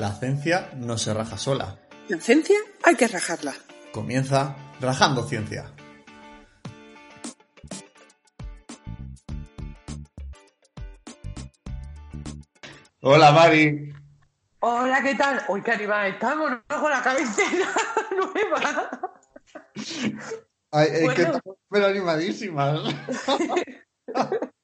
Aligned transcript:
La 0.00 0.12
ciencia 0.14 0.70
no 0.76 0.96
se 0.96 1.12
raja 1.12 1.36
sola. 1.36 1.76
La 2.08 2.18
ciencia 2.18 2.56
hay 2.84 2.96
que 2.96 3.06
rajarla. 3.06 3.52
Comienza 3.92 4.56
Rajando 4.80 5.28
Ciencia. 5.28 5.74
Hola 13.02 13.32
Mari. 13.32 13.92
Hola, 14.60 15.02
¿qué 15.02 15.14
tal? 15.14 15.42
Uy, 15.48 15.62
qué 15.62 15.72
animada 15.72 16.08
estamos, 16.08 16.50
¿no? 16.50 16.80
Con 16.80 16.90
la 16.90 17.02
cabecera 17.02 17.66
nueva. 18.16 18.90
Ay, 20.70 20.88
es 20.92 21.00
Bueno. 21.02 21.14
que 21.14 21.22
estamos 21.22 21.56
súper 21.64 21.84
animadísimas. 21.84 22.80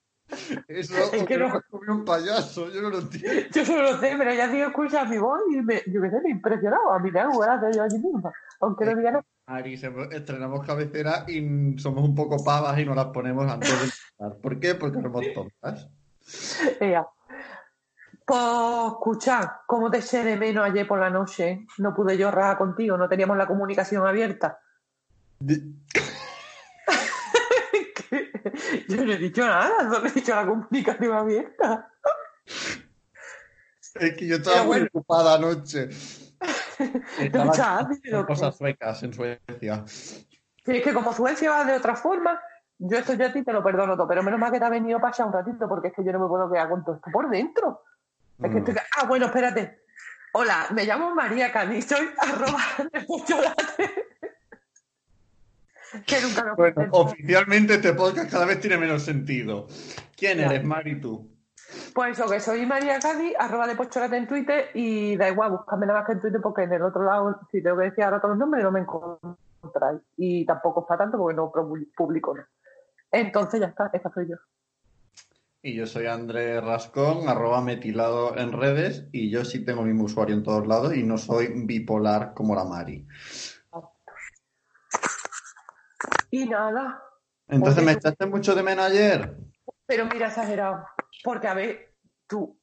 Eso 0.68 1.12
Es 1.12 1.22
que 1.26 1.36
no- 1.38 1.48
me 1.54 1.60
comió 1.70 1.92
un 1.94 2.04
payaso, 2.04 2.70
yo 2.70 2.82
no 2.82 2.90
lo 2.90 2.98
entiendo. 3.00 3.48
Yo 3.52 3.64
solo 3.64 3.82
lo 3.82 3.98
sé, 3.98 4.14
pero 4.18 4.32
ya 4.34 4.48
digo, 4.48 4.68
escucha 4.68 5.04
mi 5.04 5.18
voz 5.18 5.40
y 5.50 5.56
me, 5.62 5.82
yo 5.86 6.00
me 6.00 6.08
he 6.08 6.30
impresionado. 6.30 6.92
A 6.92 6.98
mí 6.98 7.10
me 7.10 7.20
hago 7.20 7.38
gracia 7.38 7.70
yo 7.70 7.82
allí 7.82 7.98
misma. 7.98 8.32
Aunque 8.60 8.84
no 8.84 8.96
diga 8.96 9.10
nada. 9.12 9.24
Mari, 9.48 9.76
se- 9.76 9.92
estrenamos 10.12 10.66
cabecera 10.66 11.24
y 11.28 11.78
somos 11.78 12.02
un 12.04 12.14
poco 12.14 12.42
pavas 12.44 12.78
y 12.78 12.84
nos 12.84 12.96
las 12.96 13.06
ponemos 13.06 13.50
antes 13.50 13.68
de 13.68 13.74
empezar. 13.84 14.40
¿Por 14.42 14.58
qué? 14.60 14.74
Porque 14.74 15.00
somos 15.02 15.24
tontas. 15.34 15.88
Ea. 16.80 17.06
Pues, 18.24 18.40
escucha, 18.88 19.60
¿cómo 19.68 19.88
te 19.88 19.98
eché 19.98 20.24
de 20.24 20.36
menos 20.36 20.64
ayer 20.64 20.84
por 20.88 20.98
la 20.98 21.10
noche? 21.10 21.64
No 21.78 21.94
pude 21.94 22.18
yo 22.18 22.30
rajar 22.32 22.58
contigo, 22.58 22.96
no 22.98 23.08
teníamos 23.08 23.36
la 23.36 23.46
comunicación 23.46 24.04
abierta. 24.04 24.58
Yo 28.88 29.04
no 29.04 29.12
he 29.12 29.18
dicho 29.18 29.46
nada, 29.46 29.90
solo 29.92 30.06
he 30.06 30.10
dicho 30.10 30.34
la 30.34 30.46
comunicación 30.46 31.12
abierta. 31.12 31.90
Es 33.94 34.14
que 34.14 34.26
yo 34.26 34.36
estaba 34.36 34.64
muy 34.64 34.82
ocupada 34.82 35.34
anoche. 35.34 35.88
Estaba 37.18 38.26
cosas 38.26 38.56
suecas 38.56 39.02
en 39.02 39.14
Suecia. 39.14 39.84
Sí, 39.86 40.26
es 40.66 40.82
que 40.82 40.92
como 40.92 41.12
Suecia 41.14 41.50
va 41.50 41.64
de 41.64 41.72
otra 41.74 41.96
forma, 41.96 42.38
yo 42.78 42.98
esto 42.98 43.14
yo 43.14 43.26
a 43.26 43.32
ti 43.32 43.42
te 43.42 43.52
lo 43.52 43.64
perdono 43.64 43.96
todo, 43.96 44.06
pero 44.06 44.22
menos 44.22 44.38
mal 44.38 44.52
que 44.52 44.58
te 44.58 44.66
ha 44.66 44.68
venido 44.68 45.00
para 45.00 45.14
allá 45.14 45.24
un 45.24 45.32
ratito, 45.32 45.66
porque 45.68 45.88
es 45.88 45.94
que 45.94 46.04
yo 46.04 46.12
no 46.12 46.20
me 46.20 46.28
puedo 46.28 46.50
quedar 46.50 46.68
con 46.68 46.84
todo 46.84 46.96
esto 46.96 47.10
por 47.10 47.30
dentro. 47.30 47.82
Es 48.38 48.50
que 48.50 48.56
Mm. 48.56 48.58
estoy... 48.58 48.74
Ah, 48.98 49.06
bueno, 49.06 49.26
espérate. 49.26 49.80
Hola, 50.32 50.66
me 50.74 50.84
llamo 50.84 51.14
María 51.14 51.50
Cani, 51.50 51.80
soy 51.80 52.10
arroba 52.18 52.60
de. 52.92 53.06
que 56.06 56.20
nunca 56.20 56.44
lo 56.44 56.56
Bueno, 56.56 56.88
oficialmente 56.92 57.74
este 57.74 57.92
podcast 57.94 58.30
cada 58.30 58.46
vez 58.46 58.60
tiene 58.60 58.78
menos 58.78 59.02
sentido. 59.02 59.66
¿Quién 60.16 60.38
Ya. 60.38 60.46
eres, 60.46 60.64
Mari, 60.64 61.00
tú? 61.00 61.30
Pues 61.94 62.18
eso, 62.18 62.30
que 62.30 62.40
soy 62.40 62.64
María 62.64 62.98
Cani, 63.00 63.32
arroba 63.38 63.66
de 63.66 63.74
Pocholate 63.74 64.16
en 64.16 64.26
Twitter, 64.28 64.70
y 64.74 65.16
da 65.16 65.28
igual, 65.28 65.50
buscadme 65.52 65.86
nada 65.86 66.00
más 66.00 66.06
que 66.06 66.12
en 66.12 66.20
Twitter, 66.20 66.40
porque 66.40 66.62
en 66.62 66.72
el 66.72 66.82
otro 66.82 67.02
lado, 67.04 67.40
si 67.50 67.62
tengo 67.62 67.78
que 67.78 67.84
decir 67.84 68.04
ahora 68.04 68.20
todos 68.20 68.30
los 68.32 68.38
nombres, 68.38 68.62
no 68.62 68.70
me 68.70 68.80
encontráis. 68.80 70.00
Y 70.16 70.46
tampoco 70.46 70.82
es 70.82 70.86
para 70.86 71.04
tanto, 71.04 71.18
porque 71.18 71.36
no 71.36 71.52
publico 71.96 72.34
nada. 72.34 72.48
Entonces 73.10 73.60
ya 73.60 73.66
está, 73.66 73.90
esa 73.92 74.10
soy 74.12 74.28
yo. 74.28 74.36
Y 75.62 75.74
yo 75.74 75.86
soy 75.86 76.06
André 76.06 76.60
Rascón, 76.60 77.28
arroba 77.28 77.60
metilado 77.60 78.36
en 78.36 78.52
redes, 78.52 79.08
y 79.10 79.30
yo 79.30 79.44
sí 79.44 79.64
tengo 79.64 79.80
el 79.80 79.88
mismo 79.88 80.04
usuario 80.04 80.36
en 80.36 80.44
todos 80.44 80.66
lados 80.66 80.94
y 80.94 81.02
no 81.02 81.18
soy 81.18 81.48
bipolar 81.64 82.34
como 82.34 82.54
la 82.54 82.64
Mari. 82.64 83.06
Y 86.30 86.48
nada, 86.48 87.02
Entonces, 87.48 87.84
¿me 87.84 87.92
tú- 87.92 87.98
echaste 87.98 88.26
mucho 88.26 88.54
de 88.54 88.62
menos 88.62 88.86
ayer? 88.86 89.36
Pero 89.86 90.06
mira, 90.06 90.28
exagerado. 90.28 90.84
Porque, 91.22 91.46
a 91.48 91.54
ver, 91.54 91.94
tú, 92.26 92.58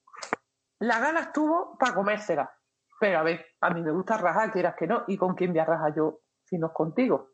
la 0.80 1.00
gana 1.00 1.22
estuvo 1.22 1.78
para 1.78 1.94
comérsela. 1.96 2.52
Pero, 3.00 3.20
a 3.20 3.24
ver, 3.24 3.46
a 3.62 3.70
mí 3.70 3.82
me 3.82 3.92
gusta 3.92 4.18
rajar, 4.18 4.52
quieras 4.52 4.76
que 4.78 4.88
no. 4.88 5.04
¿Y 5.08 5.18
con 5.18 5.36
quién 5.36 5.52
voy 5.52 5.60
a 5.60 5.66
rajar 5.66 5.94
yo 5.96 6.20
si 6.46 6.58
no 6.58 6.68
es 6.68 6.74
contigo? 6.74 7.30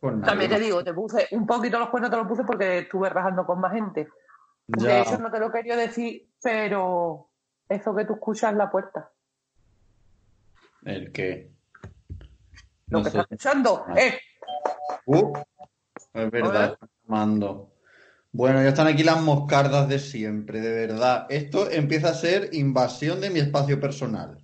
Pues 0.00 0.14
nada. 0.14 0.26
También 0.26 0.50
te 0.50 0.58
digo, 0.60 0.82
te 0.84 0.94
puse 0.94 1.28
un 1.32 1.46
poquito 1.46 1.78
los 1.78 1.88
cuernos, 1.90 2.10
te 2.10 2.16
los 2.16 2.26
puse 2.26 2.44
porque 2.44 2.78
estuve 2.80 3.08
rajando 3.08 3.44
con 3.46 3.60
más 3.60 3.72
gente. 3.72 4.08
De 4.66 5.00
hecho, 5.00 5.18
no 5.18 5.30
te 5.30 5.38
lo 5.38 5.50
quería 5.50 5.76
decir, 5.76 6.28
pero 6.42 7.30
eso 7.68 7.94
que 7.94 8.04
tú 8.04 8.14
escuchas 8.14 8.52
en 8.52 8.58
la 8.58 8.70
puerta. 8.70 9.10
¿El 10.84 11.12
qué? 11.12 11.52
Lo 12.88 12.98
que 13.02 13.10
sé. 13.10 13.18
estás 13.18 13.32
escuchando. 13.32 13.86
¡Eh! 13.96 14.18
Uh, 15.06 15.32
es 16.16 16.30
verdad, 16.30 16.78
llamando. 17.08 17.72
Bueno, 18.32 18.62
ya 18.62 18.68
están 18.68 18.86
aquí 18.86 19.02
las 19.02 19.20
moscardas 19.22 19.88
de 19.88 19.98
siempre, 19.98 20.60
de 20.60 20.86
verdad. 20.86 21.26
Esto 21.30 21.70
empieza 21.70 22.10
a 22.10 22.14
ser 22.14 22.50
invasión 22.52 23.20
de 23.20 23.30
mi 23.30 23.38
espacio 23.40 23.80
personal. 23.80 24.38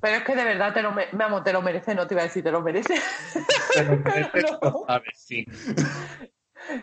Pero 0.00 0.16
es 0.16 0.24
que 0.24 0.34
de 0.36 0.44
verdad 0.44 0.74
te 0.74 0.82
lo, 0.82 0.92
me- 0.92 1.06
vamos, 1.12 1.44
te 1.44 1.52
lo 1.52 1.62
merece, 1.62 1.94
no 1.94 2.06
te 2.06 2.14
iba 2.14 2.22
a 2.22 2.26
decir 2.26 2.42
te 2.42 2.50
lo 2.50 2.60
merece. 2.62 2.94
No. 3.76 4.32
que 4.32 4.40
lo 4.40 4.84
sabes, 4.86 5.12
sí. 5.18 5.46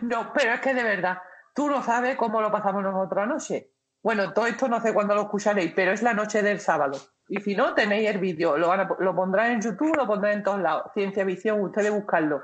No, 0.01 0.31
pero 0.33 0.53
es 0.53 0.59
que 0.61 0.73
de 0.73 0.83
verdad, 0.83 1.17
tú 1.55 1.67
no 1.69 1.83
sabes 1.83 2.15
cómo 2.15 2.39
lo 2.41 2.51
pasamos 2.51 2.83
nosotros 2.83 3.23
anoche. 3.23 3.71
Bueno, 4.01 4.33
todo 4.33 4.47
esto 4.47 4.67
no 4.67 4.79
sé 4.81 4.93
cuándo 4.93 5.15
lo 5.15 5.21
escucharéis, 5.23 5.71
pero 5.75 5.91
es 5.91 6.03
la 6.03 6.13
noche 6.13 6.41
del 6.43 6.59
sábado. 6.59 6.99
Y 7.27 7.41
si 7.41 7.55
no, 7.55 7.73
tenéis 7.73 8.09
el 8.09 8.19
vídeo. 8.19 8.57
Lo, 8.57 8.67
van 8.67 8.81
a- 8.81 8.89
lo 8.99 9.15
pondrán 9.15 9.51
en 9.51 9.61
YouTube, 9.61 9.95
lo 9.95 10.05
pondrán 10.05 10.33
en 10.33 10.43
todos 10.43 10.59
lados. 10.61 10.91
Ciencia 10.93 11.23
Visión, 11.23 11.61
ustedes 11.61 11.91
buscarlo. 11.91 12.41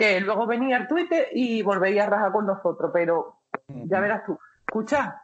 Que 0.00 0.18
luego 0.18 0.46
venía 0.46 0.78
al 0.78 0.88
Twitter 0.88 1.28
y 1.30 1.60
volvéis 1.60 2.00
a 2.00 2.06
rajar 2.06 2.32
con 2.32 2.46
nosotros. 2.46 2.90
Pero 2.90 3.40
ya 3.68 4.00
verás 4.00 4.24
tú. 4.24 4.38
Escucha, 4.66 5.20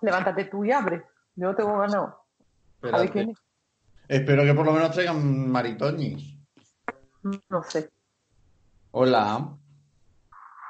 levántate 0.00 0.46
tú 0.46 0.64
y 0.64 0.72
abre. 0.72 1.04
Yo 1.36 1.46
no 1.46 1.54
tengo 1.54 1.78
ganado. 1.78 2.24
A 2.82 2.98
ver 2.98 3.10
quién 3.12 3.30
es. 3.30 3.38
Espero 4.08 4.42
que 4.42 4.52
por 4.52 4.66
lo 4.66 4.72
menos 4.72 4.90
traigan 4.90 5.48
maritoñis. 5.48 6.36
No 7.48 7.62
sé. 7.62 7.88
Hola. 8.90 9.56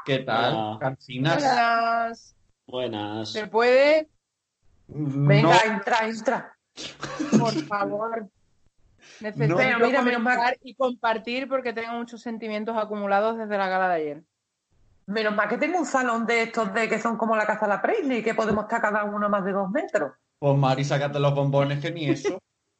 ¿Qué 0.04 0.18
tal? 0.18 0.54
Hola. 0.54 0.78
¿Cansinas? 0.78 1.42
Buenas. 1.42 2.36
Buenas. 2.66 3.32
¿Se 3.32 3.46
puede? 3.46 4.10
Venga, 4.88 5.48
No, 5.48 5.72
entra, 5.72 6.06
entra. 6.06 6.58
Por 7.40 7.54
favor. 7.64 8.28
Necesito 9.20 9.48
No. 9.54 9.56
Pero 9.56 9.78
mira, 9.86 10.02
menos 10.02 10.20
mal- 10.22 10.56
y 10.62 10.74
compartir 10.74 11.48
porque 11.48 11.72
tengo 11.72 11.92
muchos 11.94 12.20
sentimientos 12.22 12.76
acumulados 12.76 13.38
desde 13.38 13.56
la 13.58 13.68
gala 13.68 13.88
de 13.88 13.94
ayer. 13.94 14.22
Menos 15.06 15.34
mal 15.34 15.48
que 15.48 15.56
tengo 15.58 15.78
un 15.78 15.86
salón 15.86 16.26
de 16.26 16.42
estos 16.42 16.72
de 16.74 16.88
que 16.88 16.98
son 16.98 17.16
como 17.16 17.36
la 17.36 17.46
casa 17.46 17.66
de 17.66 17.68
la 17.74 17.82
Presley, 17.82 18.22
que 18.22 18.34
podemos 18.34 18.64
estar 18.64 18.80
cada 18.80 19.04
uno 19.04 19.28
más 19.28 19.44
de 19.44 19.52
dos 19.52 19.70
metros. 19.70 20.12
pues 20.38 20.56
Mari, 20.58 20.84
sácate 20.84 21.18
los 21.20 21.34
bombones 21.34 21.80
que 21.80 21.90
ni 21.92 22.08
eso. 22.10 22.38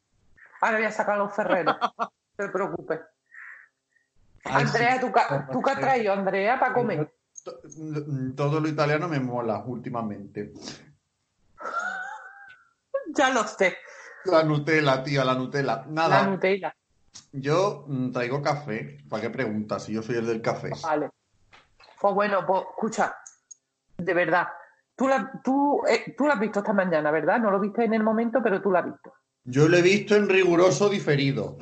Ahora 0.60 0.78
voy 0.78 0.86
a 0.86 0.92
sacar 0.92 1.18
los 1.18 1.34
ferreros. 1.34 1.76
No 1.98 2.10
te 2.36 2.48
preocupes. 2.48 3.00
Ay, 4.44 4.64
Andrea, 4.64 4.94
sí. 4.94 5.00
¿tú, 5.00 5.12
¿tú 5.52 5.62
qué 5.62 5.70
has 5.70 5.80
traído, 5.80 6.12
Andrea, 6.12 6.58
para 6.58 6.72
comer? 6.74 7.12
To- 7.44 7.60
Todo 8.36 8.60
lo 8.60 8.68
italiano 8.68 9.08
me 9.08 9.20
mola 9.20 9.62
últimamente. 9.64 10.52
Ya 13.14 13.30
lo 13.30 13.44
sé. 13.44 13.76
La 14.26 14.42
Nutella, 14.42 15.02
tía, 15.02 15.24
la 15.24 15.34
Nutella. 15.34 15.76
La 15.76 15.86
Nada, 15.88 16.26
Nutella. 16.26 16.74
yo 17.32 17.84
mm, 17.86 18.12
traigo 18.12 18.42
café. 18.42 18.98
¿Para 19.08 19.22
qué 19.22 19.30
preguntas? 19.30 19.84
Si 19.84 19.92
yo 19.92 20.02
soy 20.02 20.16
el 20.16 20.26
del 20.26 20.42
café. 20.42 20.70
Vale. 20.82 21.10
Pues 22.00 22.14
bueno, 22.14 22.44
pues 22.46 22.62
escucha. 22.70 23.16
De 23.96 24.14
verdad. 24.14 24.48
Tú 24.94 25.08
la, 25.08 25.30
tú, 25.44 25.82
eh, 25.88 26.14
tú 26.16 26.26
la 26.26 26.34
has 26.34 26.40
visto 26.40 26.60
esta 26.60 26.72
mañana, 26.72 27.10
¿verdad? 27.10 27.38
No 27.38 27.50
lo 27.50 27.60
viste 27.60 27.84
en 27.84 27.94
el 27.94 28.02
momento, 28.02 28.40
pero 28.42 28.62
tú 28.62 28.70
la 28.70 28.80
has 28.80 28.86
visto. 28.86 29.12
Yo 29.44 29.68
lo 29.68 29.76
he 29.76 29.82
visto 29.82 30.16
en 30.16 30.28
riguroso 30.28 30.88
diferido. 30.88 31.58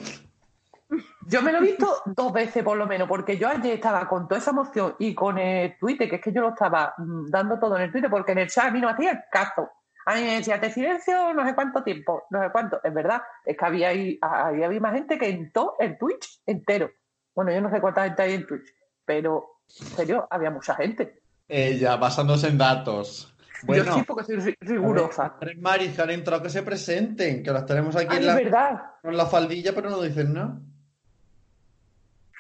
Yo 1.27 1.43
me 1.43 1.53
lo 1.53 1.59
he 1.59 1.63
visto 1.63 2.03
dos 2.07 2.33
veces 2.33 2.63
por 2.63 2.77
lo 2.77 2.87
menos, 2.87 3.09
porque 3.09 3.37
yo 3.37 3.49
ayer 3.49 3.75
estaba 3.75 4.09
con 4.09 4.29
toda 4.29 4.41
esa 4.41 4.51
emoción 4.51 4.95
y 4.99 5.15
con 5.15 5.39
el 5.39 5.77
Twitter, 5.79 6.09
que 6.09 6.17
es 6.17 6.23
que 6.23 6.33
yo 6.33 6.43
lo 6.43 6.51
estaba 6.51 6.95
mm, 6.97 7.27
dando 7.29 7.59
todo 7.59 7.77
en 7.77 7.83
el 7.83 7.93
Twitter, 7.93 8.11
porque 8.11 8.33
en 8.33 8.39
el 8.39 8.49
chat 8.49 8.67
a 8.67 8.71
mí 8.71 8.81
no 8.81 8.89
me 8.89 8.95
hacía 8.95 9.25
caso. 9.31 9.69
A 10.07 10.15
mí 10.15 10.21
me 10.23 10.37
decía, 10.37 10.61
te 10.61 10.71
silencio 10.71 11.33
no 11.35 11.47
sé 11.47 11.55
cuánto 11.55 11.83
tiempo, 11.83 12.25
no 12.31 12.43
sé 12.43 12.51
cuánto. 12.53 12.81
Es 12.85 12.93
verdad, 12.93 13.23
es 13.45 13.57
que 13.57 13.65
había 13.65 13.89
ahí, 13.89 14.19
había 14.21 14.81
más 14.81 14.95
gente 14.95 15.19
que 15.19 15.29
entró 15.29 15.77
el 15.79 15.97
Twitch 15.99 16.41
entero. 16.47 16.91
Bueno, 17.35 17.53
yo 17.53 17.61
no 17.61 17.71
sé 17.71 17.81
cuánta 17.81 18.05
gente 18.05 18.23
hay 18.23 18.35
en 18.35 18.47
Twitch, 18.47 18.69
pero 19.05 19.61
en 19.81 19.87
serio, 19.87 20.29
había 20.31 20.51
mucha 20.51 20.75
gente. 20.75 21.21
Ella, 21.49 21.97
basándose 21.97 22.49
en 22.49 22.59
datos. 22.59 23.31
Bueno, 23.63 23.85
Yo 23.85 23.95
sí, 23.95 24.03
porque 24.07 24.25
soy 24.25 24.37
ri- 24.37 24.57
rigurosa. 24.61 25.37
Tres 25.41 25.59
Maris 25.59 25.95
que 25.97 26.03
han 26.03 26.11
entrado 26.11 26.43
que 26.43 26.51
se 26.51 26.63
presenten, 26.63 27.43
que 27.43 27.51
las 27.51 27.65
tenemos 27.65 27.97
aquí 27.97 28.09
Ay, 28.11 28.17
en 28.19 28.23
es 28.23 28.27
la, 28.27 28.35
verdad. 28.35 28.83
en 29.03 29.17
la 29.17 29.27
faldilla, 29.27 29.75
pero 29.75 29.89
no 29.89 30.03
dicen 30.03 30.35
nada. 30.35 30.59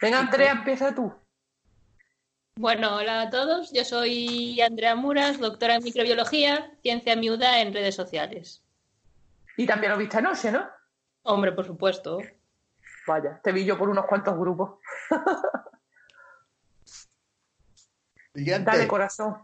Venga, 0.03 0.21
Andrea, 0.21 0.53
empieza 0.53 0.95
tú. 0.95 1.13
Bueno, 2.57 2.97
hola 2.97 3.23
a 3.23 3.31
todos. 3.31 3.73
Yo 3.73 3.85
soy 3.85 4.61
Andrea 4.61 4.95
Muras, 4.95 5.41
doctora 5.41 5.75
en 5.75 5.83
microbiología, 5.83 6.73
ciencia 6.83 7.17
miuda 7.17 7.61
en 7.61 7.75
redes 7.75 7.97
sociales. 7.97 8.63
Y 9.57 9.67
también 9.67 9.91
lo 9.91 9.99
viste 9.99 10.19
anoche, 10.19 10.53
¿no? 10.53 10.65
Hombre, 11.23 11.51
por 11.51 11.67
supuesto. 11.67 12.19
Vaya, 13.09 13.41
te 13.43 13.51
vi 13.51 13.65
yo 13.65 13.77
por 13.77 13.89
unos 13.89 14.07
cuantos 14.07 14.39
grupos. 14.39 14.79
Siguiente. 18.33 18.71
Dale, 18.71 18.87
corazón. 18.87 19.37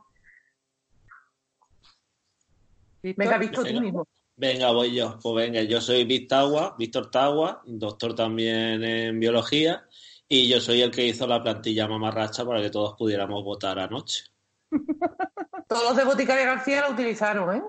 Víctor, 3.02 3.24
Venga, 3.24 3.38
visto 3.38 3.64
tú 3.64 3.80
mismo. 3.80 4.06
Venga, 4.36 4.70
voy 4.70 4.94
yo. 4.94 5.18
Pues 5.20 5.34
venga, 5.34 5.62
yo 5.62 5.80
soy 5.80 6.04
Víctor 6.04 6.38
Tagua, 6.38 6.76
Víctor 6.78 7.10
Tagua, 7.10 7.62
doctor 7.66 8.14
también 8.14 8.84
en 8.84 9.18
biología, 9.18 9.86
y 10.32 10.48
yo 10.48 10.60
soy 10.60 10.80
el 10.80 10.92
que 10.92 11.04
hizo 11.06 11.26
la 11.26 11.42
plantilla 11.42 11.88
mamarracha 11.88 12.44
para 12.44 12.62
que 12.62 12.70
todos 12.70 12.94
pudiéramos 12.96 13.42
votar 13.44 13.78
anoche. 13.80 14.24
Todos 15.68 15.84
los 15.84 15.96
de 15.96 16.04
Boticaria 16.04 16.46
García 16.46 16.82
lo 16.86 16.92
utilizaron, 16.94 17.56
¿eh? 17.56 17.62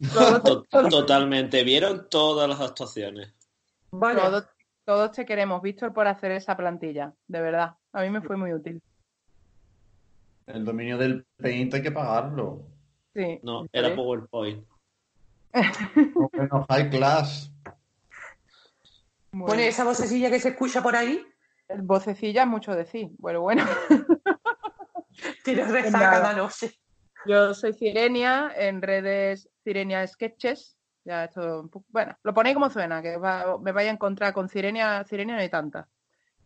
To- 0.44 0.64
Totalmente. 0.88 1.62
¿Vieron 1.62 2.08
todas 2.08 2.48
las 2.48 2.60
actuaciones? 2.60 3.32
Todos, 3.90 4.46
todos 4.84 5.12
te 5.12 5.24
queremos, 5.24 5.62
Víctor, 5.62 5.92
por 5.92 6.06
hacer 6.08 6.32
esa 6.32 6.56
plantilla. 6.56 7.12
De 7.28 7.40
verdad. 7.40 7.76
A 7.92 8.02
mí 8.02 8.10
me 8.10 8.20
fue 8.22 8.36
muy 8.36 8.52
útil. 8.52 8.82
El 10.46 10.64
dominio 10.64 10.98
del 10.98 11.24
Paint 11.36 11.74
hay 11.74 11.82
que 11.82 11.92
pagarlo. 11.92 12.66
Sí. 13.14 13.38
No, 13.42 13.66
era 13.72 13.94
PowerPoint. 13.94 14.64
Bueno, 16.32 16.66
high 16.68 16.90
class. 16.90 17.52
Bueno, 19.30 19.62
esa 19.62 19.84
vocecilla 19.84 20.28
que 20.30 20.40
se 20.40 20.50
escucha 20.50 20.82
por 20.82 20.96
ahí, 20.96 21.24
vocecilla 21.82 22.42
es 22.42 22.48
mucho 22.48 22.74
decir. 22.74 23.08
Bueno, 23.18 23.40
bueno. 23.42 23.64
rezaga 25.44 25.90
cada 26.10 26.32
noche. 26.34 26.72
Yo 27.26 27.54
soy 27.54 27.72
Cirenia, 27.72 28.52
en 28.56 28.82
redes 28.82 29.48
Cirenia 29.62 30.06
Sketches. 30.06 30.76
Ya 31.06 31.24
esto, 31.24 31.60
un 31.60 31.68
poco- 31.68 31.86
bueno, 31.90 32.16
lo 32.22 32.32
ponéis 32.32 32.54
como 32.54 32.70
suena, 32.70 33.02
que 33.02 33.16
va- 33.18 33.58
me 33.58 33.72
vaya 33.72 33.90
a 33.90 33.94
encontrar 33.94 34.32
con 34.32 34.48
Cirenia, 34.48 35.04
Cirenia 35.04 35.34
no 35.34 35.40
hay 35.40 35.50
tanta. 35.50 35.86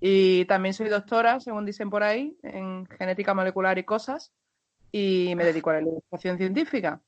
Y 0.00 0.44
también 0.46 0.74
soy 0.74 0.88
doctora, 0.88 1.40
según 1.40 1.64
dicen 1.64 1.90
por 1.90 2.02
ahí, 2.02 2.36
en 2.42 2.86
genética 2.86 3.34
molecular 3.34 3.78
y 3.78 3.84
cosas, 3.84 4.32
y 4.92 5.32
me 5.36 5.44
dedico 5.44 5.70
a 5.70 5.74
la 5.74 5.80
ilustración 5.82 6.38
científica. 6.38 7.00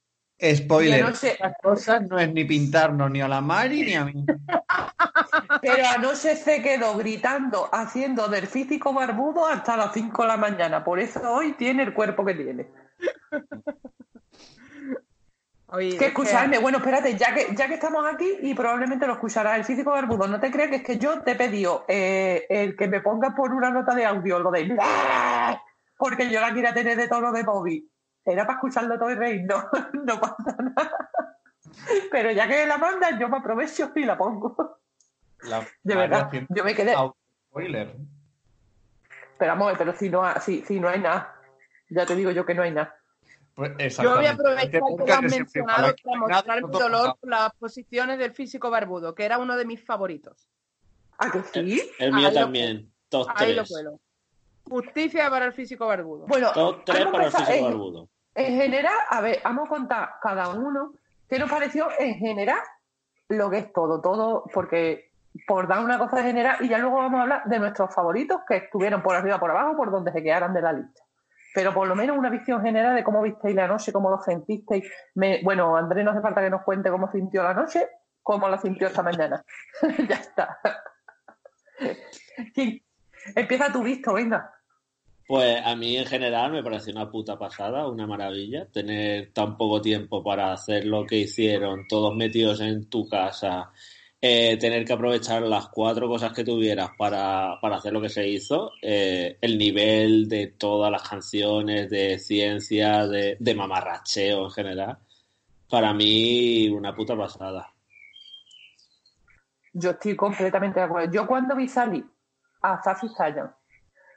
Spoiler. 0.42 1.04
No 1.04 1.14
sé. 1.14 1.32
Estas 1.32 1.54
cosas 1.62 2.02
no 2.08 2.18
es 2.18 2.32
ni 2.32 2.44
pintarnos 2.44 3.10
ni 3.10 3.20
a 3.20 3.28
la 3.28 3.40
Mari 3.40 3.82
ni 3.82 3.94
a 3.94 4.04
mí. 4.04 4.24
Pero 5.60 5.86
anoche 5.86 6.36
se 6.36 6.62
quedó 6.62 6.96
gritando, 6.96 7.68
haciendo 7.72 8.28
del 8.28 8.46
físico 8.46 8.92
barbudo 8.92 9.46
hasta 9.46 9.76
las 9.76 9.92
5 9.92 10.22
de 10.22 10.28
la 10.28 10.36
mañana. 10.36 10.84
Por 10.84 11.00
eso 11.00 11.20
hoy 11.32 11.52
tiene 11.52 11.82
el 11.82 11.94
cuerpo 11.94 12.24
que 12.24 12.34
tiene. 12.34 12.68
Oye, 15.72 15.90
Que 15.90 16.06
es 16.06 16.10
escucharme, 16.10 16.58
bueno, 16.58 16.78
espérate, 16.78 17.16
ya 17.16 17.32
que, 17.32 17.54
ya 17.54 17.68
que 17.68 17.74
estamos 17.74 18.04
aquí 18.12 18.38
y 18.42 18.54
probablemente 18.54 19.06
lo 19.06 19.12
escucharás 19.12 19.56
el 19.56 19.64
físico 19.64 19.90
barbudo, 19.90 20.26
no 20.26 20.40
te 20.40 20.50
creas 20.50 20.68
que 20.68 20.76
es 20.76 20.82
que 20.82 20.98
yo 20.98 21.22
te 21.22 21.32
he 21.32 21.36
pedido 21.36 21.84
eh, 21.86 22.44
el 22.50 22.76
que 22.76 22.88
me 22.88 23.00
pongas 23.00 23.34
por 23.34 23.52
una 23.52 23.70
nota 23.70 23.94
de 23.94 24.04
audio 24.04 24.40
lo 24.40 24.50
de 24.50 24.76
porque 25.96 26.28
yo 26.30 26.40
la 26.40 26.52
quiero 26.52 26.72
tener 26.72 26.96
de 26.96 27.08
tono 27.08 27.30
de 27.30 27.44
móvil. 27.44 27.88
Era 28.24 28.46
para 28.46 28.56
escucharlo 28.56 28.98
todo 28.98 29.10
y 29.10 29.14
reír, 29.14 29.44
no, 29.44 29.64
no 30.04 30.20
pasa 30.20 30.56
nada. 30.58 31.10
Pero 32.10 32.32
ya 32.32 32.48
que 32.48 32.66
la 32.66 32.78
mandas, 32.78 33.18
yo 33.18 33.28
me 33.28 33.36
aprovecho 33.36 33.92
y 33.94 34.04
la 34.04 34.16
pongo. 34.18 34.80
La 35.44 35.66
De 35.82 35.96
verdad, 35.96 36.30
yo 36.48 36.64
me 36.64 36.74
quedé. 36.74 36.94
Spoiler. 37.48 37.96
Pero 39.38 39.52
vamos, 39.52 39.66
a 39.66 39.70
ver, 39.70 39.78
pero 39.78 39.94
si 39.96 40.08
no, 40.10 40.24
ha- 40.24 40.40
si, 40.40 40.62
si 40.62 40.78
no 40.80 40.88
hay 40.88 41.00
nada. 41.00 41.34
Ya 41.88 42.06
te 42.06 42.14
digo 42.14 42.30
yo 42.30 42.44
que 42.46 42.54
no 42.54 42.62
hay 42.62 42.70
nada. 42.72 42.94
Pues 43.54 43.96
Yo 43.98 44.14
voy 44.16 44.26
a 44.26 44.32
aprovechar 44.32 44.70
que 44.70 44.78
Nunca 44.80 45.04
lo 45.04 45.12
has 45.12 45.20
que 45.20 45.28
siempre 45.28 45.38
mencionado 45.62 45.82
para 45.82 45.94
que 45.94 46.16
mostrar 46.18 46.62
mi 46.64 46.70
dolor 46.78 47.16
por 47.20 47.28
las 47.30 47.52
posiciones 47.54 48.18
del 48.18 48.32
físico 48.32 48.70
barbudo, 48.70 49.14
que 49.14 49.24
era 49.24 49.38
uno 49.38 49.56
de 49.56 49.64
mis 49.64 49.84
favoritos. 49.84 50.46
¿A 51.18 51.30
que 51.30 51.42
sí? 51.42 51.90
El 51.98 52.12
mío 52.12 52.28
Ahí 52.28 52.34
lo- 52.34 52.40
también. 52.40 52.92
Top 53.08 53.28
Ahí 53.34 53.54
lo 53.54 53.62
3. 53.64 53.68
cuelo. 53.72 54.00
Justicia 54.68 55.28
para 55.30 55.46
el 55.46 55.52
físico 55.52 55.86
barbudo. 55.86 56.26
Bueno, 56.26 56.52
Top 56.52 56.84
3 56.84 57.04
vamos 57.04 57.08
a 57.08 57.12
para 57.12 57.24
el 57.26 57.32
físico 57.32 57.52
en- 57.52 57.64
barbudo. 57.64 58.08
En 58.36 58.56
general, 58.56 58.94
a 59.10 59.20
ver, 59.20 59.40
vamos 59.42 59.66
a 59.66 59.68
contar 59.68 60.10
cada 60.22 60.48
uno 60.50 60.94
qué 61.28 61.38
nos 61.38 61.50
pareció 61.50 61.88
en 61.98 62.14
general 62.14 62.60
lo 63.28 63.50
que 63.50 63.58
es 63.58 63.72
todo, 63.72 64.00
todo, 64.00 64.44
porque 64.54 65.09
por 65.46 65.68
dar 65.68 65.84
una 65.84 65.98
cosa 65.98 66.16
de 66.16 66.24
general 66.24 66.56
y 66.60 66.68
ya 66.68 66.78
luego 66.78 66.96
vamos 66.96 67.18
a 67.18 67.22
hablar 67.22 67.44
de 67.44 67.58
nuestros 67.58 67.94
favoritos 67.94 68.40
que 68.48 68.56
estuvieron 68.56 69.02
por 69.02 69.14
arriba, 69.14 69.38
por 69.38 69.50
abajo, 69.50 69.76
por 69.76 69.90
donde 69.90 70.12
se 70.12 70.22
quedaran 70.22 70.52
de 70.52 70.62
la 70.62 70.72
lista. 70.72 71.02
Pero 71.54 71.74
por 71.74 71.88
lo 71.88 71.96
menos 71.96 72.16
una 72.16 72.30
visión 72.30 72.62
general 72.62 72.94
de 72.94 73.04
cómo 73.04 73.22
visteis 73.22 73.54
la 73.54 73.66
noche, 73.66 73.92
cómo 73.92 74.10
lo 74.10 74.20
sentisteis. 74.20 74.84
Bueno, 75.42 75.76
Andrés 75.76 76.04
no 76.04 76.12
hace 76.12 76.20
falta 76.20 76.40
que 76.40 76.50
nos 76.50 76.62
cuente 76.62 76.90
cómo 76.90 77.10
sintió 77.10 77.42
la 77.42 77.54
noche, 77.54 77.88
cómo 78.22 78.48
la 78.48 78.58
sintió 78.58 78.86
esta 78.86 79.02
mañana. 79.02 79.44
ya 80.08 80.16
está. 80.16 80.58
Empieza 83.34 83.72
tu 83.72 83.82
visto, 83.82 84.12
venga. 84.12 84.52
Pues 85.26 85.60
a 85.64 85.76
mí 85.76 85.96
en 85.96 86.06
general 86.06 86.50
me 86.50 86.62
pareció 86.62 86.92
una 86.92 87.08
puta 87.08 87.38
pasada, 87.38 87.86
una 87.86 88.06
maravilla, 88.06 88.66
tener 88.66 89.32
tan 89.32 89.56
poco 89.56 89.80
tiempo 89.80 90.24
para 90.24 90.52
hacer 90.52 90.84
lo 90.84 91.06
que 91.06 91.18
hicieron, 91.18 91.86
todos 91.86 92.16
metidos 92.16 92.60
en 92.60 92.90
tu 92.90 93.08
casa, 93.08 93.70
eh, 94.22 94.58
tener 94.58 94.84
que 94.84 94.92
aprovechar 94.92 95.42
las 95.42 95.68
cuatro 95.68 96.08
cosas 96.08 96.32
que 96.32 96.44
tuvieras 96.44 96.90
para, 96.96 97.58
para 97.60 97.76
hacer 97.76 97.92
lo 97.92 98.00
que 98.00 98.08
se 98.10 98.28
hizo, 98.28 98.72
eh, 98.82 99.38
el 99.40 99.56
nivel 99.58 100.28
de 100.28 100.48
todas 100.48 100.90
las 100.90 101.08
canciones, 101.08 101.88
de 101.90 102.18
ciencia, 102.18 103.06
de, 103.06 103.36
de 103.40 103.54
mamarracheo 103.54 104.44
en 104.44 104.50
general, 104.50 104.98
para 105.70 105.94
mí 105.94 106.68
una 106.68 106.94
puta 106.94 107.16
pasada. 107.16 107.72
Yo 109.72 109.90
estoy 109.90 110.16
completamente 110.16 110.80
de 110.80 110.86
acuerdo. 110.86 111.12
Yo 111.12 111.26
cuando 111.26 111.54
vi 111.54 111.68
salir 111.68 112.04
a 112.62 112.82
Safi 112.82 113.08
Sayan 113.08 113.54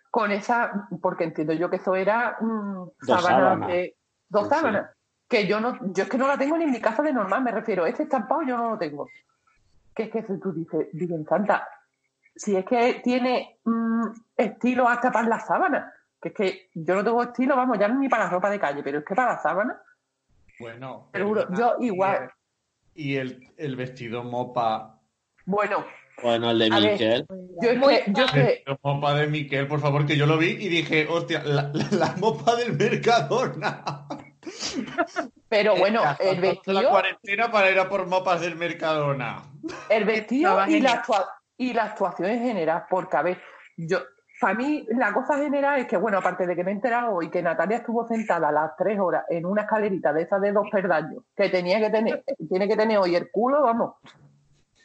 con 0.09 0.31
esa, 0.31 0.87
porque 1.01 1.23
entiendo 1.23 1.53
yo 1.53 1.69
que 1.69 1.77
eso 1.77 1.95
era 1.95 2.37
mm, 2.39 2.89
Dos 3.01 3.21
sábanas 3.21 3.23
sábanas. 3.23 3.67
de 3.67 3.95
dos 4.29 4.47
Sí, 4.49 4.49
sábanas, 4.49 4.91
que 5.27 5.47
yo 5.47 5.59
no, 5.59 5.77
yo 5.93 6.03
es 6.03 6.09
que 6.09 6.17
no 6.17 6.27
la 6.27 6.37
tengo 6.37 6.57
ni 6.57 6.65
en 6.65 6.71
mi 6.71 6.81
casa 6.81 7.01
de 7.03 7.13
normal, 7.13 7.43
me 7.43 7.51
refiero, 7.51 7.85
este 7.85 8.03
estampado 8.03 8.41
yo 8.43 8.57
no 8.57 8.71
lo 8.71 8.77
tengo. 8.77 9.07
Que 9.95 10.03
es 10.03 10.09
que 10.11 10.23
si 10.23 10.39
tú 10.39 10.51
dices, 10.51 10.87
Virgen 10.93 11.25
Santa, 11.25 11.67
si 12.35 12.55
es 12.55 12.65
que 12.65 13.01
tiene 13.03 13.59
mm, 13.63 14.07
estilo 14.35 14.87
hasta 14.87 15.11
para 15.11 15.27
las 15.27 15.45
sábanas, 15.45 15.93
que 16.21 16.29
es 16.29 16.35
que 16.35 16.69
yo 16.73 16.95
no 16.95 17.03
tengo 17.03 17.21
estilo, 17.23 17.55
vamos, 17.55 17.77
ya 17.79 17.87
ni 17.87 18.09
para 18.09 18.25
la 18.25 18.29
ropa 18.31 18.49
de 18.49 18.59
calle, 18.59 18.81
pero 18.83 18.99
es 18.99 19.05
que 19.05 19.13
para 19.15 19.33
las 19.33 19.43
sábanas, 19.43 19.77
Bueno, 20.59 21.09
Seguro, 21.13 21.47
yo 21.55 21.75
igual. 21.79 22.31
Y 22.95 23.15
el, 23.17 23.51
el 23.57 23.75
vestido 23.75 24.23
mopa. 24.23 24.99
bueno, 25.45 25.85
Bueno, 26.21 26.51
el 26.51 26.59
de 26.59 26.69
A 26.71 26.79
ver. 26.79 26.91
Miquel, 26.93 27.25
yo 27.61 27.69
es 27.69 27.77
Muy 27.77 27.95
que, 27.97 28.13
yo 28.13 28.25
que, 28.27 28.39
vestido 28.39 28.79
mopa 28.83 29.13
de 29.15 29.27
Miquel, 29.27 29.67
por 29.67 29.79
favor, 29.79 30.05
que 30.05 30.15
yo 30.15 30.25
lo 30.25 30.37
vi 30.37 30.51
y 30.51 30.69
dije, 30.69 31.07
hostia, 31.09 31.43
la, 31.43 31.71
la, 31.73 31.87
la 31.91 32.15
mopa 32.17 32.55
del 32.55 32.77
Mercadona. 32.77 34.07
pero 35.53 35.75
bueno, 35.75 36.01
el 36.19 36.35
La 36.41 36.41
vestido, 36.41 36.89
cuarentena 36.89 37.51
para 37.51 37.69
ir 37.69 37.77
a 37.79 37.87
por 37.87 38.07
mopas 38.07 38.41
del 38.41 38.55
Mercadona. 38.55 39.43
El 39.87 40.03
vestido 40.03 40.51
y 40.53 40.55
la, 40.55 40.65
genial. 40.65 40.97
actua- 41.03 41.29
y 41.57 41.73
la 41.73 41.83
actuación 41.83 42.31
en 42.31 42.39
general, 42.39 42.85
porque 42.89 43.17
a 43.17 43.21
ver, 43.21 43.39
yo, 43.77 43.99
para 44.41 44.55
mí 44.55 44.83
la 44.89 45.13
cosa 45.13 45.37
general 45.37 45.79
es 45.79 45.87
que, 45.87 45.95
bueno, 45.97 46.17
aparte 46.17 46.47
de 46.47 46.55
que 46.55 46.63
me 46.63 46.71
he 46.71 46.73
enterado 46.73 47.13
hoy 47.13 47.29
que 47.29 47.43
Natalia 47.43 47.77
estuvo 47.77 48.07
sentada 48.07 48.49
a 48.49 48.51
las 48.51 48.71
tres 48.75 48.99
horas 48.99 49.25
en 49.29 49.45
una 49.45 49.61
escalerita 49.61 50.11
de 50.11 50.23
esas 50.23 50.41
de 50.41 50.53
dos 50.53 50.65
perdaños, 50.71 51.23
que 51.35 51.49
tenía 51.49 51.79
que 51.79 51.91
tener, 51.91 52.23
tiene 52.49 52.67
que 52.67 52.75
tener 52.75 52.97
hoy 52.97 53.15
el 53.15 53.29
culo, 53.29 53.61
vamos, 53.61 53.93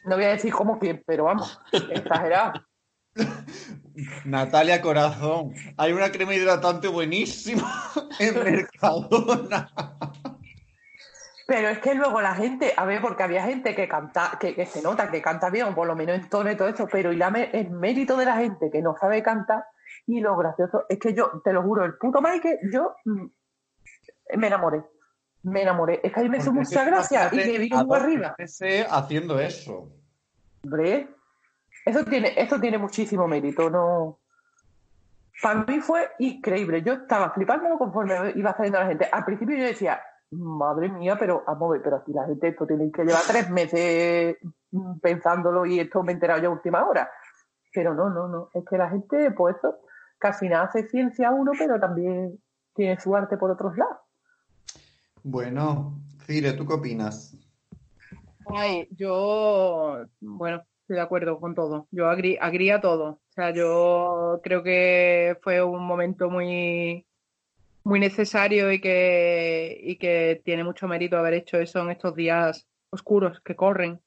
no 0.05 0.15
voy 0.17 0.25
a 0.25 0.29
decir 0.29 0.53
como 0.53 0.77
quién, 0.77 1.01
pero 1.03 1.23
vamos, 1.23 1.59
exagerado. 1.71 2.53
Natalia 4.23 4.81
Corazón, 4.81 5.51
hay 5.77 5.91
una 5.91 6.11
crema 6.11 6.33
hidratante 6.35 6.87
buenísima 6.87 7.91
en 8.19 8.35
Mercadona. 8.43 9.69
Pero 11.49 11.67
es 11.69 11.79
que 11.79 11.95
luego 11.95 12.21
la 12.21 12.35
gente, 12.35 12.73
a 12.77 12.85
ver, 12.85 13.01
porque 13.01 13.23
había 13.23 13.43
gente 13.43 13.73
que 13.73 13.87
canta, 13.87 14.37
que, 14.39 14.53
que 14.53 14.67
se 14.67 14.83
nota 14.83 15.09
que 15.09 15.19
canta 15.19 15.49
bien, 15.49 15.65
o 15.65 15.73
por 15.75 15.87
lo 15.87 15.95
menos 15.95 16.15
en 16.15 16.29
tono 16.29 16.51
y 16.51 16.55
todo 16.55 16.67
eso, 16.67 16.87
pero 16.91 17.11
y 17.11 17.17
la, 17.17 17.31
me- 17.31 17.49
el 17.51 17.71
mérito 17.71 18.15
de 18.17 18.25
la 18.25 18.37
gente 18.37 18.69
que 18.71 18.83
no 18.83 18.95
sabe 18.95 19.23
cantar, 19.23 19.65
y 20.05 20.21
lo 20.21 20.37
gracioso 20.37 20.85
es 20.87 20.99
que 20.99 21.15
yo, 21.15 21.41
te 21.43 21.51
lo 21.51 21.63
juro, 21.63 21.83
el 21.85 21.97
puto 21.97 22.21
Mike, 22.21 22.59
yo 22.71 22.95
mm, 23.03 23.25
me 24.37 24.47
enamoré. 24.47 24.83
Me 25.41 25.63
enamoré. 25.63 26.01
Es 26.03 26.13
que 26.13 26.19
a 26.19 26.23
mí 26.23 26.29
me 26.29 26.37
hizo 26.37 26.53
mucha 26.53 26.83
gracia 26.83 27.21
y 27.31 27.35
imagínate 27.35 27.51
que 27.51 27.57
vi 27.59 27.67
a 27.67 27.77
como 27.79 27.93
dos 27.95 28.03
arriba. 28.03 28.35
Haciendo 28.91 29.39
eso. 29.39 29.89
Hombre, 30.63 31.09
eso 31.85 32.05
tiene, 32.05 32.33
eso 32.37 32.59
tiene 32.59 32.77
muchísimo 32.77 33.27
mérito, 33.27 33.69
no. 33.71 34.19
Para 35.41 35.63
mí 35.63 35.79
fue 35.79 36.11
increíble. 36.19 36.83
Yo 36.83 36.93
estaba 36.93 37.31
flipando 37.31 37.75
conforme 37.79 38.33
iba 38.35 38.53
saliendo 38.55 38.79
la 38.81 38.87
gente. 38.87 39.07
Al 39.11 39.25
principio 39.25 39.57
yo 39.57 39.63
decía, 39.63 39.99
madre 40.31 40.89
mía, 40.89 41.17
pero 41.19 41.43
vamos 41.45 41.69
a 41.69 41.73
ver, 41.73 41.81
pero 41.81 41.97
aquí 41.97 42.13
la 42.13 42.25
gente 42.25 42.49
esto 42.49 42.67
tiene 42.67 42.91
que 42.91 43.03
llevar 43.03 43.21
tres 43.27 43.49
meses 43.49 44.37
pensándolo 45.01 45.65
y 45.65 45.79
esto 45.79 46.03
me 46.03 46.11
he 46.11 46.15
enterado 46.15 46.41
ya 46.41 46.47
a 46.47 46.51
última 46.51 46.85
hora. 46.87 47.09
Pero 47.73 47.93
no, 47.93 48.09
no, 48.09 48.27
no. 48.27 48.49
Es 48.53 48.63
que 48.65 48.77
la 48.77 48.89
gente, 48.89 49.31
pues 49.31 49.57
eso, 49.57 49.75
al 50.21 50.33
final 50.33 50.67
hace 50.67 50.87
ciencia 50.87 51.31
uno, 51.31 51.51
pero 51.57 51.79
también 51.79 52.39
tiene 52.73 52.99
su 52.99 53.15
arte 53.15 53.37
por 53.37 53.51
otros 53.51 53.77
lados. 53.77 53.97
Bueno, 55.23 55.99
Cire, 56.25 56.53
¿tú 56.53 56.65
qué 56.65 56.73
opinas? 56.73 57.35
Ay, 58.47 58.87
yo, 58.91 60.05
bueno, 60.21 60.63
estoy 60.81 60.95
de 60.95 61.01
acuerdo 61.01 61.39
con 61.39 61.53
todo. 61.53 61.87
Yo 61.91 62.07
agri, 62.07 62.37
agrí 62.39 62.71
a 62.71 62.81
todo. 62.81 63.09
O 63.09 63.31
sea, 63.31 63.51
yo 63.51 64.39
creo 64.43 64.63
que 64.63 65.37
fue 65.43 65.61
un 65.61 65.85
momento 65.85 66.29
muy, 66.29 67.05
muy 67.83 67.99
necesario 67.99 68.71
y 68.71 68.81
que, 68.81 69.79
y 69.81 69.97
que 69.97 70.41
tiene 70.43 70.63
mucho 70.63 70.87
mérito 70.87 71.17
haber 71.17 71.33
hecho 71.33 71.57
eso 71.57 71.81
en 71.81 71.91
estos 71.91 72.15
días 72.15 72.67
oscuros 72.91 73.41
que 73.41 73.55
corren. 73.55 73.99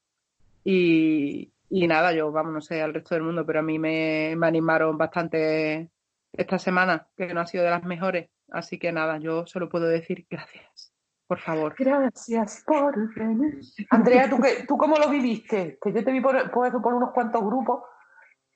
Y, 0.64 1.52
y 1.69 1.87
nada, 1.87 2.12
yo, 2.12 2.31
vamos, 2.31 2.52
no 2.52 2.61
sé 2.61 2.83
al 2.83 2.95
resto 2.95 3.14
del 3.14 3.25
mundo, 3.25 3.45
pero 3.47 3.61
a 3.61 3.62
mí 3.62 3.79
me, 3.79 4.35
me 4.37 4.47
animaron 4.47 4.97
bastante 4.97 5.91
esta 6.33 6.59
semana, 6.59 7.09
que 7.17 7.33
no 7.33 7.41
ha 7.41 7.47
sido 7.47 7.64
de 7.64 7.71
las 7.71 7.85
mejores. 7.85 8.31
Así 8.50 8.79
que 8.79 8.93
nada, 8.93 9.19
yo 9.19 9.47
solo 9.47 9.69
puedo 9.69 9.87
decir 9.87 10.26
gracias, 10.31 10.93
por 11.26 11.41
favor. 11.41 11.75
Gracias 11.79 12.62
por 12.67 13.14
venir. 13.14 13.61
Andrea, 13.91 14.29
¿tú, 14.29 14.38
qué, 14.41 14.64
¿tú 14.67 14.76
cómo 14.76 14.97
lo 14.97 15.09
viviste? 15.09 15.79
Que 15.83 15.93
yo 15.93 16.05
te 16.05 16.12
vi 16.12 16.21
por, 16.21 16.50
por, 16.50 16.67
eso, 16.67 16.81
por 16.81 16.95
unos 16.95 17.12
cuantos 17.12 17.43
grupos, 17.43 17.83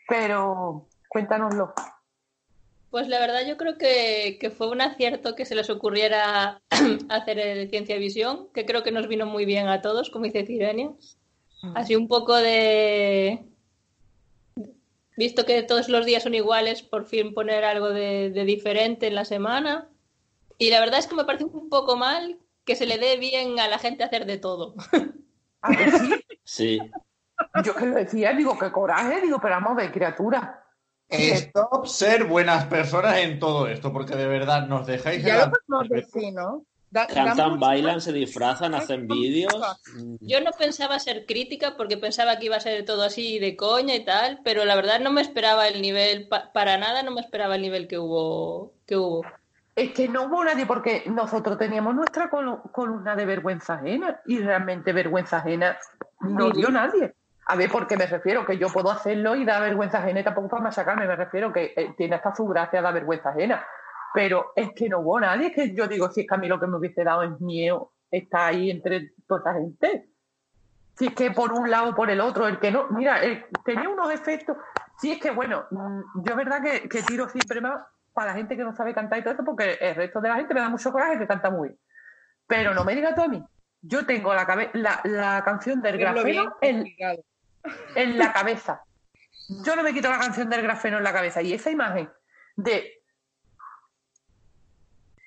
pero 0.06 0.88
cuéntanoslo. 1.08 1.74
Pues 2.90 3.08
la 3.08 3.18
verdad 3.18 3.46
yo 3.46 3.56
creo 3.56 3.76
que, 3.78 4.38
que, 4.40 4.50
fue 4.50 4.70
un 4.70 4.80
acierto 4.80 5.34
que 5.34 5.44
se 5.44 5.54
les 5.54 5.68
ocurriera 5.70 6.62
hacer 7.08 7.38
el 7.38 7.68
Ciencia 7.68 7.96
Visión, 7.98 8.48
que 8.54 8.64
creo 8.64 8.82
que 8.82 8.92
nos 8.92 9.08
vino 9.08 9.26
muy 9.26 9.44
bien 9.44 9.68
a 9.68 9.82
todos, 9.82 10.10
como 10.10 10.24
dice 10.24 10.46
Cirenia. 10.46 10.92
Así 11.74 11.96
un 11.96 12.06
poco 12.06 12.36
de... 12.36 13.44
Visto 15.16 15.46
que 15.46 15.62
todos 15.62 15.88
los 15.88 16.04
días 16.04 16.22
son 16.22 16.34
iguales, 16.34 16.82
por 16.82 17.06
fin 17.06 17.34
poner 17.34 17.64
algo 17.64 17.88
de, 17.88 18.30
de 18.30 18.44
diferente 18.44 19.06
en 19.06 19.14
la 19.14 19.24
semana. 19.24 19.88
Y 20.58 20.70
la 20.70 20.80
verdad 20.80 20.98
es 20.98 21.06
que 21.06 21.16
me 21.16 21.24
parece 21.24 21.44
un 21.44 21.68
poco 21.68 21.96
mal 21.96 22.38
que 22.64 22.76
se 22.76 22.86
le 22.86 22.98
dé 22.98 23.16
bien 23.16 23.58
a 23.60 23.68
la 23.68 23.78
gente 23.78 24.04
hacer 24.04 24.26
de 24.26 24.38
todo. 24.38 24.74
¿A 25.62 25.74
que 25.74 25.90
sí? 25.90 26.14
Sí. 26.44 26.80
Yo 27.64 27.74
que 27.74 27.86
lo 27.86 27.94
decía, 27.94 28.32
digo, 28.32 28.58
qué 28.58 28.70
coraje, 28.70 29.20
digo, 29.20 29.38
pero 29.40 29.54
vamos 29.54 29.72
a 29.72 29.74
ver, 29.74 29.92
criatura. 29.92 30.65
Stop 31.08 31.86
ser 31.86 32.24
buenas 32.24 32.64
personas 32.66 33.18
en 33.18 33.38
todo 33.38 33.68
esto, 33.68 33.92
porque 33.92 34.16
de 34.16 34.26
verdad 34.26 34.66
nos 34.66 34.86
dejáis 34.86 35.22
Ya 35.22 35.46
lo 35.68 35.84
da 36.90 37.06
Cantan, 37.06 37.60
bailan, 37.60 38.00
se 38.00 38.12
disfrazan, 38.12 38.74
hacen 38.74 39.06
vídeos. 39.06 39.54
Yo 40.20 40.40
no 40.40 40.50
pensaba 40.52 40.98
ser 40.98 41.26
crítica 41.26 41.76
porque 41.76 41.96
pensaba 41.96 42.38
que 42.38 42.46
iba 42.46 42.56
a 42.56 42.60
ser 42.60 42.84
todo 42.84 43.02
así 43.02 43.38
de 43.38 43.56
coña 43.56 43.94
y 43.94 44.04
tal, 44.04 44.40
pero 44.44 44.64
la 44.64 44.74
verdad 44.76 45.00
no 45.00 45.12
me 45.12 45.20
esperaba 45.20 45.68
el 45.68 45.82
nivel, 45.82 46.28
pa- 46.28 46.52
para 46.52 46.78
nada 46.78 47.02
no 47.02 47.10
me 47.10 47.20
esperaba 47.20 47.56
el 47.56 47.62
nivel 47.62 47.86
que 47.86 47.98
hubo. 47.98 48.72
Que 48.86 48.96
hubo. 48.96 49.22
Es 49.74 49.92
que 49.92 50.08
no 50.08 50.24
hubo 50.24 50.42
nadie, 50.44 50.64
porque 50.64 51.02
nosotros 51.06 51.58
teníamos 51.58 51.94
nuestra 51.94 52.30
col- 52.30 52.62
columna 52.72 53.14
de 53.14 53.26
vergüenza 53.26 53.74
ajena 53.74 54.20
y 54.24 54.38
realmente 54.38 54.92
vergüenza 54.92 55.38
ajena 55.38 55.76
no 56.20 56.50
dio 56.50 56.70
nadie. 56.70 57.14
A 57.48 57.56
ver, 57.56 57.70
¿por 57.70 57.86
qué 57.86 57.96
me 57.96 58.06
refiero? 58.06 58.44
Que 58.44 58.58
yo 58.58 58.68
puedo 58.68 58.90
hacerlo 58.90 59.36
y 59.36 59.44
da 59.44 59.60
vergüenza 59.60 59.98
ajena 59.98 60.20
y 60.20 60.24
tampoco 60.24 60.48
para 60.48 60.62
machacarme, 60.64 61.06
me 61.06 61.14
refiero 61.16 61.52
que 61.52 61.72
eh, 61.76 61.94
tiene 61.96 62.16
hasta 62.16 62.34
su 62.34 62.44
gracia 62.46 62.80
la 62.80 62.90
vergüenza 62.92 63.30
ajena. 63.30 63.64
Pero 64.12 64.52
es 64.56 64.70
que 64.72 64.88
no 64.88 65.00
hubo 65.00 65.20
nadie, 65.20 65.52
que 65.52 65.74
yo 65.74 65.86
digo, 65.86 66.10
si 66.10 66.22
es 66.22 66.26
que 66.28 66.34
a 66.34 66.38
mí 66.38 66.48
lo 66.48 66.58
que 66.58 66.66
me 66.66 66.76
hubiese 66.76 67.04
dado 67.04 67.22
es 67.22 67.40
miedo 67.40 67.92
estar 68.10 68.48
ahí 68.50 68.70
entre 68.70 69.12
toda 69.28 69.40
esa 69.40 69.60
gente. 69.60 70.08
Si 70.96 71.06
es 71.08 71.14
que 71.14 71.30
por 71.30 71.52
un 71.52 71.70
lado 71.70 71.90
o 71.90 71.94
por 71.94 72.10
el 72.10 72.20
otro, 72.20 72.48
el 72.48 72.58
que 72.58 72.70
no, 72.70 72.88
mira, 72.90 73.22
el- 73.22 73.44
tenía 73.64 73.88
unos 73.88 74.10
efectos. 74.10 74.56
Sí, 74.98 75.12
es 75.12 75.20
que 75.20 75.30
bueno, 75.30 75.66
mm, 75.70 76.00
yo 76.24 76.32
es 76.32 76.36
verdad 76.36 76.62
que, 76.62 76.88
que 76.88 77.02
tiro 77.02 77.28
siempre 77.28 77.60
más 77.60 77.80
para 78.14 78.28
la 78.32 78.36
gente 78.38 78.56
que 78.56 78.64
no 78.64 78.74
sabe 78.74 78.94
cantar 78.94 79.18
y 79.18 79.22
todo 79.22 79.34
eso, 79.34 79.44
porque 79.44 79.74
el 79.80 79.94
resto 79.94 80.20
de 80.22 80.30
la 80.30 80.36
gente 80.36 80.54
me 80.54 80.60
da 80.60 80.70
mucho 80.70 80.90
coraje 80.90 81.18
que 81.18 81.26
canta 81.26 81.50
muy 81.50 81.68
bien. 81.68 81.80
Pero 82.48 82.72
no 82.74 82.82
me 82.84 82.94
digas 82.94 83.14
tú 83.14 83.22
a 83.22 83.28
mí. 83.28 83.44
Yo 83.82 84.06
tengo 84.06 84.32
la, 84.34 84.70
la, 84.72 85.00
la 85.04 85.44
canción 85.44 85.82
del 85.82 85.98
grafeno 85.98 86.56
en. 86.62 86.82
En 87.94 88.18
la 88.18 88.32
cabeza. 88.32 88.82
Yo 89.48 89.76
no 89.76 89.82
me 89.82 89.92
quito 89.92 90.08
la 90.08 90.18
canción 90.18 90.50
del 90.50 90.62
grafeno 90.62 90.98
en 90.98 91.04
la 91.04 91.12
cabeza. 91.12 91.42
Y 91.42 91.52
esa 91.52 91.70
imagen 91.70 92.10
de. 92.56 92.92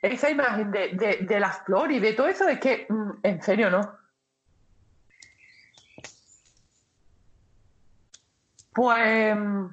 Esa 0.01 0.29
imagen 0.29 0.71
de, 0.71 1.17
de, 1.27 1.39
las 1.39 1.63
flores 1.65 1.97
y 1.97 1.99
de 1.99 2.13
todo 2.13 2.27
eso, 2.27 2.47
es 2.47 2.59
que, 2.59 2.85
mm, 2.87 3.11
en 3.23 3.41
serio, 3.41 3.69
¿no? 3.69 3.97
Pues. 8.73 9.35
mm, 9.35 9.67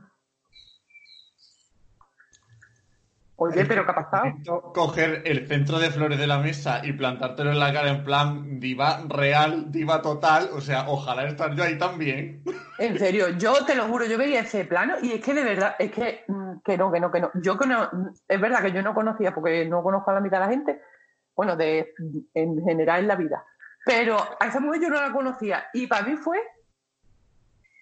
Oye, 3.38 3.66
pero 3.66 3.84
¿qué 3.84 3.90
ha 3.90 3.94
pasado? 3.94 4.72
Coger 4.72 5.22
el 5.26 5.46
centro 5.46 5.78
de 5.78 5.90
flores 5.90 6.18
de 6.18 6.26
la 6.26 6.38
mesa 6.38 6.80
y 6.82 6.94
plantártelo 6.94 7.52
en 7.52 7.58
la 7.58 7.72
cara 7.72 7.90
en 7.90 8.02
plan 8.02 8.58
diva 8.58 9.02
real, 9.08 9.70
diva 9.70 10.00
total. 10.00 10.48
O 10.54 10.60
sea, 10.62 10.86
ojalá 10.88 11.24
estar 11.24 11.54
yo 11.54 11.62
ahí 11.62 11.78
también. 11.78 12.42
En 12.78 12.98
serio, 12.98 13.30
yo 13.30 13.64
te 13.64 13.74
lo 13.74 13.86
juro, 13.86 14.04
yo 14.04 14.18
veía 14.18 14.40
ese 14.40 14.66
plano 14.66 14.96
y 15.00 15.12
es 15.12 15.24
que 15.24 15.32
de 15.32 15.44
verdad, 15.44 15.76
es 15.78 15.90
que, 15.90 16.24
mm, 16.28 16.58
que 16.62 16.76
no, 16.76 16.92
que 16.92 17.00
no, 17.00 17.10
que 17.10 17.20
no. 17.20 17.30
Yo 17.42 17.56
que 17.56 17.66
no, 17.66 17.88
es 18.28 18.38
verdad 18.38 18.60
que 18.60 18.72
yo 18.72 18.82
no 18.82 18.92
conocía, 18.92 19.34
porque 19.34 19.64
no 19.64 19.82
conozco 19.82 20.10
a 20.10 20.14
la 20.14 20.20
mitad 20.20 20.40
de 20.40 20.44
la 20.44 20.52
gente, 20.52 20.82
bueno, 21.34 21.56
de, 21.56 21.94
en 22.34 22.62
general 22.62 23.00
en 23.00 23.08
la 23.08 23.16
vida, 23.16 23.42
pero 23.86 24.18
a 24.38 24.46
esa 24.46 24.60
mujer 24.60 24.82
yo 24.82 24.90
no 24.90 25.00
la 25.00 25.10
conocía 25.10 25.68
y 25.72 25.86
para 25.86 26.04
mí 26.04 26.16
fue, 26.16 26.38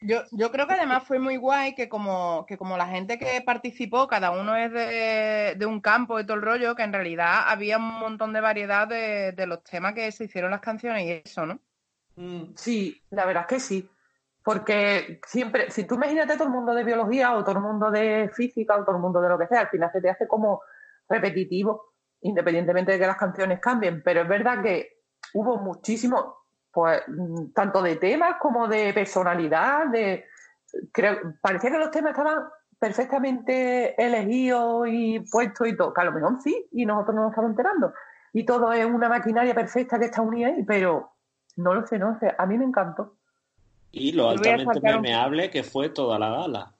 Yo, 0.07 0.51
creo 0.53 0.67
que 0.67 0.75
además 0.75 1.05
fue 1.05 1.19
muy 1.19 1.37
guay 1.37 1.75
que 1.75 1.89
como, 1.89 2.45
que 2.47 2.59
como 2.59 2.77
la 2.77 2.87
gente 2.87 3.19
que 3.19 3.41
participó, 3.41 4.07
cada 4.07 4.31
uno 4.33 4.55
es 4.55 4.71
de, 4.71 5.55
de 5.57 5.67
un 5.67 5.81
campo 5.81 6.21
y 6.21 6.27
todo 6.27 6.37
el 6.37 6.43
rollo, 6.43 6.75
que 6.75 6.83
en 6.83 6.93
realidad 6.93 7.45
había 7.47 7.79
un 7.79 8.01
montón 8.01 8.33
de 8.35 8.41
variedad 8.41 8.87
de, 8.87 9.33
de 9.33 9.47
los 9.47 9.65
temas 9.65 9.95
que 9.95 10.13
se 10.13 10.25
hicieron 10.25 10.51
las 10.51 10.61
canciones 10.61 11.05
y 11.07 11.23
eso, 11.25 11.47
¿no? 11.47 11.59
sí, 12.55 13.03
la 13.11 13.25
verdad 13.25 13.43
es 13.43 13.49
que 13.49 13.61
sí. 13.61 13.91
Porque 14.43 15.21
siempre, 15.27 15.71
si 15.71 15.85
tú 15.85 15.95
imagínate 15.95 16.35
todo 16.35 16.45
el 16.45 16.55
mundo 16.55 16.75
de 16.75 16.85
biología 16.85 17.35
o 17.35 17.43
todo 17.43 17.57
el 17.57 17.63
mundo 17.63 17.91
de 17.91 18.31
física 18.35 18.77
o 18.77 18.85
todo 18.85 18.97
el 18.97 19.03
mundo 19.03 19.23
de 19.23 19.31
lo 19.31 19.39
que 19.39 19.47
sea, 19.47 19.61
al 19.61 19.71
final 19.71 19.91
se 19.91 20.03
te 20.03 20.11
hace 20.11 20.29
como 20.29 20.61
repetitivo, 21.09 21.95
independientemente 22.21 22.93
de 22.93 22.99
que 22.99 23.07
las 23.07 23.17
canciones 23.17 23.59
cambien. 23.59 24.03
Pero 24.03 24.21
es 24.21 24.29
verdad 24.29 24.63
que 24.63 25.01
hubo 25.33 25.57
muchísimo, 25.57 26.44
pues, 26.75 27.03
mm, 27.07 27.53
tanto 27.55 27.83
de 27.83 27.97
temas 27.97 28.37
como 28.41 28.69
de 28.69 28.93
personalidad, 28.93 29.87
de 29.87 30.25
creo, 30.93 31.35
parecía 31.41 31.71
que 31.71 31.79
los 31.79 31.91
temas 31.91 32.11
estaban 32.11 32.45
perfectamente 32.79 33.95
elegidos 34.03 34.89
y 34.91 35.21
puestos 35.21 35.69
y 35.69 35.77
todo, 35.77 35.93
que 35.95 36.01
a 36.01 36.05
lo 36.05 36.13
mejor 36.13 36.41
sí, 36.43 36.67
y 36.73 36.85
nosotros 36.85 37.15
no 37.15 37.23
nos 37.23 37.31
estamos 37.31 37.51
enterando. 37.51 37.93
Y 38.33 38.45
todo 38.45 38.73
es 38.73 38.85
una 38.85 39.09
maquinaria 39.09 39.55
perfecta 39.55 39.99
que 39.99 40.07
está 40.07 40.23
unida 40.23 40.49
ahí, 40.49 40.65
pero 40.65 41.13
no 41.57 41.75
lo 41.75 41.87
sé, 41.87 41.99
no 41.99 42.13
lo 42.13 42.19
sé. 42.19 42.35
A 42.37 42.47
mí 42.47 42.59
me 42.59 42.65
encantó. 42.65 43.17
Y 43.93 44.13
lo 44.13 44.29
altamente 44.31 44.79
un- 44.79 44.83
memeable 44.83 45.51
que 45.51 45.63
fue 45.63 45.89
toda 45.89 46.19
la 46.19 46.31
gala. 46.31 46.75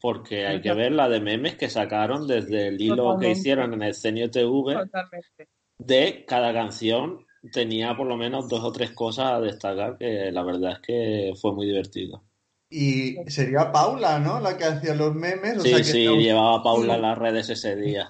Porque 0.00 0.46
hay 0.46 0.62
que 0.62 0.72
ver 0.72 0.92
la 0.92 1.10
de 1.10 1.20
memes 1.20 1.56
que 1.56 1.68
sacaron 1.68 2.26
desde 2.26 2.68
el 2.68 2.80
hilo 2.80 3.18
que 3.18 3.32
hicieron 3.32 3.74
en 3.74 3.82
el 3.82 3.94
Cenio 3.94 4.30
TV 4.30 4.72
Totalmente. 4.74 5.48
de 5.76 6.24
cada 6.26 6.54
canción 6.54 7.26
tenía 7.52 7.96
por 7.96 8.06
lo 8.06 8.16
menos 8.16 8.48
dos 8.48 8.62
o 8.64 8.72
tres 8.72 8.90
cosas 8.92 9.32
a 9.32 9.40
destacar 9.40 9.96
que 9.98 10.30
la 10.32 10.42
verdad 10.42 10.72
es 10.72 10.78
que 10.80 11.32
fue 11.40 11.52
muy 11.54 11.66
divertido. 11.66 12.24
Y 12.72 13.16
sería 13.26 13.72
Paula, 13.72 14.20
¿no? 14.20 14.38
La 14.38 14.56
que 14.56 14.64
hacía 14.64 14.94
los 14.94 15.12
memes. 15.12 15.58
O 15.58 15.60
Sí, 15.60 15.70
sea, 15.70 15.78
que 15.78 15.84
sí, 15.84 16.06
llevaba 16.06 16.58
a 16.58 16.62
Paula 16.62 16.94
en 16.94 17.02
las 17.02 17.18
redes 17.18 17.48
ese 17.50 17.74
día. 17.74 18.08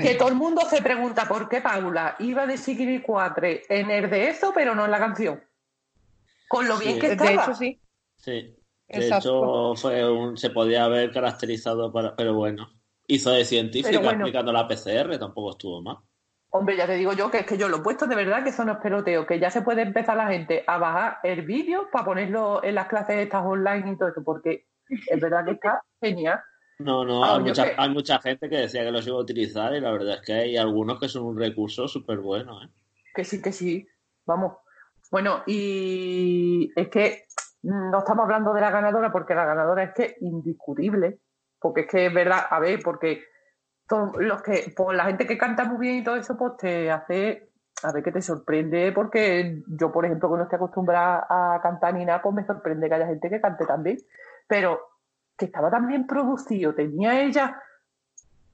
Que 0.00 0.14
todo 0.14 0.28
el 0.28 0.36
mundo 0.36 0.62
se 0.70 0.80
pregunta 0.82 1.26
por 1.26 1.48
qué 1.48 1.60
Paula 1.60 2.14
iba 2.20 2.46
de 2.46 2.56
Sigrid 2.58 3.02
4 3.04 3.46
en 3.68 3.90
el 3.90 4.08
de 4.08 4.28
eso, 4.28 4.52
pero 4.54 4.76
no 4.76 4.84
en 4.84 4.92
la 4.92 4.98
canción. 4.98 5.42
Con 6.48 6.68
lo 6.68 6.78
bien 6.78 6.94
Sí. 6.94 7.00
que 7.00 7.06
De 7.08 7.12
estaba. 7.14 7.32
hecho, 7.32 7.54
sí. 7.54 7.80
Sí. 8.16 8.30
De 8.30 8.56
Exacto. 8.88 9.72
hecho, 9.74 9.80
fue 9.82 10.10
un, 10.10 10.36
se 10.36 10.50
podía 10.50 10.84
haber 10.84 11.10
caracterizado 11.12 11.92
para, 11.92 12.14
pero 12.14 12.34
bueno. 12.34 12.70
Hizo 13.08 13.30
de 13.30 13.44
científica 13.44 13.98
bueno. 13.98 14.10
explicando 14.12 14.52
la 14.52 14.68
PCR, 14.68 15.18
tampoco 15.18 15.50
estuvo 15.50 15.82
mal. 15.82 15.96
Hombre, 16.50 16.76
ya 16.76 16.86
te 16.86 16.94
digo 16.94 17.12
yo 17.12 17.30
que 17.30 17.38
es 17.40 17.46
que 17.46 17.58
yo 17.58 17.68
lo 17.68 17.78
he 17.78 17.82
puesto 17.82 18.06
de 18.06 18.16
verdad 18.16 18.42
que 18.42 18.52
son 18.52 18.68
los 18.68 18.78
peloteos, 18.78 19.26
que 19.26 19.38
ya 19.38 19.50
se 19.50 19.62
puede 19.62 19.82
empezar 19.82 20.16
la 20.16 20.28
gente 20.28 20.64
a 20.66 20.78
bajar 20.78 21.18
el 21.22 21.42
vídeo 21.42 21.88
para 21.92 22.06
ponerlo 22.06 22.64
en 22.64 22.74
las 22.74 22.88
clases 22.88 23.16
estas 23.16 23.44
online 23.44 23.92
y 23.92 23.98
todo 23.98 24.08
eso, 24.08 24.22
porque 24.24 24.66
es 24.88 25.20
verdad 25.20 25.44
que 25.44 25.52
está 25.52 25.82
genial. 26.00 26.40
No, 26.78 27.04
no, 27.04 27.22
Ah, 27.24 27.34
hay, 27.36 27.42
mucha, 27.42 27.64
que- 27.64 27.74
hay 27.76 27.90
mucha 27.90 28.18
gente 28.20 28.48
que 28.48 28.56
decía 28.56 28.82
que 28.84 28.90
los 28.92 29.06
iba 29.06 29.16
a 29.16 29.20
utilizar 29.20 29.74
y 29.74 29.80
la 29.80 29.90
verdad 29.90 30.14
es 30.14 30.22
que 30.22 30.32
hay 30.32 30.56
algunos 30.56 30.98
que 30.98 31.08
son 31.08 31.24
un 31.24 31.38
recurso 31.38 31.86
súper 31.88 32.18
bueno. 32.18 32.62
¿eh? 32.62 32.68
Que 33.14 33.24
sí, 33.24 33.42
que 33.42 33.52
sí. 33.52 33.86
Vamos. 34.24 34.54
Bueno, 35.10 35.42
y 35.46 36.70
es 36.76 36.88
que 36.88 37.24
no 37.62 37.98
estamos 37.98 38.24
hablando 38.24 38.52
de 38.54 38.60
la 38.60 38.70
ganadora 38.70 39.10
porque 39.10 39.34
la 39.34 39.44
ganadora 39.44 39.82
es 39.82 39.92
que 39.94 40.16
indiscutible. 40.20 41.18
Porque 41.60 41.80
es 41.82 41.86
que 41.88 42.06
es 42.06 42.14
verdad, 42.14 42.46
a 42.48 42.60
ver, 42.60 42.80
porque 42.84 43.24
los 44.18 44.42
que, 44.42 44.72
pues 44.76 44.96
la 44.96 45.04
gente 45.06 45.26
que 45.26 45.38
canta 45.38 45.64
muy 45.64 45.78
bien 45.78 45.96
y 45.98 46.04
todo 46.04 46.16
eso, 46.16 46.36
pues 46.36 46.56
te 46.58 46.90
hace 46.90 47.50
a 47.82 47.92
ver 47.92 48.02
qué 48.02 48.10
te 48.12 48.20
sorprende, 48.22 48.90
porque 48.92 49.62
yo, 49.68 49.92
por 49.92 50.04
ejemplo, 50.04 50.28
que 50.30 50.36
no 50.36 50.42
estoy 50.42 50.56
acostumbrada 50.56 51.26
a 51.28 51.60
cantar 51.62 51.94
ni 51.94 52.04
nada, 52.04 52.20
pues 52.20 52.34
me 52.34 52.44
sorprende 52.44 52.88
que 52.88 52.94
haya 52.94 53.06
gente 53.06 53.30
que 53.30 53.40
cante 53.40 53.64
también. 53.66 53.98
Pero 54.48 54.80
que 55.36 55.44
estaba 55.44 55.70
tan 55.70 55.86
bien 55.86 56.06
producido, 56.06 56.74
tenía 56.74 57.20
ella, 57.22 57.62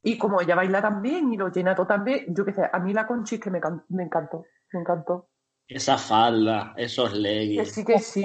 y 0.02 0.18
como 0.18 0.40
ella 0.42 0.54
baila 0.54 0.82
también 0.82 1.32
y 1.32 1.38
lo 1.38 1.48
llena 1.50 1.74
todo 1.74 1.86
también, 1.86 2.26
yo 2.34 2.44
qué 2.44 2.52
sé, 2.52 2.68
a 2.70 2.78
mí 2.78 2.92
la 2.92 3.06
Conchis 3.06 3.40
que 3.40 3.50
me, 3.50 3.60
can- 3.60 3.82
me 3.88 4.02
encantó, 4.02 4.44
me 4.72 4.80
encantó. 4.80 5.28
Esa 5.66 5.96
falda, 5.96 6.74
esos 6.76 7.12
Que 7.12 7.18
leggings. 7.18 7.72
sí, 7.72 7.84
que 7.86 7.98
sí. 7.98 8.22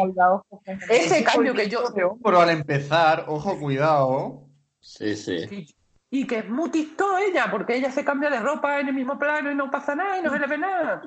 Ese 0.89 1.23
cambio 1.23 1.53
que 1.53 1.69
yo... 1.69 1.79
Pero 2.21 2.41
al 2.41 2.49
empezar, 2.49 3.23
ojo, 3.29 3.57
cuidado. 3.57 4.49
Sí, 4.81 5.15
sí. 5.15 5.47
Sí. 5.47 5.75
Y 6.11 6.25
que 6.25 6.39
es 6.39 6.49
muy 6.49 6.71
TikTok 6.71 7.19
ella, 7.19 7.47
porque 7.51 7.75
ella 7.75 7.91
se 7.91 8.03
cambia 8.03 8.29
de 8.29 8.39
ropa 8.39 8.79
en 8.79 8.87
el 8.87 8.93
mismo 8.95 9.17
plano 9.19 9.51
y 9.51 9.55
no 9.55 9.69
pasa 9.69 9.93
nada 9.95 10.17
y 10.17 10.23
no 10.23 10.31
se 10.31 10.39
le 10.39 10.47
ve 10.47 10.57
nada. 10.57 11.01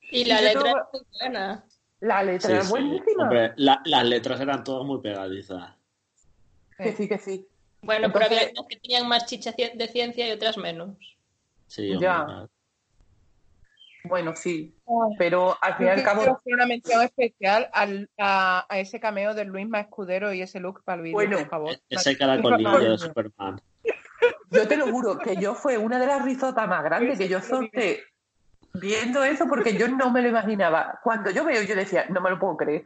Y 0.00 0.24
la 0.26 0.40
Y 0.40 0.44
letra 0.44 0.62
tengo- 0.62 0.78
es 0.78 0.84
muy 0.92 1.02
buena. 1.20 1.64
La 2.00 2.22
letra 2.22 2.50
Sí, 2.50 2.56
es 2.56 2.64
sí. 2.66 2.70
buenísima. 2.70 3.22
Hombre, 3.24 3.52
la- 3.56 3.80
las 3.84 4.04
letras 4.04 4.40
eran 4.40 4.62
todas 4.62 4.86
muy 4.86 5.00
pegadizas. 5.00 5.74
Que 6.76 6.92
sí, 6.92 7.08
que 7.08 7.18
sí. 7.18 7.46
Bueno, 7.82 8.06
Entonces- 8.06 8.28
pero 8.30 8.40
había 8.40 8.52
unas 8.52 8.66
que 8.68 8.76
tenían 8.80 9.08
más 9.08 9.26
chicha 9.26 9.52
de 9.52 9.88
ciencia 9.88 10.28
y 10.28 10.32
otras 10.32 10.56
menos. 10.56 10.96
Sí, 11.66 11.90
hombre, 11.92 12.06
Ya. 12.06 12.46
Bueno, 14.06 14.34
sí. 14.36 14.76
Pero 15.18 15.56
al 15.62 15.76
fin 15.76 15.86
y 15.86 15.88
al 15.90 16.02
cabo, 16.02 16.18
quiero 16.20 16.36
hacer 16.36 16.54
una 16.54 16.66
mención 16.66 17.02
especial 17.02 17.70
al- 17.72 18.10
a, 18.18 18.66
a 18.68 18.78
ese 18.78 19.00
cameo 19.00 19.32
de 19.34 19.46
Luis 19.46 19.66
Escudero 19.74 20.32
y 20.34 20.42
ese 20.42 20.60
look 20.60 20.82
para 20.84 20.96
el 20.98 21.02
vídeo, 21.04 21.14
Bueno, 21.14 21.38
por 21.38 21.48
favor. 21.48 21.72
E- 21.72 21.80
Ese 21.88 22.16
caracolillo 22.16 22.78
de 22.90 22.98
Superman. 22.98 23.60
Yo 24.50 24.68
te 24.68 24.76
lo 24.76 24.88
juro 24.88 25.18
que 25.18 25.36
yo 25.36 25.54
fue 25.54 25.78
una 25.78 25.98
de 25.98 26.06
las 26.06 26.24
risotas 26.24 26.68
más 26.68 26.82
grandes 26.84 27.18
que 27.18 27.28
yo 27.28 27.40
solté 27.40 28.04
viendo 28.74 29.22
eso 29.24 29.46
porque 29.46 29.76
yo 29.76 29.88
no 29.88 30.10
me 30.10 30.22
lo 30.22 30.28
imaginaba. 30.28 31.00
Cuando 31.02 31.30
yo 31.30 31.44
veo, 31.44 31.62
yo 31.62 31.74
decía, 31.74 32.06
no 32.10 32.20
me 32.20 32.30
lo 32.30 32.38
puedo 32.38 32.56
creer. 32.56 32.84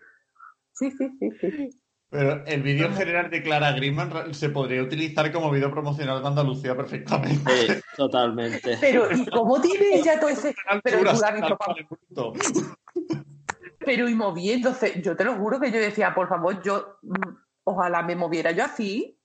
Sí, 0.72 0.90
sí, 0.90 1.10
sí, 1.18 1.30
sí. 1.40 1.70
Pero 2.10 2.42
el 2.46 2.62
vídeo 2.62 2.86
en 2.86 2.94
general 2.94 3.30
de 3.30 3.42
Clara 3.42 3.72
Griman 3.72 4.32
se 4.32 4.48
podría 4.48 4.82
utilizar 4.82 5.30
como 5.30 5.50
vídeo 5.50 5.70
promocional 5.70 6.22
de 6.22 6.28
Andalucía 6.28 6.74
perfectamente. 6.74 7.52
Sí, 7.52 7.80
totalmente. 7.96 8.78
Pero, 8.80 9.12
¿y 9.14 9.26
cómo 9.26 9.60
tiene 9.60 9.96
ella 9.96 10.18
todo 10.18 10.30
ese...? 10.30 10.54
Pero, 10.82 10.98
tú 11.00 11.10
visto, 11.34 12.32
pero 13.88 14.08
y 14.08 14.14
moviéndose, 14.14 15.00
yo 15.02 15.16
te 15.16 15.24
lo 15.24 15.34
juro 15.36 15.60
que 15.60 15.70
yo 15.70 15.78
decía, 15.78 16.14
por 16.14 16.28
favor, 16.28 16.62
yo 16.62 16.98
mm, 17.02 17.36
ojalá 17.64 18.02
me 18.02 18.16
moviera 18.16 18.52
yo 18.52 18.64
así, 18.64 19.17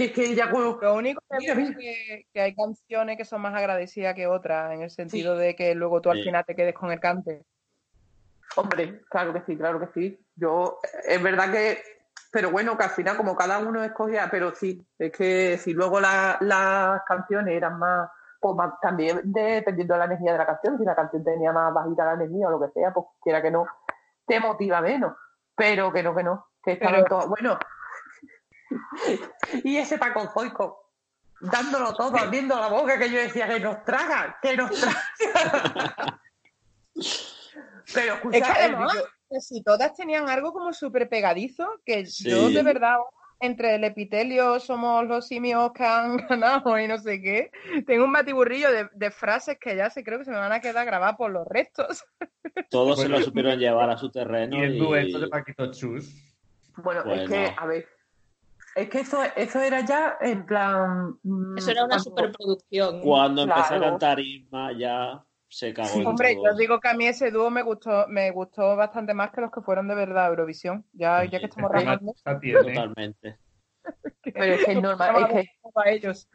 que 0.00 0.22
es 0.22 0.26
que 0.28 0.32
ella 0.32 0.50
como- 0.50 0.78
Lo 0.80 0.94
único 0.94 1.20
que 1.30 1.36
Mira, 1.38 1.52
es 1.52 1.58
mira. 1.58 1.76
que, 1.78 2.26
que 2.32 2.40
hay 2.40 2.54
canciones 2.54 3.16
que 3.16 3.24
son 3.24 3.40
más 3.42 3.54
agradecidas 3.54 4.14
que 4.14 4.26
otras, 4.26 4.72
en 4.72 4.82
el 4.82 4.90
sentido 4.90 5.36
de 5.36 5.54
que 5.54 5.74
luego 5.74 6.00
tú 6.00 6.10
al 6.10 6.18
Sí. 6.18 6.24
final 6.24 6.44
te 6.44 6.54
quedes 6.56 6.74
con 6.74 6.90
el 6.90 7.00
cante. 7.00 7.44
Hombre, 8.56 9.02
claro 9.10 9.32
que 9.32 9.42
sí, 9.46 9.56
claro 9.56 9.78
que 9.80 9.88
sí. 9.94 10.18
Yo, 10.34 10.78
es 11.06 11.22
verdad 11.22 11.52
que, 11.52 11.78
pero 12.32 12.50
bueno, 12.50 12.76
que 12.76 12.84
al 12.84 12.90
final 12.90 13.16
como 13.16 13.36
cada 13.36 13.58
uno 13.58 13.82
escogía, 13.84 14.28
pero 14.30 14.54
sí, 14.54 14.84
es 14.98 15.12
que 15.12 15.56
si 15.58 15.72
luego 15.72 16.00
la- 16.00 16.36
las 16.40 17.02
canciones 17.04 17.54
eran 17.54 17.78
más, 17.78 18.10
pues 18.40 18.56
más- 18.56 18.74
también 18.80 19.20
dependiendo 19.24 19.94
de 19.94 19.98
la 19.98 20.04
energía 20.06 20.32
de 20.32 20.38
la 20.38 20.46
canción, 20.46 20.78
si 20.78 20.84
la 20.84 20.96
canción 20.96 21.22
tenía 21.22 21.52
más 21.52 21.72
bajita 21.72 22.04
la 22.06 22.14
energía 22.14 22.48
o 22.48 22.50
lo 22.50 22.60
que 22.60 22.72
sea, 22.72 22.92
pues 22.92 23.06
quiera 23.22 23.40
que 23.42 23.50
no, 23.50 23.66
te 24.26 24.40
motiva 24.40 24.80
menos, 24.80 25.14
pero 25.54 25.92
que 25.92 26.02
no, 26.02 26.14
que 26.14 26.22
no, 26.24 26.46
que 26.62 26.72
estaban 26.72 26.94
Pero- 27.04 27.06
todos, 27.06 27.28
bueno, 27.28 27.58
y 29.64 29.76
ese 29.76 29.98
Paco 29.98 30.28
Zoico, 30.32 30.90
dándolo 31.40 31.94
todo, 31.94 32.16
abriendo 32.18 32.58
la 32.58 32.68
boca, 32.68 32.98
que 32.98 33.10
yo 33.10 33.18
decía, 33.18 33.48
que 33.48 33.60
nos 33.60 33.84
traga, 33.84 34.38
que 34.42 34.56
nos 34.56 34.70
traga. 34.78 35.02
pero 37.94 38.14
escucha, 38.14 38.38
Es 38.38 38.44
que 38.44 38.50
además, 38.52 38.92
que 39.28 39.40
si 39.40 39.62
todas 39.62 39.94
tenían 39.94 40.28
algo 40.28 40.52
como 40.52 40.72
súper 40.72 41.08
pegadizo, 41.08 41.80
que 41.84 42.06
Sí. 42.06 42.28
yo 42.30 42.50
de 42.50 42.62
verdad, 42.62 42.96
entre 43.40 43.76
el 43.76 43.84
epitelio 43.84 44.60
somos 44.60 45.06
los 45.06 45.26
simios 45.26 45.72
que 45.72 45.84
han 45.84 46.16
ganado 46.28 46.78
y 46.78 46.86
no 46.86 46.98
sé 46.98 47.20
qué, 47.22 47.50
tengo 47.86 48.04
un 48.04 48.12
batiburrillo 48.12 48.70
de, 48.70 48.88
de 48.92 49.10
frases 49.10 49.58
que 49.58 49.76
ya 49.76 49.88
se 49.90 50.04
creo 50.04 50.18
que 50.18 50.24
se 50.26 50.30
me 50.30 50.36
van 50.38 50.52
a 50.52 50.60
quedar 50.60 50.84
grabadas 50.84 51.16
por 51.16 51.30
los 51.30 51.46
restos. 51.48 52.04
Todos 52.68 53.00
se 53.00 53.08
lo 53.08 53.20
supieron 53.22 53.58
llevar 53.58 53.90
a 53.90 53.96
su 53.96 54.10
terreno 54.10 54.56
Y 54.56 54.60
el 54.62 54.74
y 54.76 54.78
dueto 54.78 55.18
de 55.20 55.28
Paquito 55.28 55.70
Chus. 55.72 56.12
Bueno, 56.76 57.02
Bueno. 57.04 57.22
es 57.22 57.28
que, 57.28 57.54
a 57.56 57.66
ver, 57.66 57.88
es 58.76 58.88
que 58.88 59.00
eso, 59.00 59.18
eso 59.36 59.60
era 59.60 59.80
ya 59.84 60.16
en 60.20 60.46
plan. 60.46 61.14
mm, 61.22 61.58
Eso 61.58 61.70
era 61.70 61.84
una 61.84 61.96
cuando- 61.96 62.04
superproducción. 62.04 63.00
cuando 63.02 63.42
empezó 63.42 63.60
a 63.62 63.68
Claro. 63.68 63.84
cantar 63.84 64.20
Isma 64.20 64.72
ya 64.72 65.24
se 65.48 65.74
cagó 65.74 66.08
Hombre, 66.08 66.34
todo. 66.36 66.44
yo 66.52 66.56
digo 66.56 66.80
que 66.80 66.88
a 66.88 66.94
mí 66.94 67.06
ese 67.06 67.30
dúo 67.30 67.50
me 67.50 67.62
gustó, 67.62 68.06
me 68.08 68.30
gustó 68.30 68.76
bastante 68.76 69.14
más 69.14 69.30
que 69.32 69.40
los 69.40 69.50
que 69.50 69.60
fueron 69.62 69.88
de 69.88 69.94
verdad 69.96 70.26
a 70.26 70.28
Eurovisión. 70.28 70.84
Ya, 70.92 71.24
ya 71.24 71.38
que 71.40 71.46
estamos 71.46 71.72
tiene. 72.40 72.62
Totalmente. 72.74 73.38
Pero 74.22 74.44
es 74.54 74.64
que 74.64 74.72
es 74.72 74.82
normal, 74.82 75.16
es 75.16 75.26
que. 75.28 75.50
a 75.74 75.90
ellos. 75.90 76.28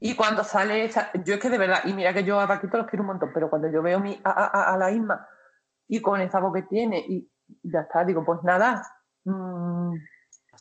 Y 0.00 0.14
cuando 0.14 0.44
sale 0.44 0.84
esa. 0.84 1.10
Yo 1.24 1.34
es 1.34 1.40
que 1.40 1.48
de 1.48 1.56
verdad, 1.56 1.80
y 1.86 1.94
mira 1.94 2.12
que 2.12 2.24
yo 2.24 2.38
a 2.38 2.46
Paquito 2.46 2.76
los 2.76 2.86
quiero 2.86 3.02
un 3.02 3.06
montón, 3.08 3.30
pero 3.32 3.48
cuando 3.48 3.70
yo 3.70 3.80
veo 3.82 3.98
mi, 3.98 4.20
a, 4.24 4.30
a- 4.30 4.74
a 4.74 4.76
la 4.76 4.90
Isma 4.90 5.26
y 5.88 6.02
con 6.02 6.20
esa 6.20 6.38
voz 6.40 6.52
que 6.52 6.62
tiene, 6.64 6.98
y 7.08 7.26
ya 7.62 7.80
está, 7.80 8.04
digo, 8.04 8.22
pues 8.24 8.42
nada. 8.42 8.82
mm, 9.24 9.94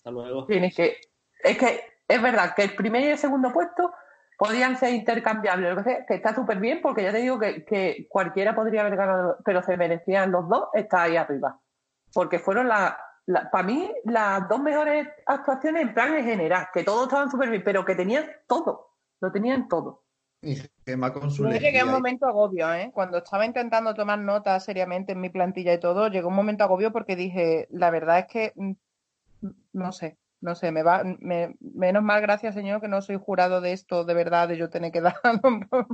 Hasta 0.05 0.11
luego. 0.11 0.45
tienes 0.45 0.75
que. 0.75 0.97
Es 1.43 1.57
que 1.57 1.81
es 2.07 2.21
verdad 2.21 2.53
que 2.55 2.63
el 2.63 2.75
primer 2.75 3.01
y 3.01 3.07
el 3.07 3.17
segundo 3.17 3.51
puesto 3.51 3.91
podían 4.37 4.77
ser 4.77 4.93
intercambiables, 4.93 5.71
lo 5.71 5.77
que, 5.77 5.83
sea, 5.83 6.05
que 6.05 6.13
está 6.13 6.35
súper 6.35 6.59
bien, 6.59 6.79
porque 6.81 7.01
ya 7.01 7.11
te 7.11 7.19
digo 7.19 7.39
que, 7.39 7.65
que 7.65 8.05
cualquiera 8.07 8.53
podría 8.53 8.81
haber 8.81 8.97
ganado, 8.97 9.37
pero 9.43 9.63
se 9.63 9.77
merecían 9.77 10.31
los 10.31 10.47
dos 10.47 10.67
estar 10.73 11.01
ahí 11.01 11.15
arriba. 11.15 11.59
Porque 12.13 12.37
fueron 12.37 12.67
las, 12.67 12.95
para 13.51 13.63
mí, 13.63 13.91
las 14.03 14.47
dos 14.47 14.59
mejores 14.59 15.07
actuaciones 15.25 15.81
en 15.81 15.93
plan 15.93 16.13
en 16.13 16.25
general, 16.25 16.67
que 16.71 16.83
todos 16.83 17.03
estaban 17.03 17.31
súper 17.31 17.49
bien, 17.49 17.63
pero 17.63 17.83
que 17.83 17.95
tenían 17.95 18.29
todo, 18.47 18.91
lo 19.21 19.31
tenían 19.31 19.67
todo. 19.67 20.03
Y 20.41 20.57
Gemma 20.85 21.11
con 21.11 21.31
su 21.31 21.43
Yo 21.43 21.57
llegué 21.57 21.79
a 21.79 21.85
un 21.85 21.91
momento 21.91 22.27
agobio, 22.27 22.71
¿eh? 22.71 22.91
Cuando 22.93 23.17
estaba 23.17 23.47
intentando 23.47 23.95
tomar 23.95 24.19
notas 24.19 24.63
seriamente 24.63 25.13
en 25.13 25.21
mi 25.21 25.29
plantilla 25.29 25.73
y 25.73 25.79
todo, 25.79 26.07
llegó 26.09 26.29
un 26.29 26.35
momento 26.35 26.63
agobio 26.63 26.91
porque 26.91 27.15
dije, 27.15 27.67
la 27.71 27.89
verdad 27.89 28.19
es 28.19 28.27
que, 28.27 28.53
mm, 28.55 28.71
no 29.73 29.91
sé, 29.91 30.17
no 30.41 30.55
sé, 30.55 30.71
me 30.71 30.83
va, 30.83 31.03
me- 31.19 31.55
menos 31.59 32.03
mal, 32.03 32.21
gracias 32.21 32.53
señor, 32.53 32.81
que 32.81 32.87
no 32.87 33.01
soy 33.01 33.17
jurado 33.23 33.61
de 33.61 33.71
esto, 33.73 34.03
de 34.05 34.13
verdad, 34.13 34.47
de 34.47 34.57
yo 34.57 34.69
tener 34.69 34.91
que 34.91 35.01
dar, 35.01 35.15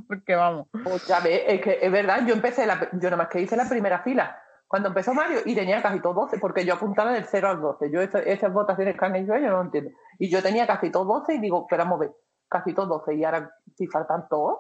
porque 0.08 0.36
vamos. 0.36 0.68
Pues 0.84 1.06
ya 1.08 1.20
ves, 1.20 1.42
es 1.48 1.62
que 1.62 1.80
es 1.82 1.92
verdad, 1.92 2.26
yo 2.26 2.34
empecé, 2.34 2.66
la, 2.66 2.90
yo 2.94 3.10
nada 3.10 3.18
más 3.18 3.28
que 3.28 3.42
hice 3.42 3.56
la 3.56 3.68
primera 3.70 4.00
fila. 4.00 4.38
Cuando 4.68 4.88
empezó 4.88 5.14
Mario 5.14 5.40
y 5.46 5.54
tenía 5.54 5.82
casi 5.82 6.00
todos 6.00 6.16
12, 6.16 6.38
porque 6.40 6.64
yo 6.66 6.76
apuntaba 6.76 7.12
del 7.12 7.26
0 7.26 7.50
al 7.50 7.60
12. 7.60 7.92
Yo 7.92 8.00
eso- 8.02 8.20
esas 8.20 8.54
votaciones 8.54 8.98
que 8.98 9.04
han 9.06 9.16
hecho 9.18 9.34
ellos 9.34 9.50
no 9.52 9.58
lo 9.58 9.64
entiendo. 9.64 9.92
Y 10.18 10.30
yo 10.30 10.42
tenía 10.42 10.66
casi 10.66 10.90
todos 10.90 11.08
12 11.08 11.36
y 11.36 11.40
digo, 11.40 11.68
pero 11.70 11.84
vamos 11.84 11.98
a 11.98 12.00
ver, 12.04 12.12
casi 12.48 12.74
todos 12.74 12.88
12. 12.88 13.16
Y 13.16 13.24
ahora, 13.26 13.52
si 13.76 13.88
faltan 13.88 14.30
todos, 14.30 14.60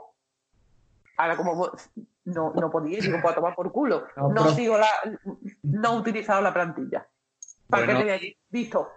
ahora 1.18 1.38
como 1.38 1.56
vos- 1.56 1.90
no, 2.26 2.52
no 2.54 2.70
podía, 2.70 3.00
digo, 3.00 3.18
a 3.28 3.34
tomar 3.34 3.56
por 3.56 3.72
culo. 3.72 4.06
No, 4.18 4.30
No, 4.30 4.50
sigo 4.50 4.78
la, 4.78 4.88
no 5.64 5.94
he 5.94 5.98
utilizado 6.00 6.42
la 6.42 6.54
plantilla. 6.54 7.08
Listo. 8.50 8.90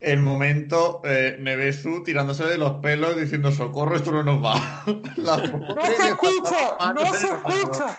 El 0.00 0.20
momento, 0.20 1.02
eh, 1.04 1.36
Nevesu 1.40 2.04
tirándose 2.04 2.44
de 2.44 2.56
los 2.56 2.80
pelos 2.80 3.16
diciendo 3.16 3.50
socorro, 3.50 3.96
esto 3.96 4.12
no 4.12 4.22
nos 4.22 4.44
va. 4.44 4.54
La 5.16 5.36
¡No 5.38 5.82
se 5.82 6.08
escucha! 6.08 6.92
¡No 6.94 7.14
se 7.14 7.26
escucha! 7.26 7.98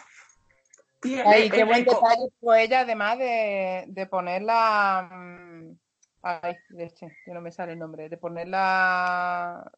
Ay, 1.25 1.49
qué 1.49 1.63
buen 1.63 1.83
detalle 1.83 2.29
tuvo 2.39 2.53
ella, 2.53 2.81
además 2.81 3.17
de, 3.17 3.85
de 3.87 4.05
poner 4.05 4.41
la... 4.41 5.09
mm, 5.11 5.77
Ay, 6.21 6.55
leche, 6.69 7.07
que 7.25 7.31
no 7.33 7.41
me 7.41 7.51
sale 7.51 7.73
el 7.73 7.79
nombre, 7.79 8.09
de 8.09 8.17
poner 8.17 8.47
la... 8.47 9.69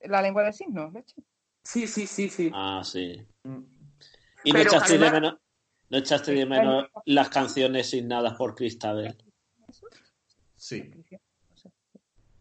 La 0.00 0.22
lengua 0.22 0.42
de 0.42 0.52
signos, 0.52 0.92
leche. 0.92 1.16
Sí, 1.64 1.86
sí, 1.86 2.06
sí, 2.06 2.28
sí. 2.28 2.50
Ah, 2.54 2.82
sí. 2.84 3.26
Mm. 3.42 3.62
¿Y 4.44 4.52
no 4.52 4.58
echaste, 4.60 4.98
de 4.98 5.10
menos, 5.10 5.34
no 5.90 5.98
echaste 5.98 6.32
de 6.32 6.46
menos 6.46 6.86
las 7.04 7.28
canciones 7.28 7.90
signadas 7.90 8.34
por 8.34 8.54
Cristabel? 8.54 9.16
Sí, 10.56 10.90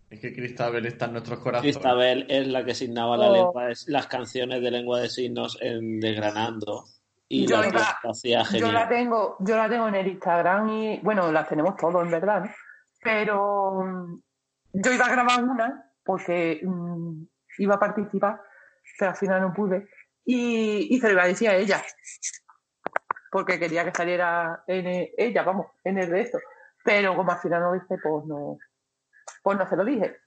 es 0.09 0.19
que 0.19 0.33
Cristabel 0.33 0.85
está 0.85 1.05
en 1.05 1.13
nuestros 1.13 1.39
corazones. 1.39 1.75
Cristabel 1.75 2.25
es 2.29 2.47
la 2.47 2.63
que 2.63 2.73
signaba 2.75 3.17
la 3.17 3.27
Oh. 3.29 3.33
lengua 3.33 3.65
de- 3.67 3.75
las 3.87 4.07
canciones 4.07 4.61
de 4.61 4.71
lengua 4.71 4.99
de 5.01 5.09
signos 5.09 5.57
en 5.61 5.99
Desgranando. 5.99 6.85
Y 7.27 7.47
Yo 7.47 7.57
la 7.61 7.97
Yo 8.53 8.71
la 8.71 8.87
tengo, 8.87 9.35
yo 9.39 9.57
la 9.57 9.67
tengo 9.67 9.87
en 9.87 9.95
el 9.95 10.07
Instagram 10.07 10.69
y 10.69 10.99
bueno, 10.99 11.31
las 11.31 11.49
tenemos 11.49 11.75
todos 11.75 12.03
en 12.05 12.11
verdad, 12.11 12.43
¿no? 12.45 12.51
Pero 13.01 13.81
mm, 13.83 14.21
yo 14.73 14.91
iba 14.91 15.05
a 15.05 15.09
grabar 15.11 15.43
una 15.43 15.91
porque 16.03 16.61
mm, 16.63 17.23
iba 17.57 17.75
a 17.75 17.79
participar, 17.79 18.39
pero 18.99 19.11
al 19.11 19.17
final 19.17 19.41
no 19.41 19.53
pude. 19.53 19.87
Y, 20.23 20.95
y 20.95 20.99
se 20.99 21.07
lo 21.07 21.13
iba 21.13 21.23
a 21.23 21.27
decir 21.27 21.49
a 21.49 21.55
ella. 21.55 21.81
Porque 23.31 23.59
quería 23.59 23.83
que 23.83 23.91
saliera 23.91 24.63
en 24.67 24.85
el- 24.87 25.09
ella, 25.17 25.43
vamos, 25.43 25.67
en 25.83 25.97
el 25.97 26.09
de 26.09 26.21
esto. 26.21 26.37
Pero 26.85 27.15
como 27.15 27.31
al 27.31 27.39
final 27.39 27.61
no 27.61 27.71
lo 27.71 27.75
hice, 27.77 27.97
pues 27.97 28.25
no, 28.25 28.59
pues 29.41 29.57
no 29.57 29.67
se 29.67 29.75
lo 29.75 29.83
dije. 29.83 30.17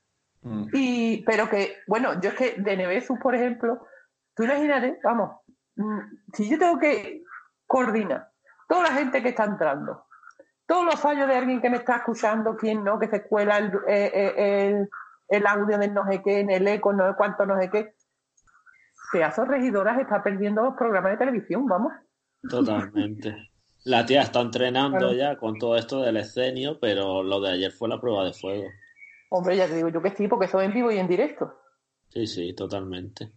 Mm. 0.43 0.65
Y, 0.73 1.23
pero 1.25 1.49
que, 1.49 1.77
bueno, 1.87 2.21
yo 2.21 2.31
es 2.31 2.35
que 2.35 2.55
de 2.59 2.77
Nevesus, 2.77 3.17
por 3.21 3.37
ejemplo, 3.37 3.87
tú 4.35 4.43
imagínate, 4.43 4.99
vamos, 5.05 5.41
mm, 5.77 6.01
si 6.35 6.51
yo 6.51 6.59
tengo 6.59 6.79
que 6.81 7.23
coordinar 7.67 8.29
toda 8.69 8.83
la 8.83 8.93
gente 8.93 9.23
que 9.23 9.29
está 9.29 9.45
entrando, 9.45 10.05
todos 10.67 10.85
los 10.85 11.01
fallos 11.01 11.29
de 11.29 11.37
alguien 11.37 11.63
que 11.63 11.71
me 11.71 11.77
está 11.77 11.99
escuchando, 11.99 12.57
quién 12.57 12.83
no, 12.83 12.99
que 12.99 13.07
se 13.07 13.23
cuela 13.23 13.59
el, 13.59 13.73
eh, 13.87 14.11
eh, 14.13 14.69
el, 14.69 14.91
el 15.29 15.47
audio 15.47 15.79
del 15.79 15.95
no 15.95 16.05
sé 16.07 16.23
qué, 16.25 16.41
en 16.41 16.51
el 16.51 16.67
eco, 16.67 16.93
no 16.93 17.09
sé 17.09 17.17
cuánto, 17.17 17.47
no 17.47 17.57
sé 17.61 17.71
qué. 17.71 17.95
Pedazo 19.13 19.43
de 19.43 19.49
regidoras 19.49 19.99
está 20.01 20.25
perdiendo 20.25 20.63
los 20.65 20.75
programas 20.75 21.13
de 21.13 21.19
televisión, 21.19 21.67
vamos. 21.67 21.93
Totalmente. 22.51 23.49
La 23.89 24.05
tía 24.05 24.21
está 24.21 24.41
entrenando 24.43 24.99
Claro. 24.99 25.15
ya 25.15 25.39
con 25.39 25.59
todo 25.59 25.75
esto 25.75 26.03
del 26.03 26.19
escenio, 26.19 26.79
pero 26.79 27.23
lo 27.23 27.41
de 27.41 27.53
ayer 27.53 27.73
fue 27.73 27.89
la 27.89 27.99
prueba 27.99 28.23
de 28.23 28.35
fuego. 28.35 28.69
Hombre, 29.31 29.57
ya 29.57 29.67
te 29.67 29.77
digo 29.77 29.89
yo 29.89 30.03
que 30.03 30.11
sí, 30.15 30.29
porque 30.29 30.47
soy 30.47 30.67
en 30.67 30.75
vivo 30.75 30.91
y 30.93 30.99
en 30.99 31.09
directo. 31.09 31.59
Sí, 32.11 32.27
sí, 32.27 32.53
totalmente. 32.55 33.33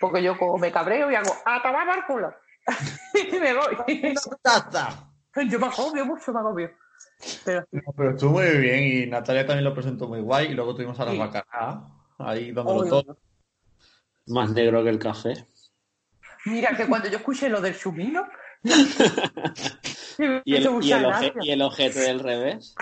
Porque 0.00 0.22
yo 0.22 0.38
como 0.38 0.56
me 0.56 0.72
cabreo 0.72 1.10
y 1.10 1.14
hago, 1.14 1.30
a 1.44 1.60
tomar 1.62 1.86
por 1.86 2.06
culo. 2.06 2.34
y 3.32 3.38
me 3.38 3.52
voy. 3.54 4.14
¡Taza! 4.42 5.10
yo 5.50 5.58
me 5.58 5.66
agobio 5.66 6.06
mucho, 6.06 6.32
me 6.32 6.40
agobio. 6.40 6.70
Pero 7.44 7.64
No, 7.70 7.92
pero 7.94 8.10
estuvo 8.12 8.32
muy 8.40 8.58
bien 8.60 8.84
y 8.84 9.06
Natalia 9.06 9.46
también 9.46 9.64
lo 9.64 9.74
presentó 9.74 10.08
muy 10.08 10.20
guay 10.22 10.46
y 10.52 10.54
luego 10.54 10.74
tuvimos 10.74 10.98
a 11.00 11.04
la 11.04 11.10
Sí. 11.12 11.18
bacana 11.18 11.92
ahí 12.18 12.50
dándolo 12.52 12.80
Obvio. 12.80 12.90
todo. 12.90 13.18
Más 14.28 14.50
negro 14.52 14.82
que 14.84 14.88
el 14.90 14.98
café. 14.98 15.34
mira 16.46 16.74
que 16.76 16.86
cuando 16.86 17.08
yo 17.08 17.18
escuché 17.18 17.48
lo 17.50 17.60
del 17.60 17.76
chumino, 17.76 18.26
Y 20.44 20.56
el, 20.56 20.62
y 20.82 20.92
el, 20.92 21.04
oje- 21.06 21.32
y 21.40 21.50
el 21.50 21.62
ojete 21.62 22.00
del 22.00 22.20
revés. 22.20 22.74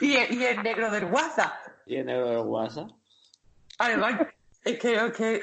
y, 0.00 0.16
el, 0.16 0.34
y 0.34 0.44
el 0.44 0.62
negro 0.62 0.90
del 0.90 1.04
WhatsApp. 1.04 1.52
Y 1.86 1.96
el 1.96 2.06
negro 2.06 2.28
del 2.28 2.46
WhatsApp. 2.46 2.88
Además, 3.78 4.20
es 4.64 4.78
que, 4.78 4.94
es 4.94 5.12
que, 5.12 5.40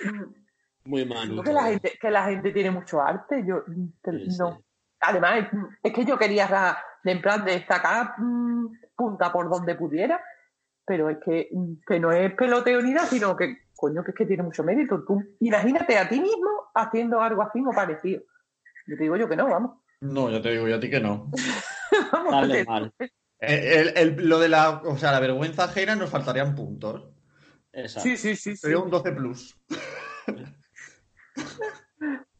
Muy 0.86 1.04
digo 1.06 1.44
que 1.44 1.54
la 1.54 1.64
gente, 1.64 1.98
que 2.00 2.12
la 2.12 2.26
gente 2.26 2.52
tiene 2.52 2.72
mucho 2.72 3.02
arte. 3.02 3.44
Yo 3.46 3.64
sí. 4.04 4.38
no. 4.40 4.62
Además, 5.00 5.48
es, 5.84 5.94
que 5.94 6.04
yo 6.04 6.18
quería 6.18 6.78
en 7.04 7.22
plan 7.22 7.46
de 7.46 7.66
sacar 7.66 8.20
mm, 8.20 8.80
punta 8.96 9.32
por 9.32 9.50
donde 9.50 9.76
pudiera, 9.76 10.20
pero 10.86 11.10
es 11.10 11.18
que, 11.24 11.50
mm, 11.52 11.74
que 11.88 12.00
no 12.00 12.12
es 12.12 12.34
peloteo 12.34 12.82
ni 12.82 12.92
nada, 12.92 13.08
sino 13.08 13.36
que, 13.38 13.68
coño, 13.76 14.04
que 14.04 14.12
es 14.12 14.18
que 14.18 14.26
tiene 14.26 14.44
mucho 14.44 14.64
mérito. 14.64 15.04
Tú 15.06 15.22
imagínate 15.40 15.98
a 15.98 16.10
ti 16.10 16.20
mismo 16.20 16.50
haciendo 16.74 17.22
algo 17.22 17.44
así 17.44 17.64
o 17.66 17.72
parecido. 17.72 18.24
Yo 18.88 18.98
te 18.98 19.04
digo 19.04 19.16
yo 19.16 19.30
que 19.30 19.36
no, 19.36 19.48
vamos. 19.48 19.85
No, 20.02 20.30
yo 20.30 20.42
te 20.42 20.52
digo 20.52 20.68
yo 20.68 20.76
a 20.76 20.80
ti 20.80 20.90
que 20.90 21.00
no. 21.00 21.32
Vamos, 22.12 22.32
Dale 22.32 22.54
que- 22.56 22.66
mal. 22.66 22.92
El- 23.40 23.64
el- 23.90 23.98
el- 23.98 24.30
lo 24.30 24.40
de 24.40 24.50
la, 24.50 24.82
o 24.84 24.98
sea, 24.98 25.12
la 25.12 25.20
vergüenza 25.20 25.66
ajena 25.66 25.96
nos 25.96 26.10
faltarían 26.10 26.56
puntos. 26.56 27.10
Exacto. 27.72 28.10
Sí, 28.10 28.18
sí, 28.18 28.36
sí. 28.36 28.52
sí. 28.52 28.58
Sería 28.58 28.80
un 28.80 28.90
12 28.90 29.12
plus. 29.12 29.56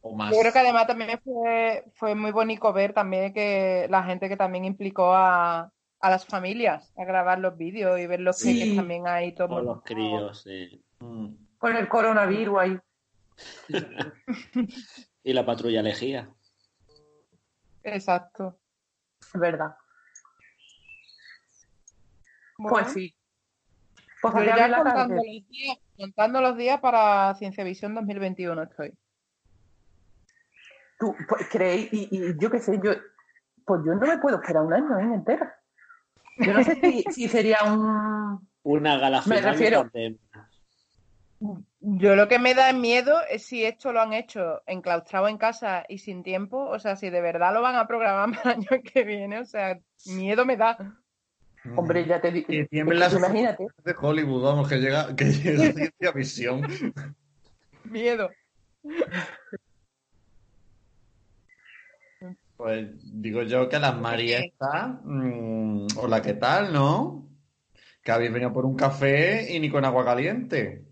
o 0.00 0.16
más. 0.16 0.32
Yo 0.34 0.40
creo 0.40 0.52
que 0.52 0.58
además 0.58 0.86
también 0.86 1.20
fue, 1.22 1.84
fue 1.94 2.14
muy 2.14 2.30
bonito 2.32 2.72
ver 2.72 2.92
también 2.92 3.32
que 3.32 3.86
la 3.90 4.02
gente 4.04 4.28
que 4.28 4.36
también 4.36 4.64
implicó 4.64 5.14
a, 5.14 5.70
a 6.00 6.10
las 6.10 6.24
familias 6.26 6.92
a 6.96 7.04
grabar 7.04 7.38
los 7.40 7.56
vídeos 7.56 7.98
y 8.00 8.06
ver 8.06 8.20
los 8.20 8.38
Sí. 8.38 8.54
peques 8.54 8.76
también 8.76 9.06
ahí 9.06 9.34
todo 9.34 9.48
Con 9.48 9.64
los 9.66 9.82
críos, 9.82 10.42
sí. 10.42 10.82
Mm. 11.00 11.34
Con 11.58 11.76
el 11.76 11.88
coronavirus 11.88 12.58
ahí. 12.58 12.78
Y 15.22 15.32
la 15.32 15.44
patrulla 15.44 15.82
lejía. 15.82 16.30
Exacto. 17.86 18.58
Es 19.20 19.40
verdad. 19.40 19.76
Bueno, 22.58 22.76
Pues 22.76 22.92
sí. 22.92 23.14
Pues 24.20 24.34
ya 24.46 24.66
la 24.68 24.78
contando 24.78 25.14
tarde. 25.14 25.14
los, 25.14 25.48
días, 25.48 25.78
contando 25.96 26.40
los 26.40 26.56
días 26.56 26.80
para 26.80 27.34
Ciencia 27.34 27.62
Visión 27.64 27.94
2021 27.94 28.62
estoy. 28.62 28.92
Tú 30.98 31.14
pues, 31.28 31.46
creéis, 31.50 31.92
y, 31.92 32.08
y 32.10 32.38
yo 32.38 32.50
qué 32.50 32.58
sé, 32.58 32.80
yo, 32.82 32.92
pues 33.64 33.82
yo 33.84 33.94
no 33.94 34.06
me 34.06 34.18
puedo 34.18 34.36
esperar 34.36 34.62
un 34.62 34.72
año 34.72 34.98
¿eh? 34.98 35.14
entero. 35.14 35.46
Yo 36.38 36.52
no 36.54 36.64
sé 36.64 36.74
si, 36.80 37.04
si 37.12 37.28
sería 37.28 37.58
un. 37.64 38.48
Una 38.62 38.98
gala 38.98 39.22
Me 39.26 39.36
de 39.36 39.42
refiero-. 39.42 39.90
Yo 41.80 42.16
lo 42.16 42.26
que 42.26 42.38
me 42.38 42.54
da 42.54 42.72
miedo 42.72 43.20
es 43.30 43.44
si 43.44 43.64
esto 43.64 43.92
lo 43.92 44.00
han 44.00 44.12
hecho 44.12 44.62
enclaustrado 44.66 45.28
en 45.28 45.36
casa 45.36 45.84
y 45.88 45.98
sin 45.98 46.22
tiempo, 46.22 46.58
o 46.68 46.78
sea, 46.78 46.96
si 46.96 47.10
de 47.10 47.20
verdad 47.20 47.52
lo 47.52 47.60
van 47.62 47.76
a 47.76 47.86
programar 47.86 48.30
para 48.42 48.54
el 48.54 48.60
año 48.60 48.82
que 48.82 49.04
viene, 49.04 49.38
o 49.40 49.44
sea, 49.44 49.78
miedo 50.06 50.44
me 50.44 50.56
da. 50.56 50.98
Hombre, 51.74 52.06
ya 52.06 52.20
te 52.20 52.30
digo. 52.30 52.46
Que 52.46 52.64
tiemblen 52.66 53.00
las 53.00 53.12
Imagínate. 53.12 53.66
de 53.84 53.94
Hollywood, 54.00 54.42
vamos, 54.42 54.68
que 54.68 54.76
llega, 54.76 55.14
que 55.16 55.24
llega 55.24 55.72
ciencia 55.72 56.12
visión. 56.12 56.62
Miedo. 57.84 58.30
Pues 62.56 62.88
digo 63.20 63.42
yo 63.42 63.68
que 63.68 63.78
las 63.78 64.00
Marieta, 64.00 65.00
mm, 65.04 65.86
hola, 65.98 66.22
¿qué 66.22 66.34
tal, 66.34 66.72
no? 66.72 67.28
Que 68.02 68.12
habéis 68.12 68.32
venido 68.32 68.52
por 68.52 68.64
un 68.64 68.76
café 68.76 69.54
y 69.54 69.60
ni 69.60 69.68
con 69.68 69.84
agua 69.84 70.04
caliente. 70.04 70.85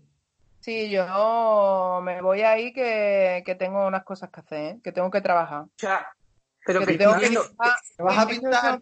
Sí, 0.65 0.89
yo 0.89 2.01
me 2.01 2.23
voy 2.23 2.41
ahí 2.41 2.73
que, 2.73 3.43
que 3.45 3.53
tengo 3.53 3.85
unas 3.85 4.03
cosas 4.03 4.31
que 4.31 4.39
hacer, 4.39 4.59
¿eh? 4.77 4.79
que 4.83 4.91
tengo 4.91 5.11
que 5.11 5.21
trabajar. 5.21 5.61
O 5.61 5.69
sea, 5.77 6.07
pero 6.65 6.79
Que 6.79 6.85
que 6.87 6.97
tengo 6.97 7.13
que 7.19 7.27
estoy 7.27 7.29
viendo- 7.29 7.43
dibujar, 7.51 7.75
¿Te 7.95 8.03
vas 8.03 8.17
a 8.17 8.27
pintar, 8.27 8.79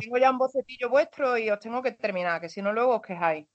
tengo 0.00 0.18
ya 0.18 0.30
un 0.30 0.38
bocetillo 0.38 0.88
vuestro 0.88 1.36
y 1.36 1.50
os 1.50 1.58
tengo 1.58 1.82
que 1.82 1.90
terminar, 1.90 2.40
que 2.40 2.48
si 2.48 2.62
no 2.62 2.72
luego 2.72 2.94
os 2.94 3.02
quejáis. 3.02 3.48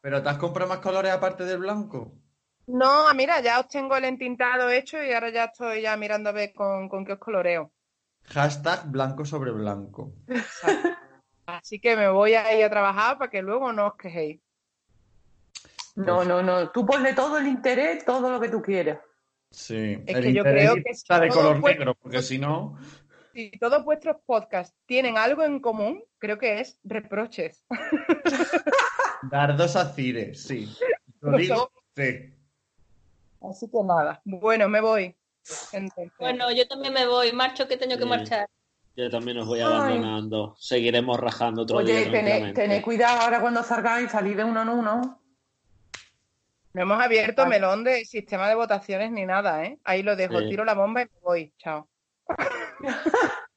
¿Pero 0.00 0.20
te 0.24 0.28
has 0.28 0.38
comprado 0.38 0.68
más 0.70 0.80
colores 0.80 1.12
aparte 1.12 1.44
del 1.44 1.58
blanco? 1.58 2.14
No, 2.66 3.14
mira, 3.14 3.40
ya 3.42 3.60
os 3.60 3.68
tengo 3.68 3.96
el 3.96 4.04
entintado 4.04 4.68
hecho 4.68 5.00
y 5.00 5.12
ahora 5.12 5.30
ya 5.30 5.44
estoy 5.44 5.82
ya 5.82 5.96
mirando 5.96 6.30
a 6.30 6.32
ver 6.32 6.52
con, 6.52 6.88
con 6.88 7.04
qué 7.04 7.12
os 7.12 7.20
coloreo. 7.20 7.70
Hashtag 8.24 8.88
blanco 8.90 9.24
sobre 9.24 9.52
blanco. 9.52 10.14
Así 11.46 11.78
que 11.80 11.94
me 11.96 12.08
voy 12.08 12.34
a 12.34 12.52
ir 12.58 12.64
a 12.64 12.70
trabajar 12.70 13.18
para 13.18 13.30
que 13.30 13.40
luego 13.40 13.72
no 13.72 13.86
os 13.86 13.94
quejéis. 13.96 14.40
No, 15.98 16.24
no, 16.24 16.42
no. 16.42 16.70
Tú 16.70 16.86
ponle 16.86 17.12
todo 17.12 17.38
el 17.38 17.48
interés, 17.48 18.04
todo 18.04 18.30
lo 18.30 18.40
que 18.40 18.48
tú 18.48 18.62
quieras. 18.62 19.00
Sí. 19.50 19.98
Es 20.06 20.16
el 20.16 20.22
que 20.24 20.32
yo 20.32 20.42
interés 20.42 20.70
creo 20.70 20.74
que 20.84 20.90
está 20.90 21.16
si 21.16 21.22
de 21.22 21.28
color 21.28 21.62
negro, 21.62 21.94
porque 21.94 22.22
si 22.22 22.38
no, 22.38 22.78
Si 23.32 23.50
todos 23.58 23.84
vuestros 23.84 24.16
podcasts 24.24 24.76
tienen 24.86 25.18
algo 25.18 25.42
en 25.42 25.58
común, 25.60 26.04
creo 26.18 26.38
que 26.38 26.60
es 26.60 26.78
reproches. 26.84 27.64
dardos 29.30 29.74
a 29.74 29.92
Cire, 29.92 30.34
sí. 30.34 30.72
Lo 31.20 31.36
digo, 31.36 31.72
sí. 31.96 32.32
Así 33.40 33.68
que 33.68 33.82
nada. 33.82 34.20
Bueno, 34.24 34.68
me 34.68 34.80
voy. 34.80 35.16
Entonces, 35.72 36.12
Bueno, 36.18 36.52
yo 36.52 36.66
también 36.68 36.92
me 36.94 37.06
voy, 37.06 37.32
marcho 37.32 37.66
que 37.66 37.76
tengo 37.76 37.96
que 37.96 38.04
marchar. 38.04 38.48
Yo 38.94 39.10
también 39.10 39.38
os 39.38 39.46
voy 39.46 39.60
Ay. 39.60 39.66
abandonando. 39.66 40.54
Seguiremos 40.58 41.18
rajando 41.18 41.62
otro 41.62 41.78
día 41.80 41.94
Oye, 41.96 42.04
tened, 42.04 42.12
tranquilamente. 42.12 42.60
tened 42.62 42.82
cuidado 42.82 43.20
ahora 43.20 43.40
cuando 43.40 43.62
salgáis, 43.62 44.10
salid 44.10 44.36
de 44.36 44.44
uno 44.44 44.62
en 44.62 44.68
uno. 44.68 45.22
No 46.78 46.84
hemos 46.84 47.02
abierto 47.02 47.42
Vale. 47.42 47.56
melón 47.56 47.82
de 47.84 48.04
sistema 48.04 48.48
de 48.48 48.54
votaciones 48.54 49.10
ni 49.10 49.26
nada, 49.26 49.64
¿eh? 49.64 49.78
Ahí 49.84 50.02
lo 50.04 50.14
dejo, 50.16 50.38
Sí. 50.38 50.48
tiro 50.48 50.64
la 50.64 50.74
bomba 50.74 51.02
y 51.02 51.04
me 51.06 51.20
voy. 51.22 51.52
Chao. 51.58 51.88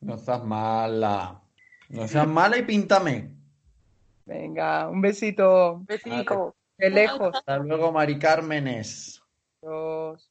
No 0.00 0.16
seas 0.18 0.44
mala. 0.44 1.40
No 1.88 2.06
seas 2.06 2.26
mala 2.26 2.56
y 2.58 2.62
píntame. 2.62 3.30
Venga, 4.24 4.88
un 4.88 5.00
besito 5.00 5.80
Besico. 5.84 6.54
de 6.76 6.90
lejos. 6.90 7.34
Hasta 7.34 7.58
luego, 7.58 7.90
Mari 7.92 8.18
Cármenes. 8.18 9.22
Adiós. 9.62 10.27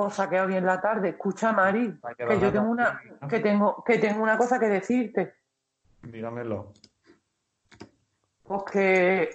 Pues 0.00 0.18
ha 0.18 0.30
quedado 0.30 0.48
bien 0.48 0.64
la 0.64 0.80
tarde. 0.80 1.10
Escucha, 1.10 1.52
Mari, 1.52 2.00
Ha 2.02 2.14
que 2.14 2.40
yo 2.40 2.50
tengo 2.50 2.70
una, 2.70 3.02
que 3.28 3.40
tengo, 3.40 3.84
que 3.84 3.98
tengo 3.98 4.22
una 4.22 4.38
cosa 4.38 4.58
que 4.58 4.66
decirte. 4.66 5.34
Dígamelo. 6.00 6.72
Pues 8.42 8.62
que 8.72 9.30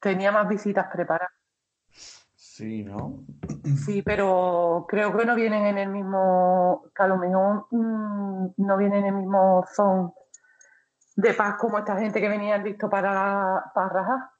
tenía 0.00 0.32
más 0.32 0.48
visitas 0.48 0.86
preparadas. 0.90 1.34
Sí, 2.34 2.82
¿no? 2.82 3.26
Sí, 3.84 4.00
pero 4.00 4.86
creo 4.88 5.14
que 5.14 5.26
no 5.26 5.34
vienen 5.34 5.66
en 5.66 5.76
el 5.76 5.90
mismo, 5.90 6.84
que 6.96 7.02
a 7.02 7.08
lo 7.08 7.18
mejor 7.18 7.66
mm, 7.70 8.54
no 8.56 8.78
vienen 8.78 9.00
en 9.00 9.06
el 9.16 9.20
mismo 9.20 9.66
son 9.70 10.14
de 11.14 11.34
paz 11.34 11.56
como 11.58 11.76
esta 11.76 11.98
gente 11.98 12.22
que 12.22 12.28
venía 12.30 12.56
listo 12.56 12.88
para, 12.88 13.70
para 13.74 13.88
rajar. 13.90 14.30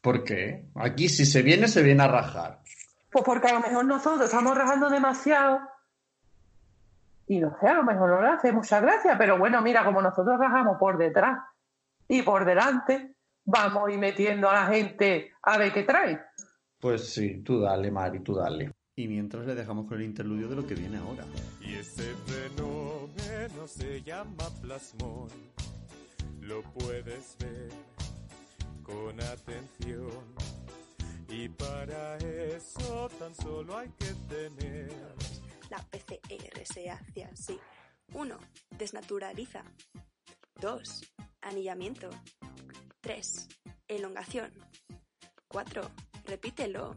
¿Por 0.00 0.24
qué? 0.24 0.70
Aquí 0.74 1.10
si 1.10 1.26
se 1.26 1.42
viene, 1.42 1.68
se 1.68 1.82
viene 1.82 2.04
a 2.04 2.08
rajar. 2.08 2.62
Pues 3.10 3.24
porque 3.24 3.48
a 3.48 3.54
lo 3.54 3.60
mejor 3.60 3.84
nosotros 3.84 4.24
estamos 4.24 4.56
rajando 4.56 4.90
demasiado 4.90 5.60
y 7.28 7.40
no 7.40 7.54
sé, 7.60 7.68
a 7.68 7.74
lo 7.74 7.84
mejor 7.84 8.08
no 8.08 8.22
le 8.22 8.28
hace 8.28 8.52
mucha 8.52 8.80
gracia, 8.80 9.16
pero 9.18 9.38
bueno, 9.38 9.60
mira, 9.60 9.84
como 9.84 10.00
nosotros 10.00 10.38
rajamos 10.38 10.78
por 10.78 10.96
detrás 10.96 11.38
y 12.08 12.22
por 12.22 12.46
delante, 12.46 13.14
vamos 13.44 13.86
a 13.86 13.92
ir 13.92 13.98
metiendo 13.98 14.48
a 14.48 14.54
la 14.54 14.66
gente 14.66 15.32
a 15.42 15.58
ver 15.58 15.72
qué 15.72 15.82
trae. 15.82 16.18
Pues 16.80 17.12
sí, 17.12 17.42
tú 17.42 17.60
dale, 17.60 17.90
Mari, 17.90 18.20
tú 18.20 18.34
dale. 18.34 18.72
Y 18.96 19.06
mientras 19.08 19.44
le 19.46 19.54
dejamos 19.54 19.86
con 19.86 19.98
el 19.98 20.04
interludio 20.04 20.48
de 20.48 20.56
lo 20.56 20.66
que 20.66 20.74
viene 20.74 20.96
ahora. 20.96 21.24
Y 21.60 21.74
ese 21.74 22.14
fenómeno 22.26 23.66
se 23.66 24.02
llama 24.02 24.44
plasmón. 24.62 25.28
lo 26.40 26.62
puedes 26.62 27.36
ver 27.38 27.70
con 28.82 29.20
atención. 29.20 30.57
Y 31.28 31.48
para 31.48 32.16
eso 32.16 33.08
tan 33.18 33.34
solo 33.34 33.76
hay 33.76 33.90
que 33.90 34.12
tener 34.28 34.90
La 35.70 35.78
PCR 35.78 36.64
se 36.64 36.90
hace 36.90 37.24
así. 37.24 37.58
1. 38.14 38.38
Desnaturaliza. 38.70 39.62
2. 40.60 41.14
Anillamiento. 41.42 42.08
3. 43.00 43.48
Elongación. 43.88 44.52
4. 45.48 45.90
Repítelo. 46.24 46.96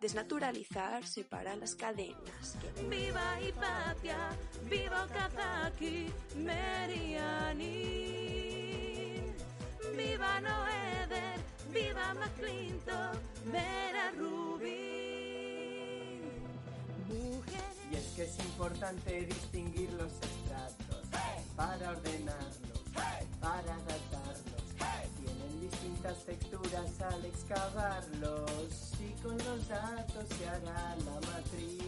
Desnaturalizar 0.00 1.04
separa 1.04 1.56
las 1.56 1.74
cadenas. 1.74 2.56
Viva 2.88 3.40
Hipatia, 3.40 4.30
viva 4.70 5.04
Okazaki, 5.04 6.06
Meriani. 6.36 7.74
Viva 9.96 10.40
Noeder, 10.40 10.87
viva 11.72 12.14
McClinton, 12.14 13.18
Vera 13.52 14.10
Rubin. 14.16 14.78
Mujeres. 17.08 17.76
Y 17.90 17.96
es 17.96 18.06
que 18.14 18.22
es 18.24 18.38
importante 18.40 19.22
distinguir 19.22 19.92
los 19.92 20.12
estratos 20.12 21.06
para 21.56 21.90
ordenarlos, 21.90 22.80
para 23.40 23.74
adaptarlos. 23.74 24.58
Tienen 25.18 25.60
distintas 25.60 26.24
texturas 26.24 27.00
al 27.00 27.24
excavarlos 27.24 28.92
y 29.00 29.12
con 29.22 29.36
los 29.38 29.68
datos 29.68 30.26
se 30.38 30.48
hará 30.48 30.96
la 31.04 31.14
matriz. 31.26 31.78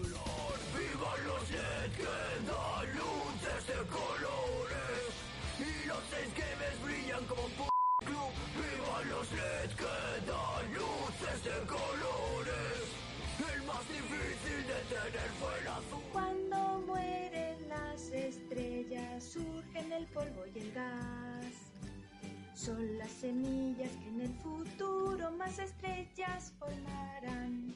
¡Viva 0.76 1.16
los 1.26 1.50
LED 1.50 1.92
que 1.96 2.04
dan 2.46 2.86
luces 2.96 3.66
de 3.66 3.86
colores! 3.88 5.12
Y 5.58 5.86
los 5.86 6.04
esquemes 6.12 6.82
brillan 6.82 7.24
como. 7.26 7.79
¡Viva 9.30 9.42
los 9.42 9.60
LED 9.60 9.70
que 9.76 10.26
dan 10.26 10.74
luces 10.74 11.44
de 11.44 11.66
colores! 11.66 12.82
El 13.54 13.62
más 13.64 13.88
difícil 13.88 14.66
de 14.66 14.78
tener 14.88 15.30
fue 15.38 15.58
el 15.60 15.68
azul. 15.68 16.02
Cuando 16.12 16.82
mueren 16.86 17.68
las 17.68 18.10
estrellas, 18.10 19.24
surgen 19.24 19.92
el 19.92 20.06
polvo 20.06 20.44
y 20.54 20.58
el 20.58 20.72
gas. 20.72 21.70
Son 22.54 22.98
las 22.98 23.10
semillas 23.10 23.90
que 24.02 24.08
en 24.08 24.20
el 24.22 24.34
futuro 24.42 25.30
más 25.32 25.58
estrellas 25.58 26.52
formarán. 26.58 27.74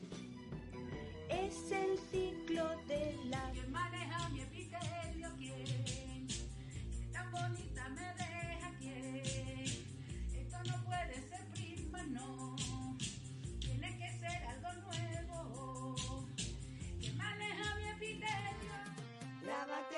Es 1.30 1.70
el 1.72 1.98
ciclo 2.10 2.68
de 2.86 3.16
la... 3.26 3.50
¿Quién 3.52 3.72
maneja 3.72 4.28
mi 4.28 4.40
epitelio? 4.40 5.28
¿Qué 5.38 7.08
tan 7.12 7.30
bonita 7.32 7.88
me 7.90 8.14
deja? 8.14 8.43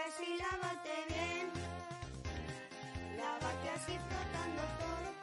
Lávate 0.06 1.04
bien. 1.08 1.50
Lávate 3.16 3.70
así 3.70 3.98
frotando 4.08 4.62
todo 4.78 5.15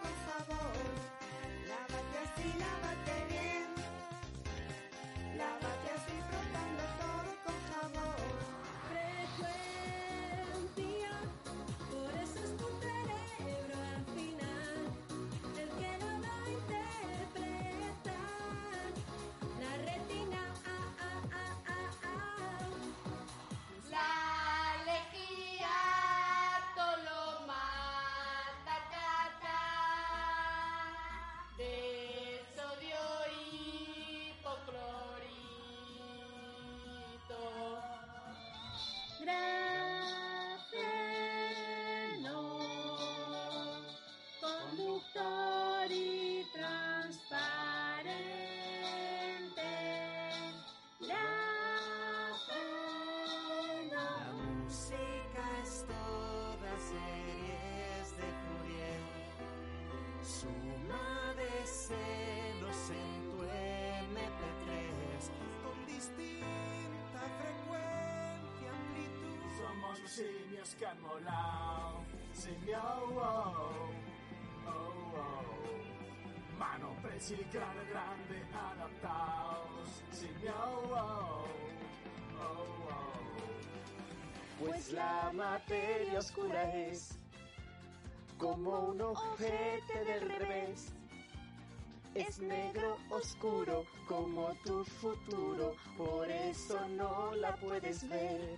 que 70.71 70.85
han 70.85 71.01
molado. 71.01 71.99
Simio, 72.33 72.79
oh, 72.79 73.69
oh, 74.65 74.71
oh. 75.17 76.57
Mano 76.57 76.95
presi, 77.01 77.35
grande, 77.51 77.83
grande, 77.89 78.45
adaptados. 78.53 80.03
Simio, 80.11 80.53
oh, 80.55 81.45
oh, 82.39 82.55
oh. 82.89 84.65
Pues 84.65 84.91
la 84.93 85.31
materia 85.33 86.19
oscura 86.19 86.73
es 86.73 87.19
como 88.37 88.87
un 88.87 89.01
ojete 89.01 90.05
del 90.05 90.29
revés. 90.29 90.93
Es 92.15 92.39
negro 92.39 92.97
oscuro 93.09 93.85
como 94.07 94.53
tu 94.63 94.85
futuro, 94.85 95.75
por 95.97 96.29
eso 96.31 96.87
no 96.89 97.35
la 97.35 97.53
puedes 97.57 98.07
ver. 98.07 98.57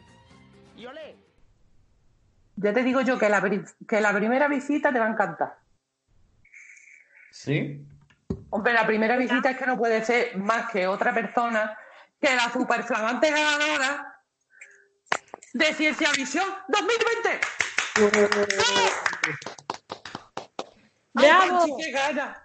Y 0.77 0.85
olé. 0.85 1.24
Ya 2.65 2.73
te 2.73 2.81
digo 2.81 3.01
yo 3.01 3.19
que 3.19 3.29
la, 3.29 3.43
que 3.87 4.01
la 4.01 4.11
primera 4.11 4.47
visita 4.47 4.91
te 4.91 4.97
va 4.97 5.05
a 5.05 5.11
encantar. 5.11 5.59
¿Sí? 7.31 7.85
Hombre, 8.49 8.73
la 8.73 8.87
primera 8.87 9.17
visita 9.17 9.51
es 9.51 9.57
que 9.57 9.67
no 9.67 9.77
puede 9.77 10.03
ser 10.03 10.35
más 10.37 10.71
que 10.71 10.87
otra 10.87 11.13
persona 11.13 11.77
que 12.19 12.35
la 12.35 12.51
superflamante 12.51 13.29
ganadora 13.29 14.19
de 15.53 15.65
Ciencia 15.75 16.09
Visión 16.17 16.47
2020. 16.67 17.39
¡Ay, 18.65 18.89
¡Bravo! 21.13 21.77
Gana! 21.93 22.44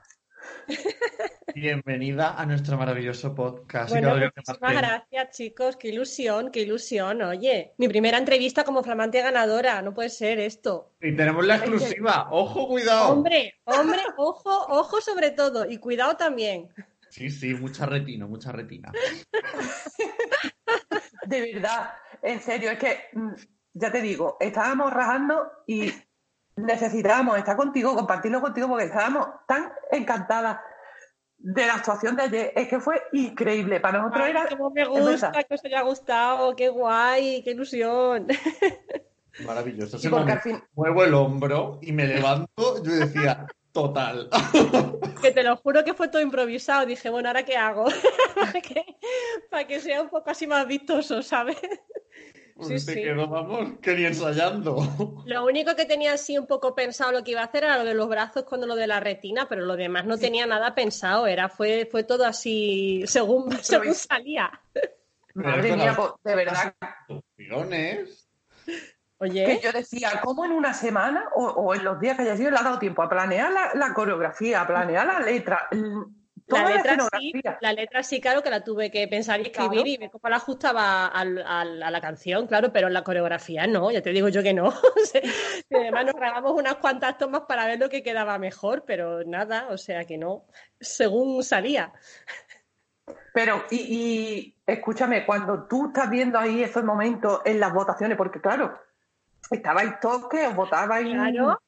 Bienvenida 1.55 2.41
a 2.41 2.47
nuestro 2.47 2.77
maravilloso 2.77 3.35
podcast. 3.35 3.91
Bueno, 3.91 4.17
muchísimas 4.17 4.75
gracias, 4.75 5.37
chicos. 5.37 5.77
Qué 5.77 5.89
ilusión, 5.89 6.51
qué 6.51 6.61
ilusión. 6.61 7.23
Oye, 7.23 7.75
mi 7.79 7.89
primera 7.89 8.19
entrevista 8.19 8.65
como 8.65 8.83
flamante 8.83 9.21
ganadora. 9.21 9.83
No 9.83 9.93
puede 9.93 10.11
ser 10.11 10.39
esto. 10.39 10.93
Y 11.01 11.15
tenemos 11.17 11.45
la 11.45 11.57
exclusiva. 11.57 12.29
¡Ojo, 12.31 12.69
cuidado! 12.69 13.13
Hombre, 13.13 13.55
hombre, 13.65 14.01
ojo, 14.17 14.67
ojo 14.69 15.01
sobre 15.01 15.31
todo. 15.31 15.69
Y 15.69 15.79
cuidado 15.79 16.17
también. 16.17 16.69
Sí, 17.11 17.31
sí, 17.31 17.55
mucha 17.55 17.87
retina, 17.87 18.27
mucha 18.27 18.53
retina. 18.53 18.93
De 21.27 21.53
verdad, 21.53 21.91
en 22.23 22.41
serio, 22.41 22.71
es 22.71 22.79
que, 22.79 23.01
mm, 23.13 23.33
ya 23.75 23.91
te 23.91 24.01
digo, 24.01 24.37
estábamos 24.41 24.93
rajando 24.93 25.51
y 25.67 25.93
necesitábamos 26.61 27.39
estar 27.39 27.57
contigo, 27.57 27.95
compartirlo 27.95 28.41
contigo, 28.41 28.69
porque 28.69 28.85
estábamos 28.87 29.27
tan 29.47 29.73
encantadas 29.91 30.59
de 31.39 31.67
la 31.67 31.75
actuación 31.75 32.17
de 32.17 32.23
ayer. 32.23 32.53
Es 32.55 32.69
que 32.69 32.81
fue 32.81 33.03
increíble. 33.13 33.81
Para 33.81 33.99
nosotros 34.01 34.25
Ay, 34.25 34.31
era. 34.33 34.47
cómo 34.49 34.71
me 34.71 34.85
gusta, 34.85 35.33
que 35.45 35.55
os 35.55 35.65
haya 35.65 35.81
gustado. 35.83 36.55
Qué 36.55 36.69
guay, 36.69 37.43
qué 37.43 37.51
ilusión. 37.53 38.27
Maravilloso. 39.47 39.99
Sí, 39.99 40.07
Ese 40.09 40.11
porque 40.11 40.33
al 40.33 40.39
momento, 40.39 40.61
fin- 40.65 40.69
muevo 40.75 41.05
el 41.05 41.15
hombro 41.15 41.79
y 41.83 41.93
me 41.93 42.07
levanto. 42.07 42.83
Yo 42.83 42.93
decía, 42.93 43.47
total. 43.73 44.29
Que 45.21 45.33
te 45.33 45.43
lo 45.43 45.55
juro 45.59 45.85
que 45.85 45.93
fue 45.93 46.09
todo 46.09 46.23
improvisado. 46.23 46.87
Dije, 46.87 47.11
bueno, 47.11 47.29
¿ahora 47.29 47.43
qué 47.45 47.55
hago? 47.57 47.85
para, 48.35 48.53
que, 48.61 48.85
para 49.51 49.67
que 49.67 49.79
sea 49.81 50.01
un 50.01 50.09
poco 50.09 50.31
así 50.31 50.47
más 50.47 50.67
vistoso, 50.67 51.23
¿sabes? 51.23 51.59
Sí, 52.63 52.79
Se 52.79 52.95
sí. 52.95 53.03
quedó, 53.03 53.27
vamos, 53.29 53.79
que 53.81 53.95
ni 53.95 54.05
ensayando. 54.05 54.77
Lo 55.27 55.45
único 55.45 55.75
que 55.77 55.85
tenía 55.87 56.13
así 56.13 56.39
un 56.39 56.47
poco 56.47 56.75
pensado 56.75 57.13
lo 57.13 57.25
que 57.25 57.33
iba 57.33 57.41
a 57.41 57.45
hacer 57.45 57.65
era 57.65 57.79
lo 57.79 57.85
de 57.85 57.95
los 57.95 58.09
brazos 58.09 58.45
cuando 58.45 58.67
lo 58.67 58.77
de 58.77 58.87
la 58.87 59.01
retina, 59.01 59.49
pero 59.49 59.63
lo 59.65 59.77
demás 59.77 60.05
no 60.07 60.19
tenía 60.19 60.47
nada 60.47 60.75
pensado, 60.75 61.27
era 61.27 61.49
fue, 61.49 61.89
fue 61.91 62.05
todo 62.05 62.25
así 62.25 63.03
según, 63.07 63.53
según 63.63 63.95
salía. 63.95 64.51
Madre 65.35 65.77
mía, 65.77 65.95
pues, 65.97 66.11
de 66.25 66.35
verdad. 66.35 66.75
Opciones. 67.09 68.29
Oye. 69.19 69.45
Que 69.45 69.61
yo 69.61 69.73
decía, 69.73 70.21
¿cómo 70.23 70.45
en 70.45 70.53
una 70.53 70.75
semana 70.75 71.29
o, 71.35 71.45
o 71.47 71.75
en 71.75 71.85
los 71.85 72.01
días 72.01 72.17
que 72.17 72.23
haya 72.23 72.37
sido 72.37 72.51
le 72.51 72.57
ha 72.59 72.63
dado 72.63 72.79
tiempo 72.79 73.03
a 73.03 73.09
planear 73.09 73.53
la, 73.53 73.71
la 73.75 73.95
coreografía, 73.95 74.63
a 74.63 74.67
planear 74.67 75.07
la 75.07 75.21
letra? 75.21 75.69
La 76.51 76.69
letra, 76.69 76.97
sí, 77.19 77.33
la 77.61 77.73
letra 77.73 78.03
sí, 78.03 78.21
claro, 78.21 78.43
que 78.43 78.51
la 78.51 78.63
tuve 78.63 78.91
que 78.91 79.07
pensar 79.09 79.41
y 79.41 79.45
escribir 79.45 79.71
Claro. 79.71 79.87
y 79.89 79.97
ver 79.97 80.11
cómo 80.11 80.29
la 80.29 80.37
ajustaba 80.37 81.07
a 81.07 81.25
la 81.65 82.01
canción, 82.01 82.47
claro, 82.47 82.73
pero 82.73 82.89
en 82.89 82.95
la 82.95 83.05
coreografía 83.05 83.67
no, 83.67 83.91
ya 83.91 84.03
te 84.03 84.11
digo 84.11 84.29
yo 84.29 84.43
que 84.43 84.55
no. 84.55 84.73
Y 85.71 85.75
además 85.77 86.07
nos 86.07 86.15
grabamos 86.15 86.53
unas 86.53 86.77
cuantas 86.77 87.17
tomas 87.19 87.43
para 87.43 87.67
ver 87.67 87.79
lo 87.79 87.89
que 87.89 88.03
quedaba 88.03 88.39
mejor, 88.39 88.85
pero 88.87 89.25
nada, 89.25 89.69
o 89.71 89.79
sea 89.79 90.05
que 90.05 90.19
no, 90.19 90.45
según 90.81 91.43
salía. 91.45 91.93
Pero, 93.33 93.65
y, 93.71 93.77
y 93.77 94.57
escúchame, 94.67 95.25
cuando 95.25 95.65
tú 95.65 95.89
estás 95.89 96.11
viendo 96.11 96.39
ahí 96.39 96.63
esos 96.63 96.85
momentos 96.85 97.41
en 97.45 97.61
las 97.61 97.73
votaciones, 97.73 98.17
porque 98.17 98.41
claro, 98.41 98.79
estabais 99.51 100.01
todos 100.01 100.29
que 100.29 100.47
os 100.47 100.55
votabais. 100.55 101.07
Claro. 101.07 101.61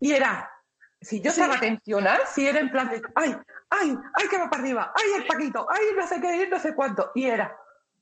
Y 0.00 0.12
era, 0.12 0.50
si 1.00 1.20
yo 1.20 1.30
estaba 1.30 1.58
tensionada, 1.60 2.26
si 2.26 2.46
era 2.46 2.58
en 2.60 2.70
plan 2.70 2.88
de, 2.90 3.00
ay, 3.14 3.36
ay, 3.70 3.96
ay, 4.14 4.28
que 4.28 4.38
va 4.38 4.50
para 4.50 4.62
arriba, 4.62 4.92
ay, 4.94 5.20
el 5.20 5.26
Paquito, 5.26 5.66
ay, 5.70 5.80
no 5.96 6.06
sé 6.06 6.20
qué, 6.20 6.48
no 6.48 6.58
sé 6.58 6.74
cuánto. 6.74 7.12
Y 7.14 7.24
era, 7.26 7.56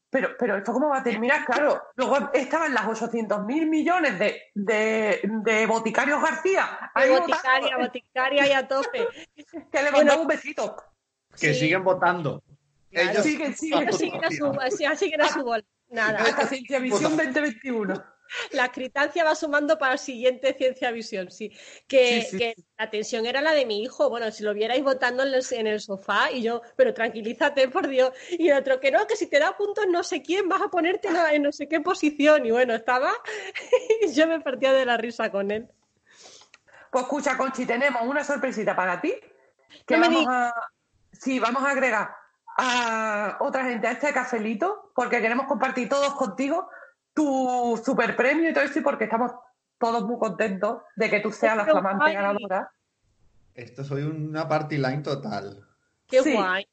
pero, 0.08 0.30
pero 0.38 0.56
esto 0.56 0.72
cómo 0.72 0.88
va 0.88 0.98
a 0.98 1.02
terminar, 1.02 1.44
claro. 1.44 1.82
Luego 1.96 2.30
estaban 2.32 2.72
las 2.72 2.86
800 2.86 3.44
mil 3.44 3.66
millones 3.68 4.18
de, 4.18 4.42
de, 4.54 5.20
de 5.24 5.66
boticarios 5.66 6.22
García. 6.22 6.90
ahí 6.94 7.10
boticaria, 7.10 7.60
votando, 7.76 7.78
boticaria 7.86 8.46
y 8.48 8.52
a 8.52 8.66
tope. 8.66 9.06
Que 9.36 9.82
le 9.82 9.90
Bueno, 9.90 9.96
mandaba 9.98 10.20
un 10.22 10.28
besito. 10.28 10.76
Que 11.38 11.52
Sí. 11.52 11.60
siguen 11.60 11.84
votando. 11.84 12.42
Claro. 12.90 13.10
Ellos 13.10 13.24
Siguen, 13.24 13.54
siguen. 13.54 13.92
Siguen 13.92 14.24
a 14.24 14.30
su, 14.30 14.58
sí, 14.74 14.84
siguen 14.96 15.20
a 15.20 15.28
su 15.28 15.42
bola. 15.44 15.62
Nada. 15.90 16.18
Hasta 16.20 16.46
Ciencia 16.46 16.78
Visión 16.78 17.14
2021. 17.16 18.02
La 18.52 18.66
escritancia 18.66 19.24
va 19.24 19.34
sumando 19.34 19.78
para 19.78 19.94
el 19.94 19.98
siguiente 19.98 20.54
Ciencia 20.54 20.90
Visión, 20.90 21.30
sí. 21.30 21.50
Que, 21.86 22.22
Sí, 22.22 22.30
sí, 22.30 22.38
que 22.38 22.54
la 22.78 22.90
tensión 22.90 23.26
era 23.26 23.40
la 23.40 23.52
de 23.52 23.66
mi 23.66 23.82
hijo. 23.82 24.08
Bueno, 24.10 24.30
si 24.30 24.42
lo 24.42 24.54
vierais 24.54 24.82
votando 24.82 25.22
en 25.22 25.34
el, 25.34 25.44
en 25.50 25.66
el 25.66 25.80
sofá 25.80 26.30
y 26.30 26.42
yo, 26.42 26.62
pero 26.76 26.94
tranquilízate, 26.94 27.68
por 27.68 27.88
Dios. 27.88 28.12
Y 28.30 28.48
el 28.48 28.58
otro, 28.58 28.80
que 28.80 28.90
no, 28.90 29.06
que 29.06 29.16
si 29.16 29.28
te 29.28 29.38
da 29.38 29.56
puntos 29.56 29.86
no 29.90 30.02
sé 30.02 30.22
quién, 30.22 30.48
vas 30.48 30.62
a 30.62 30.68
ponerte 30.68 31.08
en 31.32 31.42
no 31.42 31.52
sé 31.52 31.68
qué 31.68 31.80
posición. 31.80 32.46
Y 32.46 32.50
bueno, 32.50 32.74
estaba. 32.74 33.12
y 34.02 34.12
yo 34.12 34.26
me 34.26 34.40
partía 34.40 34.72
de 34.72 34.86
la 34.86 34.96
risa 34.96 35.30
con 35.30 35.50
él. 35.50 35.68
Pues 36.90 37.04
escucha, 37.04 37.36
Conchi, 37.36 37.66
tenemos 37.66 38.02
una 38.02 38.24
sorpresita 38.24 38.74
para 38.74 39.00
ti. 39.00 39.14
Que 39.86 39.96
No 39.96 40.02
vamos 40.02 40.26
a. 40.28 40.52
Sí, 41.12 41.38
vamos 41.38 41.62
a 41.62 41.70
agregar 41.70 42.14
a 42.58 43.36
otra 43.40 43.64
gente 43.64 43.86
a 43.86 43.92
este 43.92 44.12
cafelito, 44.12 44.92
porque 44.94 45.20
queremos 45.20 45.46
compartir 45.46 45.88
todos 45.88 46.14
contigo 46.14 46.68
tu 47.16 47.82
super 47.84 48.14
premio 48.14 48.50
y 48.50 48.52
todo 48.52 48.62
esto, 48.64 48.78
y 48.78 48.82
porque 48.82 49.04
estamos 49.04 49.32
todos 49.78 50.04
muy 50.04 50.18
contentos 50.18 50.82
de 50.94 51.08
que 51.10 51.20
tú 51.20 51.32
seas 51.32 51.56
la 51.56 51.64
flamante 51.64 52.12
ganadora. 52.12 52.70
Esto 53.54 53.82
soy 53.82 54.02
una 54.02 54.46
party 54.46 54.76
line 54.76 55.02
total. 55.02 55.66
Qué 56.06 56.22
Sí. 56.22 56.34
guay. 56.34 56.68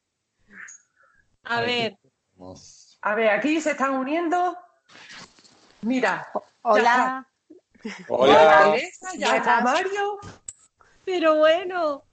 A 1.44 1.56
A 1.58 1.60
ver, 1.62 1.96
ver. 2.36 2.56
A 3.02 3.14
ver, 3.14 3.30
aquí 3.30 3.58
se 3.60 3.70
están 3.72 3.94
uniendo. 3.94 4.56
Mira. 5.80 6.28
Hola. 6.62 7.26
Ya 7.82 7.90
está 7.90 8.04
Hola. 8.08 8.76
Ya 9.18 9.36
está 9.36 9.60
Mario. 9.62 10.18
pero 11.04 11.36
bueno. 11.36 12.04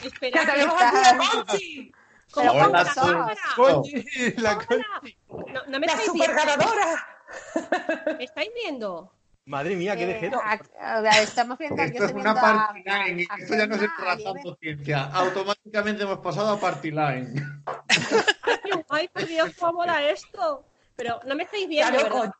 Que 0.00 0.08
Espera, 0.08 0.44
tenemos 0.52 0.78
tal? 0.78 0.96
aquí 0.96 1.06
a 1.08 1.16
Conchi, 1.44 1.92
¿cómo 2.32 2.50
Hola, 2.52 2.62
estamos 2.82 2.94
todos. 2.94 3.14
ahora? 3.14 3.36
Conchi, 3.56 4.32
la 4.38 4.58
Conchi. 4.58 5.18
No, 5.28 5.64
no 5.68 5.80
me 5.80 5.86
la 5.86 5.96
super 5.98 6.34
ganadora. 6.34 7.06
¿Me 8.18 8.24
estáis 8.24 8.50
viendo? 8.54 9.12
Madre 9.46 9.76
mía, 9.76 9.94
qué 9.96 10.02
Eh, 10.02 10.06
dejero. 10.06 10.40
estamos 11.22 11.56
viendo, 11.56 11.76
yo 11.76 11.84
Esto 11.84 12.04
es 12.06 12.12
una 12.12 12.34
party 12.34 12.82
line 12.84 13.26
esto 13.38 13.54
ya 13.54 13.66
no 13.66 13.76
es 13.76 13.82
tanto 13.96 14.56
ciencia. 14.60 15.04
Automáticamente 15.12 16.02
hemos 16.02 16.18
pasado 16.18 16.50
a 16.54 16.60
party 16.60 16.90
line. 16.90 17.34
Ay, 18.42 18.54
qué 18.64 18.72
guay, 18.88 19.08
por 19.08 19.24
Dios, 19.26 19.50
cómo 19.58 19.74
mola 19.74 20.02
esto. 20.10 20.64
Pero 20.96 21.20
no 21.26 21.36
me 21.36 21.44
estáis 21.44 21.68
viendo, 21.68 21.92
Claro, 21.96 22.14
¿verdad? 22.14 22.34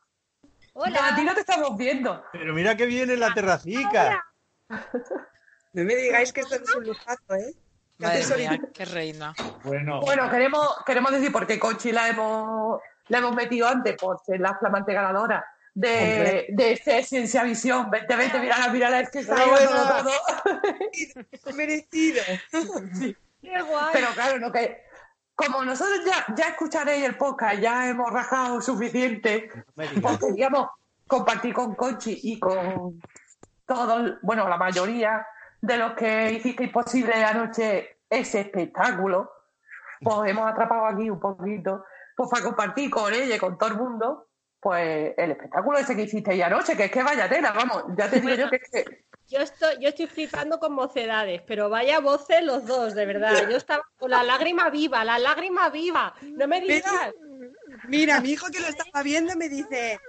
No, 0.75 0.83
a 0.83 1.15
ti 1.15 1.23
no 1.23 1.33
te 1.33 1.39
estamos 1.41 1.77
viendo. 1.77 2.23
Pero 2.33 2.53
mira 2.53 2.75
que 2.75 2.85
viene 2.85 3.15
la 3.15 3.33
terracica. 3.33 4.23
No 4.69 5.83
me 5.83 5.95
digáis 5.95 6.33
que 6.33 6.41
esto 6.41 6.55
es 6.55 6.75
un 6.75 6.83
lujazo, 6.85 7.35
¿eh? 7.35 7.53
Madre 7.99 8.19
haces 8.21 8.37
mía, 8.37 8.59
qué 8.73 8.85
reina. 8.85 9.33
Bueno, 9.63 10.01
Bueno, 10.01 10.29
queremos, 10.29 10.67
queremos 10.85 11.11
decir, 11.11 11.31
porque 11.31 11.57
Conchi 11.57 11.91
la 11.91 12.09
hemos, 12.09 12.79
la 13.09 13.17
hemos 13.19 13.35
metido 13.35 13.67
antes 13.67 13.95
por 13.95 14.19
ser 14.23 14.39
la 14.39 14.57
flamante 14.57 14.93
ganadora 14.93 15.45
de, 15.73 16.47
de 16.49 16.71
este 16.71 17.03
Ciencia 17.03 17.43
Visión 17.43 17.89
2020. 17.91 18.39
Mírala, 18.39 18.69
mírala, 18.69 18.99
es 19.01 19.11
que 19.11 19.19
está 19.19 19.35
dándolo 19.35 19.67
todo. 19.85 21.55
merecido. 21.55 22.21
Qué 23.41 23.61
guay. 23.61 23.89
Pero 23.93 24.07
claro, 24.15 24.39
no 24.39 24.51
que 24.51 24.87
como 25.37 25.63
nosotros 25.63 25.99
ya, 26.03 26.33
ya 26.35 26.49
escucharéis 26.49 27.05
el 27.05 27.15
podcast, 27.15 27.59
ya 27.59 27.87
hemos 27.87 28.11
rajado 28.11 28.59
suficiente, 28.59 29.51
pues 29.75 30.17
queríamos 30.19 30.69
compartir 31.05 31.53
con 31.53 31.75
Conchi 31.75 32.19
y 32.23 32.39
con 32.39 32.99
todos, 33.67 34.13
bueno, 34.23 34.49
la 34.49 34.57
mayoría 34.57 35.27
de 35.61 35.77
los 35.77 35.93
que 35.93 36.31
hicisteis 36.33 36.71
posible 36.71 37.23
anoche 37.23 37.99
ese 38.09 38.41
espectáculo, 38.41 39.31
pues 40.01 40.31
hemos 40.31 40.49
atrapado 40.49 40.87
aquí 40.87 41.07
un 41.07 41.19
poquito, 41.19 41.85
pues 42.17 42.31
para 42.31 42.43
compartir 42.43 42.89
con 42.89 43.13
ella 43.13 43.35
y 43.35 43.39
con 43.39 43.59
todo 43.59 43.69
el 43.69 43.75
mundo, 43.75 44.27
pues 44.59 45.13
el 45.15 45.31
espectáculo 45.31 45.77
ese 45.77 45.95
que 45.95 46.01
hicisteis 46.01 46.41
anoche, 46.41 46.75
que 46.75 46.85
es 46.85 46.91
que 46.91 47.03
vaya 47.03 47.29
tela, 47.29 47.51
vamos, 47.51 47.83
ya 47.95 48.09
te 48.09 48.19
digo 48.19 48.33
yo 48.33 48.49
que 48.49 48.55
es 48.55 48.69
que 48.71 49.05
Yo 49.27 49.39
estoy, 49.39 49.75
yo 49.79 49.89
estoy 49.89 50.07
flipando 50.07 50.57
con 50.57 50.73
mocedades, 50.73 51.43
pero 51.45 51.69
vaya 51.69 51.99
voces 51.99 52.43
los 52.43 52.65
dos, 52.65 52.95
de 52.95 53.05
verdad. 53.05 53.47
Yo 53.47 53.55
estaba 53.55 53.83
con 53.97 54.09
la 54.09 54.23
lágrima 54.23 54.71
viva, 54.71 55.05
la 55.05 55.19
lágrima 55.19 55.69
viva. 55.69 56.15
No 56.23 56.47
me 56.47 56.59
digas. 56.59 57.13
Mira, 57.87 58.19
mi 58.19 58.31
hijo 58.31 58.47
que 58.47 58.61
lo 58.61 58.67
estaba 58.67 59.03
viendo 59.03 59.35
me 59.35 59.47
dice, 59.47 59.99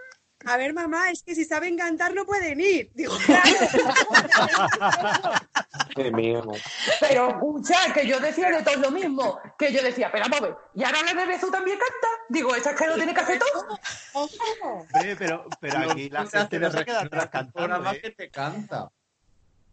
a 0.46 0.56
ver 0.56 0.72
mamá, 0.72 1.10
es 1.10 1.22
que 1.22 1.34
si 1.34 1.44
saben 1.44 1.76
cantar 1.76 2.14
no 2.14 2.24
pueden 2.24 2.58
ir. 2.60 2.90
Digo, 2.94 3.12
Qué 5.94 6.10
mío. 6.12 6.44
Pero 7.00 7.30
escucha, 7.30 7.92
que 7.92 8.06
yo 8.06 8.20
decía 8.20 8.50
de 8.50 8.62
todo 8.62 8.76
lo 8.76 8.90
mismo. 8.92 9.40
Que 9.58 9.72
yo 9.72 9.82
decía, 9.82 10.10
pero 10.12 10.24
vamos 10.24 10.38
a 10.38 10.42
ver, 10.42 10.56
¿y 10.74 10.84
ahora 10.84 11.02
la 11.02 11.14
Bebezu 11.14 11.50
también 11.50 11.78
canta? 11.78 12.08
Digo, 12.28 12.54
esa 12.54 12.70
es 12.70 12.76
que 12.76 12.86
lo 12.86 12.94
tiene 12.94 13.14
que 13.14 13.20
hacer 13.20 13.38
todo. 13.38 13.66
Hombre, 14.12 15.16
pero, 15.18 15.44
pero 15.60 15.90
aquí 15.90 16.08
la 16.08 16.26
gente 16.26 16.58
no 16.60 16.70
se 16.70 16.84
queda 16.84 17.00
atrás 17.02 17.28
cantando. 17.30 17.52
programa 17.52 17.92
¿eh? 17.92 18.00
que 18.00 18.10
te 18.10 18.30
canta. 18.30 18.90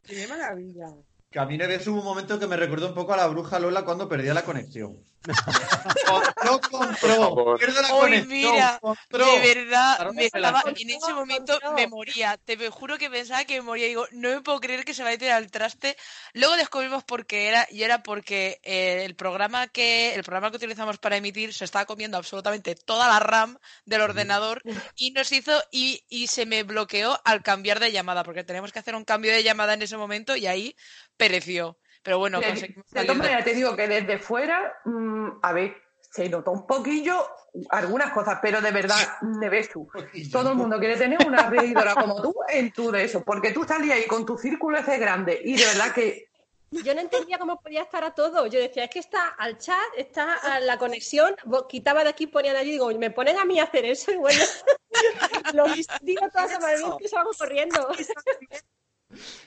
qué 0.03 0.27
maravilla. 0.27 0.87
Que 1.35 1.41
a 1.41 1.45
mí 1.45 1.57
hubo 1.87 1.99
un 1.99 2.05
momento 2.05 2.39
que 2.39 2.47
me 2.47 2.55
recordó 2.55 2.87
un 2.87 2.93
poco 2.93 3.13
a 3.13 3.17
la 3.17 3.27
bruja 3.27 3.59
Lola 3.59 3.83
cuando 3.83 4.07
perdía 4.07 4.33
la 4.33 4.45
conexión. 4.45 4.95
Compró, 6.05 6.61
compró, 6.69 7.57
pierde 7.57 7.81
la 7.81 7.93
Hoy, 7.95 8.01
conexión. 8.01 8.29
mira, 8.29 8.79
compró. 8.79 9.25
de 9.25 9.39
verdad, 9.55 10.11
me 10.13 10.25
estaba, 10.25 10.63
en 10.67 10.89
ese 10.89 11.13
momento 11.13 11.59
me 11.75 11.87
moría. 11.87 12.37
Te 12.37 12.55
lo 12.55 12.71
juro 12.71 12.97
que 12.99 13.09
pensaba 13.09 13.43
que 13.43 13.55
me 13.55 13.61
moría. 13.61 13.87
Digo, 13.87 14.05
no 14.11 14.29
me 14.29 14.41
puedo 14.41 14.59
creer 14.59 14.85
que 14.85 14.93
se 14.93 15.03
va 15.03 15.09
a 15.09 15.17
tirar 15.17 15.37
al 15.37 15.49
traste. 15.49 15.97
Luego 16.33 16.55
descubrimos 16.57 17.03
por 17.03 17.25
qué 17.25 17.47
era, 17.47 17.67
y 17.71 17.81
era 17.83 18.03
porque 18.03 18.59
eh, 18.63 19.03
el 19.03 19.15
programa 19.15 19.67
que 19.67 20.13
el 20.13 20.23
programa 20.23 20.51
que 20.51 20.57
utilizamos 20.57 20.99
para 20.99 21.17
emitir 21.17 21.53
se 21.53 21.65
estaba 21.65 21.85
comiendo 21.85 22.17
absolutamente 22.17 22.75
toda 22.75 23.07
la 23.07 23.19
RAM 23.19 23.57
del 23.85 24.01
ordenador 24.01 24.61
y 24.95 25.09
nos 25.11 25.31
hizo 25.31 25.59
y, 25.71 26.03
y 26.07 26.27
se 26.27 26.45
me 26.45 26.61
bloqueó 26.63 27.19
al 27.25 27.41
cambiar 27.41 27.79
de 27.79 27.91
llamada, 27.91 28.23
porque 28.23 28.43
teníamos 28.43 28.71
que 28.71 28.79
hacer 28.79 28.95
un 28.95 29.05
cambio 29.05 29.31
de 29.31 29.43
llamada 29.43 29.73
en 29.73 29.81
ese 29.81 29.97
momento 29.97 30.35
y 30.35 30.45
ahí 30.45 30.75
pereció. 31.17 31.77
Pero 32.03 32.19
bueno, 32.19 32.39
de, 32.39 32.47
conseguimos 32.47 32.91
de 32.91 33.01
todas 33.01 33.17
maneras, 33.17 33.43
te 33.43 33.53
digo 33.55 33.75
que 33.75 33.87
desde 33.87 34.19
fuera, 34.19 34.79
mm, 34.85 35.39
a 35.41 35.53
ver, 35.53 35.75
se 36.11 36.29
notó 36.29 36.51
un 36.51 36.65
poquillo 36.67 37.27
algunas 37.69 38.11
cosas, 38.11 38.39
pero 38.41 38.61
de 38.61 38.71
verdad, 38.71 38.95
Nevesu, 39.21 39.87
todo 40.31 40.51
el 40.51 40.55
mundo 40.55 40.79
quiere 40.79 40.97
tener 40.97 41.25
una 41.25 41.49
reidora 41.49 41.95
como 41.95 42.21
tú 42.21 42.35
en 42.47 42.71
tu 42.71 42.91
de 42.91 43.03
eso, 43.03 43.23
porque 43.23 43.51
tú 43.51 43.63
salías 43.63 43.97
ahí 43.97 44.05
con 44.05 44.25
tu 44.25 44.37
círculo 44.37 44.77
ese 44.77 44.97
grande 44.97 45.41
y 45.43 45.57
de 45.57 45.65
verdad 45.65 45.93
que 45.93 46.29
Yo 46.71 46.93
no 46.93 47.01
entendía 47.01 47.37
cómo 47.37 47.59
podía 47.61 47.83
estar 47.83 48.03
a 48.03 48.13
todo. 48.13 48.47
Yo 48.47 48.59
decía, 48.59 48.85
es 48.85 48.89
que 48.89 48.99
está 48.99 49.29
al 49.29 49.57
chat, 49.57 49.77
está 49.97 50.35
a 50.35 50.59
la 50.59 50.77
conexión, 50.77 51.35
quitaba 51.67 52.03
de 52.03 52.09
aquí, 52.09 52.27
ponía 52.27 52.53
de 52.53 52.59
allí, 52.59 52.71
digo, 52.71 52.89
me 52.97 53.11
ponen 53.11 53.37
a 53.37 53.45
mí 53.45 53.59
a 53.59 53.63
hacer 53.63 53.85
eso 53.85 54.11
y 54.11 54.17
bueno, 54.17 54.43
lo 55.53 55.65
digo 56.01 56.29
todas 56.29 56.51
las 56.51 56.61
maravilla 56.61 56.97
que 56.99 57.09
salgo 57.09 57.31
corriendo. 57.37 57.89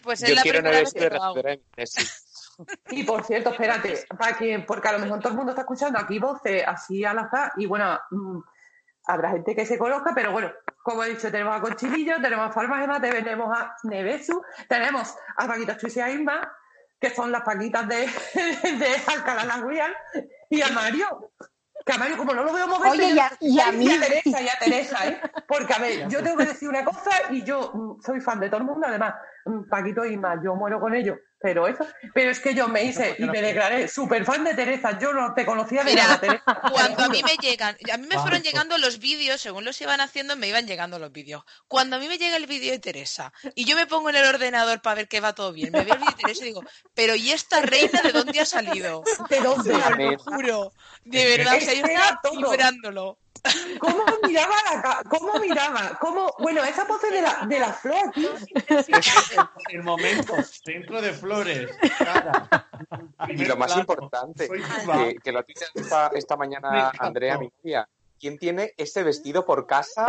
Pues 0.03 0.23
es 0.23 0.29
Yo 0.31 0.35
la 0.35 0.43
quiero 0.43 0.59
primera 0.59 0.79
una 0.79 0.85
vez 0.85 0.93
que 0.95 1.01
lo 1.11 1.35
de. 1.35 1.61
Y 2.91 3.05
por 3.05 3.25
cierto, 3.25 3.51
espérate, 3.51 4.05
para 4.19 4.37
que, 4.37 4.59
porque 4.67 4.89
a 4.89 4.93
lo 4.93 4.99
mejor 4.99 5.21
todo 5.21 5.29
el 5.31 5.37
mundo 5.37 5.53
está 5.53 5.63
escuchando 5.63 5.97
aquí 5.99 6.19
voces 6.19 6.65
así 6.67 7.05
al 7.05 7.19
azar 7.21 7.53
y 7.57 7.67
bueno, 7.67 7.97
mm, 8.11 8.39
habrá 9.07 9.31
gente 9.31 9.55
que 9.55 9.65
se 9.65 9.79
conozca, 9.79 10.11
pero 10.13 10.33
bueno, 10.33 10.51
como 10.83 11.05
he 11.05 11.11
dicho, 11.11 11.31
tenemos 11.31 11.57
a 11.57 11.61
Conchilillo, 11.61 12.21
tenemos 12.21 12.49
a 12.49 12.53
Farmagema, 12.53 13.01
tenemos 13.01 13.57
a 13.57 13.77
Nevesu, 13.85 14.43
tenemos 14.69 15.15
a 15.37 15.47
Paquita 15.47 15.77
Chuis 15.77 15.97
y 15.99 16.01
a 16.01 16.11
Inma, 16.11 16.53
que 17.01 17.11
son 17.11 17.31
las 17.31 17.43
paquitas 17.43 17.87
de, 17.87 18.07
de 18.35 18.89
Alcalá 19.07 19.45
la 19.45 19.59
Real, 19.59 19.95
y 20.51 20.61
a 20.61 20.69
Mario, 20.71 21.31
que 21.87 21.93
a 21.93 21.99
Mario 21.99 22.17
como 22.17 22.35
no 22.35 22.43
lo 22.43 22.53
veo 22.53 22.67
mover, 22.67 22.91
Oye, 22.91 23.11
y 23.13 23.19
a- 23.21 23.33
y 23.39 23.61
a 23.61 23.71
mí- 23.71 23.89
a 23.89 24.01
Teresa, 24.01 24.43
y 24.43 24.49
a 24.49 24.59
Teresa, 24.59 25.07
¿eh? 25.07 25.21
Porque, 25.47 25.73
a 25.75 25.79
ver, 25.79 26.09
yo 26.09 26.23
tengo 26.25 26.37
que 26.39 26.47
decir 26.47 26.69
una 26.69 26.85
cosa 26.85 27.11
y 27.31 27.45
yo 27.45 27.71
mm, 27.73 28.03
soy 28.03 28.21
fan 28.21 28.41
de 28.41 28.49
todo 28.49 28.59
el 28.63 28.67
mundo, 28.67 28.85
además, 28.89 29.15
Paquito 29.69 30.05
y 30.05 30.17
más, 30.17 30.39
yo 30.45 30.55
muero 30.55 30.81
con 30.81 30.95
ellos, 30.95 31.19
pero 31.41 31.69
eso, 31.69 31.87
pero 32.13 32.31
es 32.31 32.41
que 32.41 32.55
yo 32.55 32.69
me 32.69 32.83
hice 32.83 33.15
y 33.19 33.25
me 33.25 33.41
declaré 33.41 33.87
súper 33.89 34.25
fan 34.25 34.45
de 34.45 34.55
Teresa, 34.55 34.99
yo 34.99 35.13
no 35.13 35.35
te 35.35 35.47
conocía 35.47 35.85
de 35.85 35.91
Mira, 35.91 36.05
nada, 36.05 36.21
Teresa. 36.21 36.61
Cuando 36.73 37.05
a 37.05 37.09
mí 37.09 37.23
me 37.23 37.37
llegan, 37.37 37.77
a 37.93 37.97
mí 37.97 38.07
me 38.07 38.17
fueron 38.17 38.41
Vamos. 38.41 38.43
llegando 38.43 38.79
los 38.79 38.99
vídeos, 38.99 39.41
según 39.41 39.65
los 39.65 39.81
iban 39.81 40.01
haciendo, 40.01 40.37
me 40.37 40.49
iban 40.49 40.67
llegando 40.67 40.99
los 40.99 41.13
vídeos. 41.13 41.45
Cuando 41.67 41.97
a 41.97 41.99
mí 41.99 42.09
me 42.09 42.19
llega 42.19 42.37
el 42.37 42.47
vídeo 42.47 42.73
de 42.73 42.79
Teresa 42.79 43.33
y 43.55 43.65
yo 43.65 43.77
me 43.77 43.87
pongo 43.87 44.11
en 44.11 44.17
el 44.17 44.27
ordenador 44.27 44.83
para 44.83 44.97
ver 44.97 45.09
que 45.09 45.21
va 45.21 45.35
todo 45.35 45.53
bien, 45.53 45.73
me 45.73 45.85
veo 45.85 45.95
el 45.95 46.01
vídeo 46.01 46.17
de 46.17 46.23
Teresa 46.23 46.43
y 46.43 46.49
digo, 46.49 46.63
pero 46.95 47.15
¿y 47.15 47.31
esta 47.31 47.61
reina 47.63 48.03
de 48.03 48.13
dónde 48.13 48.41
ha 48.41 48.47
salido? 48.47 49.03
¿De 49.31 49.41
dónde? 49.41 49.75
Os 49.75 49.99
lo 49.99 50.19
juro, 50.19 50.73
de 51.05 51.25
verdad, 51.37 51.57
o 51.57 51.61
sea, 51.61 51.75
yo 51.75 51.85
estaba 51.85 52.21
todo. 52.23 53.19
¿Cómo 53.79 54.05
miraba 54.27 54.55
la 54.73 55.03
¿Cómo 55.09 55.39
miraba? 55.39 55.97
¿Cómo? 56.01 56.35
Bueno, 56.41 56.63
esa 56.65 56.87
pose 56.87 57.11
de 57.11 57.23
la, 57.23 57.47
de 57.47 57.59
la 57.61 57.73
flor 57.73 58.13
aquí. 58.15 58.53
El 59.71 59.83
momento, 59.83 60.35
centro 60.43 61.01
de 61.01 61.13
flores. 61.13 61.71
Y 63.29 63.45
lo 63.45 63.57
más 63.57 63.77
importante, 63.77 64.49
que, 64.49 65.17
que 65.23 65.33
lo 65.33 65.39
ha 65.39 65.43
tuiteado 65.45 65.73
esta, 65.75 66.11
esta 66.15 66.37
mañana. 66.37 66.91
Andrea, 66.99 67.39
mi 67.39 67.51
novia. 67.63 67.89
¿Quién 68.21 68.37
tiene 68.37 68.73
ese 68.77 69.05
vestido 69.05 69.47
por 69.47 69.65
casa 69.69 70.05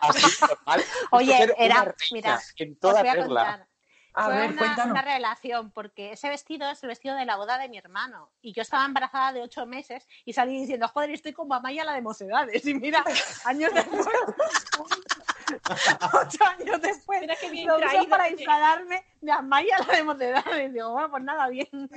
así 0.00 0.26
normal? 0.40 0.84
Oye, 1.10 1.52
era- 1.58 1.92
mira, 2.12 2.40
en 2.56 2.72
os 2.72 2.78
toda 2.78 3.00
voy 3.00 3.08
a 3.08 3.14
regla. 3.14 3.26
contar. 3.26 3.66
A 4.12 4.24
Fue 4.24 4.34
ver, 4.34 4.50
una, 4.52 4.84
una 4.86 5.02
revelación, 5.02 5.70
porque 5.70 6.12
ese 6.12 6.28
vestido 6.28 6.68
es 6.68 6.82
el 6.82 6.88
vestido 6.88 7.14
de 7.14 7.24
la 7.24 7.36
boda 7.36 7.58
de 7.58 7.68
mi 7.68 7.78
hermano. 7.78 8.28
Y 8.42 8.52
yo 8.52 8.62
estaba 8.62 8.84
embarazada 8.84 9.32
de 9.32 9.42
ocho 9.42 9.66
meses 9.66 10.08
y 10.24 10.32
salí 10.32 10.60
diciendo, 10.60 10.88
joder, 10.88 11.10
estoy 11.10 11.32
como 11.32 11.54
Amaya 11.54 11.84
la 11.84 11.94
de 11.94 12.02
Mocedades. 12.02 12.66
Y 12.66 12.74
mira, 12.74 13.04
años 13.44 13.70
después, 13.72 14.06
ocho 16.12 16.44
años 16.44 16.80
después, 16.80 17.20
Mira 17.20 17.36
qué 17.40 17.50
bien 17.50 17.66
lo 17.66 17.76
uso 17.76 18.08
para 18.08 18.24
que- 18.24 18.30
instalarme 18.30 19.04
de 19.20 19.32
Amaya 19.32 19.76
la 19.86 19.94
de 19.96 20.02
Mocedades. 20.04 20.72
Digo, 20.72 20.90
bueno, 20.92 21.10
pues 21.10 21.22
nada, 21.22 21.48
bien. 21.48 21.68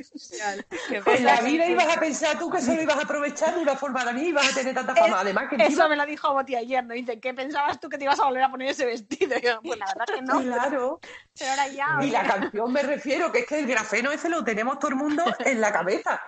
En 1.05 1.23
la 1.25 1.41
vida 1.41 1.67
ibas 1.67 1.95
a 1.97 1.99
pensar 1.99 2.37
tú 2.39 2.49
que 2.49 2.61
solo 2.61 2.81
ibas 2.81 2.97
a 2.97 3.01
aprovechar 3.03 3.55
de 3.55 3.61
una 3.61 3.75
forma 3.75 4.03
de 4.05 4.13
mí 4.13 4.21
y 4.23 4.27
ibas 4.29 4.51
a 4.51 4.55
tener 4.55 4.73
tanta 4.73 4.95
fama. 4.95 5.21
Además 5.21 5.45
que 5.49 5.55
encima- 5.55 5.69
Eso 5.83 5.89
me 5.89 5.95
lo 5.95 6.05
dijo 6.05 6.33
Boti 6.33 6.55
ayer, 6.55 6.83
¿no? 6.83 6.93
Dice, 6.93 7.19
¿qué 7.19 7.33
pensabas 7.33 7.79
tú 7.79 7.89
que 7.89 7.97
te 7.97 8.03
ibas 8.05 8.19
a 8.19 8.25
volver 8.25 8.43
a 8.43 8.49
poner 8.51 8.69
ese 8.69 8.85
vestido? 8.85 9.37
Y 9.37 9.41
yo, 9.45 9.61
pues 9.61 9.79
la 9.79 9.85
verdad 9.87 10.05
que 10.15 10.21
no. 10.21 10.41
Claro. 10.41 10.99
Pero 11.37 11.51
ahora 11.51 11.67
ya. 11.67 11.99
Y 12.01 12.09
la 12.09 12.23
canción 12.23 12.71
me 12.73 12.83
refiero, 12.83 13.31
que 13.31 13.39
es 13.39 13.45
que 13.47 13.59
el 13.59 13.67
grafeno 13.67 14.11
ese 14.11 14.29
lo 14.29 14.43
tenemos 14.43 14.79
todo 14.79 14.89
el 14.89 14.95
mundo 14.95 15.23
en 15.39 15.61
la 15.61 15.71
cabeza. 15.71 16.21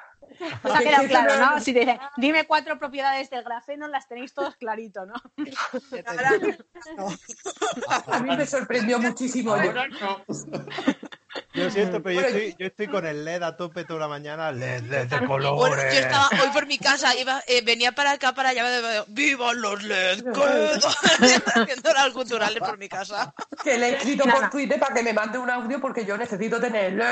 Pues 0.62 0.76
ha 0.76 0.80
quedado 0.80 1.08
claro, 1.08 1.38
¿no? 1.38 1.60
Si 1.60 1.74
te 1.74 1.80
dice, 1.82 2.00
dime 2.18 2.46
cuatro 2.46 2.78
propiedades 2.78 3.30
del 3.30 3.44
grafeno, 3.44 3.88
las 3.88 4.08
tenéis 4.08 4.34
todos 4.34 4.56
clarito, 4.56 5.06
¿no? 5.06 5.14
A 8.08 8.20
mí 8.20 8.36
me 8.36 8.46
sorprendió 8.46 9.00
muchísimo. 9.00 9.56
Yo 11.56 11.70
siento, 11.70 12.02
pero 12.04 12.16
yo 12.16 12.22
Bueno, 12.22 12.38
estoy, 12.38 12.56
yo 12.60 12.68
estoy 12.68 12.88
con 12.88 13.06
el 13.06 13.24
LED 13.24 13.44
a 13.44 13.56
tope 13.56 13.86
toda 13.86 14.02
la 14.02 14.08
mañana. 14.08 14.52
LED, 14.52 14.84
LED 14.84 15.08
de 15.08 15.20
Bueno, 15.26 15.56
colores. 15.56 15.94
yo 15.94 16.00
estaba 16.02 16.30
hoy 16.44 16.50
por 16.54 16.66
mi 16.68 16.78
casa, 16.78 17.16
iba, 17.16 17.42
eh, 17.48 17.62
venía 17.66 17.92
para 17.94 18.12
acá, 18.12 18.34
para 18.34 18.50
allá, 18.50 18.64
de- 18.70 19.04
¡Viva 19.08 19.54
los 19.54 19.82
LED! 19.84 20.26
Haciendo 21.56 21.94
las 21.94 22.10
culturales 22.10 22.60
por 22.60 22.78
mi 22.78 22.90
casa. 22.90 23.34
Que 23.64 23.78
le 23.78 23.90
he 23.90 23.96
escrito 23.96 24.26
Nada. 24.26 24.42
por 24.42 24.50
Twitter 24.50 24.80
para 24.80 24.94
que 24.94 25.04
me 25.04 25.14
mande 25.14 25.38
un 25.38 25.50
audio 25.50 25.80
porque 25.80 26.06
yo 26.06 26.18
necesito 26.18 26.60
tenerlo 26.60 27.06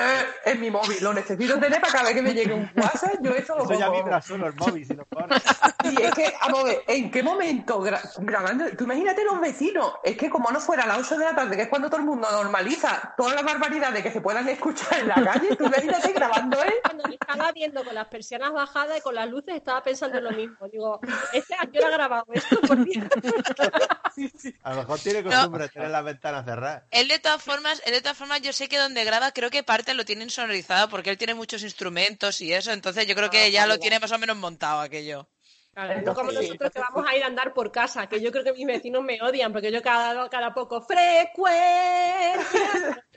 en 0.45 0.59
mi 0.61 0.69
móvil. 0.69 0.97
Lo 1.01 1.13
necesito 1.13 1.59
tener 1.59 1.79
para 1.81 1.93
cada 1.93 2.05
vez 2.05 2.13
que 2.15 2.21
me 2.21 2.33
llegue 2.33 2.53
un 2.53 2.69
WhatsApp. 2.75 3.15
Yo 3.21 3.31
eso 3.31 3.55
lo 3.55 3.63
Eso 3.63 3.79
ya 3.79 3.89
vibra 3.89 4.21
solo 4.21 4.47
el 4.47 4.53
móvil 4.55 4.85
si 4.85 4.93
lo 4.93 5.05
pones. 5.05 5.41
Y 5.83 6.01
es 6.01 6.13
que, 6.15 6.33
vamos 6.41 6.61
a 6.61 6.63
ver, 6.63 6.81
¿en 6.87 7.11
qué 7.11 7.21
momento 7.21 7.81
gra- 7.83 8.01
grabando? 8.19 8.65
Tú 8.77 8.85
imagínate 8.85 9.21
los 9.25 9.39
vecinos. 9.41 9.93
Es 10.03 10.15
que 10.15 10.29
como 10.29 10.49
no 10.49 10.61
fuera 10.61 10.83
a 10.83 10.87
las 10.87 10.99
8 10.99 11.17
de 11.17 11.25
la 11.25 11.35
tarde, 11.35 11.57
que 11.57 11.63
es 11.63 11.67
cuando 11.67 11.89
todo 11.89 11.99
el 11.99 12.05
mundo 12.05 12.25
normaliza 12.31 13.13
todas 13.17 13.35
las 13.35 13.43
barbaridades 13.43 14.01
que 14.01 14.09
se 14.11 14.21
puedan 14.33 14.49
escuchar 14.49 14.99
en 14.99 15.07
la 15.07 15.15
calle, 15.15 15.55
tú 15.55 15.65
imagínate 15.65 16.11
grabando 16.13 16.63
él. 16.63 16.73
Cuando 16.83 17.03
me 17.07 17.15
estaba 17.15 17.51
viendo 17.51 17.83
con 17.83 17.93
las 17.93 18.07
persianas 18.07 18.51
bajadas 18.51 18.97
y 18.97 19.01
con 19.01 19.15
las 19.15 19.29
luces, 19.29 19.55
estaba 19.55 19.83
pensando 19.83 20.17
en 20.17 20.23
lo 20.23 20.31
mismo. 20.31 20.67
Digo, 20.69 20.99
¿este 21.33 21.53
a 21.55 21.67
qué 21.71 21.79
hora 21.79 21.87
ha 21.87 21.91
grabado 21.91 22.25
esto? 22.33 22.59
Por 22.61 22.83
Dios. 22.83 23.05
A 24.63 24.71
lo 24.71 24.81
mejor 24.81 24.99
tiene 24.99 25.23
costumbre 25.23 25.69
tener 25.69 25.89
las 25.89 26.03
ventanas 26.03 26.45
cerradas. 26.45 26.83
Él 26.91 27.07
de 27.07 27.17
todas 27.17 27.41
formas, 27.41 27.81
él 27.85 27.93
de 27.93 28.01
todas 28.01 28.17
formas, 28.17 28.41
yo 28.41 28.53
sé 28.53 28.69
que 28.69 28.77
donde 28.77 29.03
graba, 29.03 29.31
creo 29.31 29.49
que 29.49 29.63
parte 29.63 29.95
lo 29.95 30.05
tiene 30.05 30.23
insonorizado 30.23 30.87
porque 30.89 31.09
él 31.09 31.17
tiene 31.17 31.33
muchos 31.33 31.63
instrumentos 31.63 32.39
y 32.41 32.53
eso, 32.53 32.71
entonces 32.71 33.07
yo 33.07 33.15
creo 33.15 33.31
que 33.31 33.51
ya 33.51 33.65
lo 33.65 33.79
tiene 33.79 33.99
más 33.99 34.11
o 34.11 34.19
menos 34.19 34.37
montado 34.37 34.81
aquello. 34.81 35.27
Claro, 35.73 36.01
no 36.03 36.13
como 36.13 36.31
nosotros 36.31 36.71
que 36.71 36.79
vamos 36.79 37.07
a 37.07 37.15
ir 37.15 37.23
a 37.23 37.27
andar 37.27 37.51
por 37.53 37.71
casa, 37.71 38.05
que 38.07 38.21
yo 38.21 38.31
creo 38.31 38.43
que 38.43 38.53
mis 38.53 38.67
vecinos 38.67 39.03
me 39.03 39.19
odian, 39.19 39.51
porque 39.51 39.71
yo 39.71 39.81
cada, 39.81 40.29
cada 40.29 40.53
poco 40.53 40.81
frecuencia. 40.81 41.43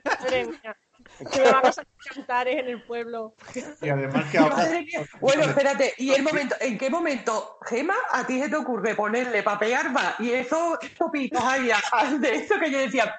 Que 1.19 1.41
me 1.41 1.51
van 1.51 1.67
a 1.67 1.73
sacar 1.73 1.93
cantares 2.15 2.59
en 2.59 2.69
el 2.69 2.83
pueblo. 2.83 3.35
Y 3.81 3.89
además 3.89 4.31
que 4.31 4.39
ahora... 4.39 4.69
Bueno, 5.21 5.43
espérate, 5.45 5.95
¿y 5.99 6.13
el 6.13 6.23
momento, 6.23 6.57
en 6.61 6.77
qué 6.77 6.91
momento, 6.91 7.59
Gema, 7.63 7.97
a 8.13 8.27
ti 8.27 8.41
se 8.41 8.49
te 8.49 8.57
ocurre 8.57 8.95
ponerle 8.95 9.43
para 9.43 9.59
pegar 9.59 9.97
va 9.97 10.15
y 10.19 10.33
esos 10.33 10.79
topitos 10.99 11.43
ahí 11.43 11.71
de 12.19 12.35
eso 12.35 12.59
que 12.59 12.71
yo 12.71 12.79
decía, 12.79 13.15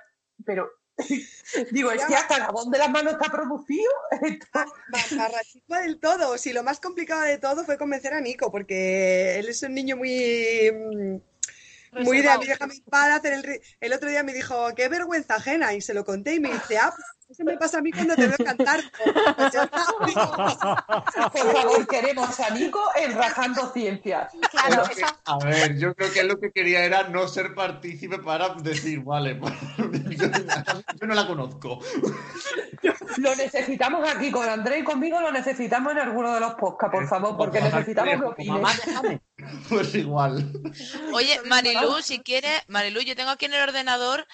pero 0.45 0.69
digo, 1.71 1.91
es 1.91 2.05
que 2.05 2.15
hasta 2.15 2.39
la 2.39 2.49
voz 2.49 2.69
de 2.69 2.77
las 2.77 2.89
manos 2.89 3.13
está 3.13 3.31
producido. 3.31 3.91
Barrachico 5.17 5.75
del 5.75 5.99
todo. 5.99 6.37
Sí, 6.37 6.53
lo 6.53 6.63
más 6.63 6.79
complicado 6.79 7.21
de 7.21 7.37
todo 7.37 7.63
fue 7.63 7.77
convencer 7.77 8.13
a 8.13 8.21
Nico, 8.21 8.51
porque 8.51 9.37
él 9.37 9.47
es 9.49 9.61
un 9.63 9.75
niño 9.75 9.95
muy. 9.95 10.71
mm, 10.71 12.03
Muy 12.03 12.21
de 12.21 12.29
a 12.29 12.37
mí 12.37 12.47
déjame 12.47 12.75
paz 12.89 13.19
hacer 13.19 13.33
el, 13.33 13.61
el 13.79 13.93
otro 13.93 14.09
día 14.09 14.23
me 14.23 14.33
dijo, 14.33 14.73
qué 14.75 14.87
vergüenza 14.87 15.35
ajena, 15.35 15.73
y 15.73 15.81
se 15.81 15.93
lo 15.93 16.03
conté 16.03 16.35
y 16.35 16.39
me 16.39 16.51
dice, 16.51 16.77
ah, 16.77 16.91
pues 16.95 17.07
eso 17.29 17.43
me 17.43 17.57
pasa 17.57 17.79
a 17.79 17.81
mí 17.81 17.91
cuando 17.91 18.15
te 18.15 18.27
veo 18.27 18.37
cantar. 18.37 18.81
Pues. 18.97 20.13
Por 21.43 21.53
favor, 21.53 21.87
queremos 21.87 22.39
a 22.39 22.49
Nico 22.51 22.81
en 22.95 23.15
Rajando 23.15 23.71
Ciencias. 23.73 24.31
Claro, 24.51 24.83
Es 24.83 24.89
que, 24.97 25.05
A 25.25 25.37
ver, 25.39 25.77
yo 25.77 25.93
creo 25.93 26.11
que 26.11 26.19
él 26.21 26.27
lo 26.27 26.39
que 26.39 26.51
quería 26.51 26.83
era 26.85 27.03
no 27.09 27.27
ser 27.27 27.53
partícipe 27.53 28.19
para 28.19 28.49
decir, 28.55 29.01
vale, 29.01 29.35
pues, 29.35 29.53
yo, 30.17 30.27
yo 30.27 31.07
no 31.07 31.15
la 31.15 31.27
conozco. 31.27 31.79
Lo 33.17 33.35
necesitamos 33.35 34.07
aquí 34.07 34.31
con 34.31 34.47
André 34.47 34.79
y 34.79 34.83
conmigo, 34.83 35.19
lo 35.19 35.31
necesitamos 35.31 35.91
en 35.93 35.99
alguno 35.99 36.33
de 36.33 36.39
los 36.39 36.53
podcasts, 36.55 36.95
por 36.95 37.07
favor, 37.07 37.37
porque 37.37 37.59
necesitamos 37.61 38.35
que 38.35 38.45
Mamá, 38.45 38.69
opines. 38.71 38.85
déjame. 38.85 39.21
Pues 39.69 39.93
igual. 39.95 40.51
Oye, 41.13 41.39
Marilu, 41.45 42.01
si 42.01 42.19
quieres, 42.19 42.61
Marilu, 42.67 43.01
yo 43.01 43.15
tengo 43.15 43.29
aquí 43.31 43.45
en 43.45 43.53
el 43.53 43.61
ordenador 43.61 44.25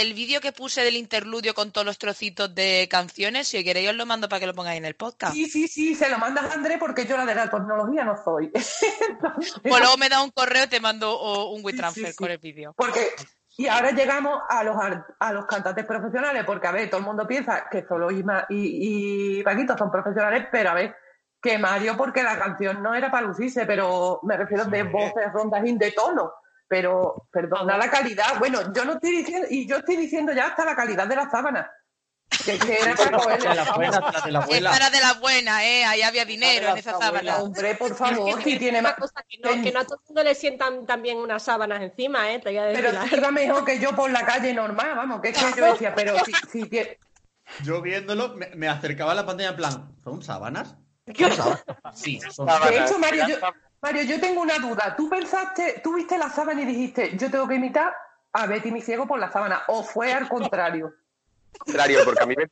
el 0.00 0.14
vídeo 0.14 0.40
que 0.40 0.52
puse 0.52 0.82
del 0.82 0.96
interludio 0.96 1.54
con 1.54 1.70
todos 1.72 1.84
los 1.86 1.98
trocitos 1.98 2.54
de 2.54 2.88
canciones. 2.90 3.48
Si 3.48 3.62
queréis, 3.64 3.90
os 3.90 3.96
lo 3.96 4.06
mando 4.06 4.28
para 4.28 4.40
que 4.40 4.46
lo 4.46 4.54
pongáis 4.54 4.78
en 4.78 4.84
el 4.84 4.94
podcast. 4.94 5.34
Sí, 5.34 5.46
sí, 5.48 5.68
sí, 5.68 5.94
se 5.94 6.08
lo 6.08 6.18
mandas 6.18 6.44
a 6.50 6.54
André 6.54 6.78
porque 6.78 7.06
yo 7.06 7.16
la 7.16 7.24
de 7.26 7.34
la 7.34 7.50
tecnología 7.50 8.04
no 8.04 8.16
soy. 8.22 8.50
Pues 9.62 9.80
luego 9.80 9.96
me 9.96 10.08
da 10.08 10.22
un 10.22 10.30
correo, 10.30 10.68
te 10.68 10.80
mando 10.80 11.48
un 11.50 11.64
WeTransfer 11.64 12.06
Sí, 12.06 12.10
sí. 12.12 12.16
con 12.16 12.30
el 12.30 12.38
vídeo. 12.38 12.72
Porque, 12.76 13.08
y 13.56 13.66
ahora 13.66 13.90
llegamos 13.92 14.40
a 14.48 14.62
los, 14.64 14.76
ar- 14.76 15.06
a 15.18 15.32
los 15.32 15.46
cantantes 15.46 15.84
profesionales, 15.84 16.44
porque 16.46 16.66
a 16.66 16.72
ver, 16.72 16.88
todo 16.90 17.00
el 17.00 17.06
mundo 17.06 17.26
piensa 17.26 17.66
que 17.70 17.84
solo 17.86 18.10
Isma 18.10 18.46
y, 18.48 19.38
y 19.38 19.42
Paquito 19.42 19.76
son 19.76 19.90
profesionales, 19.90 20.46
pero 20.50 20.70
a 20.70 20.74
ver, 20.74 20.96
que 21.40 21.58
Mario, 21.58 21.96
porque 21.96 22.22
la 22.22 22.38
canción 22.38 22.82
no 22.82 22.94
era 22.94 23.10
para 23.10 23.26
lucirse, 23.26 23.66
pero 23.66 24.20
me 24.22 24.36
refiero 24.36 24.64
de 24.64 24.82
voces, 24.84 25.32
rondas 25.32 25.62
y 25.66 25.76
de 25.76 25.92
tono. 25.92 26.32
Pero, 26.68 27.28
perdona 27.30 27.76
la 27.76 27.90
calidad. 27.90 28.38
Bueno, 28.38 28.72
yo 28.72 28.84
no 28.84 28.94
estoy 28.94 29.18
diciendo, 29.18 29.46
y 29.50 29.66
yo 29.68 29.76
estoy 29.76 29.96
diciendo 29.96 30.32
ya 30.32 30.46
hasta 30.46 30.64
la 30.64 30.74
calidad 30.74 31.06
de 31.06 31.16
la 31.16 31.30
sábana. 31.30 31.70
Que, 32.44 32.58
que 32.58 32.78
era 32.80 32.94
para 32.96 33.36
De 33.36 33.54
la 33.54 33.72
buena, 33.74 34.00
la 34.00 34.20
de 34.20 34.32
la 34.32 34.38
abuela. 34.40 34.70
Esta 34.70 34.76
era 34.86 34.90
de 34.90 35.00
la 35.00 35.12
buena, 35.14 35.64
¿eh? 35.64 35.84
Ahí 35.84 36.02
había 36.02 36.24
dinero 36.24 36.70
en 36.70 36.78
esa 36.78 36.98
sábana. 36.98 37.36
Hombre, 37.38 37.74
por 37.76 37.94
favor, 37.94 38.42
si 38.42 38.58
tiene 38.58 38.82
más. 38.82 38.94
cosa 38.94 39.22
que 39.28 39.38
no, 39.38 39.62
que 39.62 39.70
no 39.70 39.80
a 39.80 39.84
todo 39.84 39.96
el 39.96 40.06
mundo 40.08 40.24
le 40.24 40.34
sientan 40.34 40.86
también 40.86 41.18
unas 41.18 41.42
sábanas 41.44 41.82
encima, 41.82 42.32
¿eh? 42.32 42.40
Te 42.40 42.48
voy 42.48 42.58
a 42.58 42.64
decir 42.64 42.84
Pero 42.84 42.98
la 42.98 43.06
iba 43.16 43.30
mejor 43.30 43.64
que 43.64 43.78
yo 43.78 43.94
por 43.94 44.10
la 44.10 44.24
calle 44.26 44.52
normal, 44.52 44.96
vamos, 44.96 45.20
que 45.20 45.28
es 45.28 45.38
que 45.38 45.60
yo 45.60 45.64
decía, 45.66 45.94
pero 45.94 46.16
si, 46.24 46.32
si 46.50 46.62
tie- 46.64 46.98
Yo 47.62 47.80
viéndolo, 47.82 48.34
me, 48.34 48.48
me 48.56 48.68
acercaba 48.68 49.12
a 49.12 49.14
la 49.14 49.26
pantalla 49.26 49.50
en 49.50 49.56
plan, 49.56 49.96
¿son 50.02 50.22
sábanas? 50.22 50.74
¿Son 51.16 51.32
sábanas? 51.32 51.64
Sí, 51.94 52.20
son 52.30 52.46
De 52.46 52.78
hecho, 52.78 52.98
Mario, 52.98 53.28
yo, 53.28 53.36
Mario, 53.84 54.04
yo 54.04 54.18
tengo 54.18 54.40
una 54.40 54.58
duda. 54.58 54.96
¿Tú 54.96 55.10
pensaste, 55.10 55.82
tú 55.84 55.94
viste 55.94 56.16
la 56.16 56.30
sábana 56.30 56.62
y 56.62 56.64
dijiste, 56.64 57.18
yo 57.18 57.30
tengo 57.30 57.46
que 57.46 57.56
imitar 57.56 57.94
a 58.32 58.46
Betty 58.46 58.72
mi 58.72 58.80
ciego 58.80 59.06
por 59.06 59.20
la 59.20 59.30
sábana? 59.30 59.64
¿O 59.68 59.82
fue 59.82 60.10
al 60.10 60.26
contrario? 60.26 60.94
contrario, 61.58 61.98
porque 62.02 62.22
a 62.22 62.26
mí 62.26 62.34
me 62.34 62.46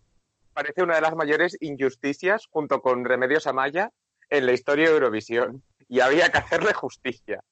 parece 0.53 0.83
una 0.83 0.97
de 0.97 1.01
las 1.01 1.17
mayores 1.17 1.57
injusticias 1.63 2.47
junto 2.51 2.83
con 2.83 3.07
Remedios 3.07 3.47
Amaya 3.47 3.91
en 4.29 4.45
la 4.45 4.53
historia 4.53 4.89
de 4.89 4.93
Eurovisión. 4.93 5.63
Y 5.89 6.01
había 6.01 6.31
que 6.31 6.37
hacerle 6.37 6.75
justicia. 6.75 7.43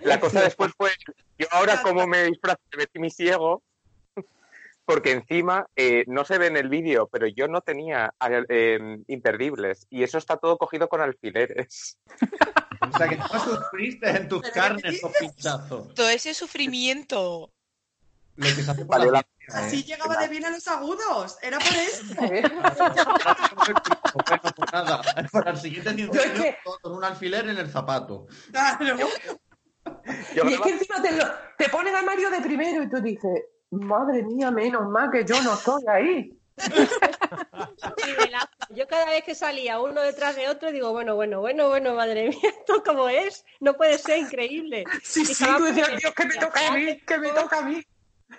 La 0.00 0.20
cosa 0.20 0.42
después 0.42 0.70
fue, 0.76 0.90
yo 1.38 1.46
ahora 1.52 1.80
como 1.82 2.06
me 2.06 2.24
disfrazo 2.24 2.60
de 2.70 2.76
Betty 2.76 2.98
mi 2.98 3.10
ciego, 3.10 3.62
porque 4.84 5.12
encima 5.12 5.68
eh, 5.74 6.04
no 6.06 6.26
se 6.26 6.36
ve 6.36 6.48
en 6.48 6.58
el 6.58 6.68
vídeo, 6.68 7.08
pero 7.10 7.26
yo 7.28 7.48
no 7.48 7.62
tenía 7.62 8.12
eh, 8.50 8.98
imperdibles 9.06 9.86
y 9.88 10.02
eso 10.02 10.18
está 10.18 10.36
todo 10.36 10.58
cogido 10.58 10.90
con 10.90 11.00
alfileres. 11.00 11.96
O 12.90 12.96
sea, 12.98 13.08
que 13.08 13.16
no 13.16 13.28
sufriste 13.28 14.10
en 14.10 14.28
tus 14.28 14.42
carnes 14.50 15.00
los 15.02 15.12
pinchazos. 15.18 15.94
Todo 15.94 16.08
ese 16.08 16.34
sufrimiento. 16.34 17.50
Lo 18.36 18.46
que 18.46 18.62
se 18.62 18.70
hace 18.70 18.84
por 18.84 18.96
Valió 18.98 19.12
la 19.12 19.18
la- 19.18 19.26
ciencia, 19.38 19.60
¿eh? 19.62 19.66
Así 19.66 19.84
llegaba 19.84 20.16
de 20.16 20.28
bien 20.28 20.44
a 20.46 20.50
los 20.50 20.66
agudos. 20.68 21.36
Era 21.42 21.58
por 21.58 21.74
eso. 21.74 22.02
Bueno, 24.14 24.42
pues 24.56 24.72
nada, 24.72 25.02
para 25.32 25.50
el 25.52 25.56
siguiente 25.56 25.94
que- 25.96 26.56
con 26.82 26.92
un 26.92 27.04
alfiler 27.04 27.48
en 27.48 27.58
el 27.58 27.70
zapato. 27.70 28.26
Claro. 28.50 28.96
Yo 30.34 30.44
Y 30.48 30.52
es 30.54 30.60
que 30.60 30.70
encima 30.70 31.02
te, 31.02 31.12
lo, 31.12 31.24
te 31.58 31.68
ponen 31.68 31.94
a 31.96 32.02
Mario 32.02 32.30
de 32.30 32.40
primero 32.40 32.82
y 32.82 32.90
tú 32.90 33.00
dices, 33.00 33.42
madre 33.70 34.22
mía, 34.22 34.50
menos 34.50 34.88
mal 34.88 35.10
que 35.10 35.24
yo 35.24 35.40
no 35.42 35.54
estoy 35.54 35.82
ahí. 35.88 36.38
Yo 38.92 38.98
cada 38.98 39.10
vez 39.10 39.24
que 39.24 39.34
salía 39.34 39.80
uno 39.80 40.02
detrás 40.02 40.36
de 40.36 40.48
otro 40.48 40.70
digo, 40.70 40.92
bueno, 40.92 41.14
bueno, 41.14 41.40
bueno, 41.40 41.68
bueno, 41.70 41.94
madre 41.94 42.28
mía, 42.28 42.38
esto 42.60 42.82
como 42.84 43.08
es, 43.08 43.42
no 43.60 43.74
puede 43.74 43.96
ser 43.96 44.18
increíble. 44.18 44.84
Sí, 45.02 45.22
Y 45.22 45.34
sí, 45.34 45.44
tú 45.56 45.64
decías, 45.64 45.96
Dios, 45.98 46.12
que 46.14 46.26
me 46.26 46.34
toca 46.36 46.68
a 46.68 46.72
mí, 46.76 47.00
que 47.00 47.18
me 47.18 47.28
toca 47.30 47.58
a 47.58 47.62
mí. 47.62 47.82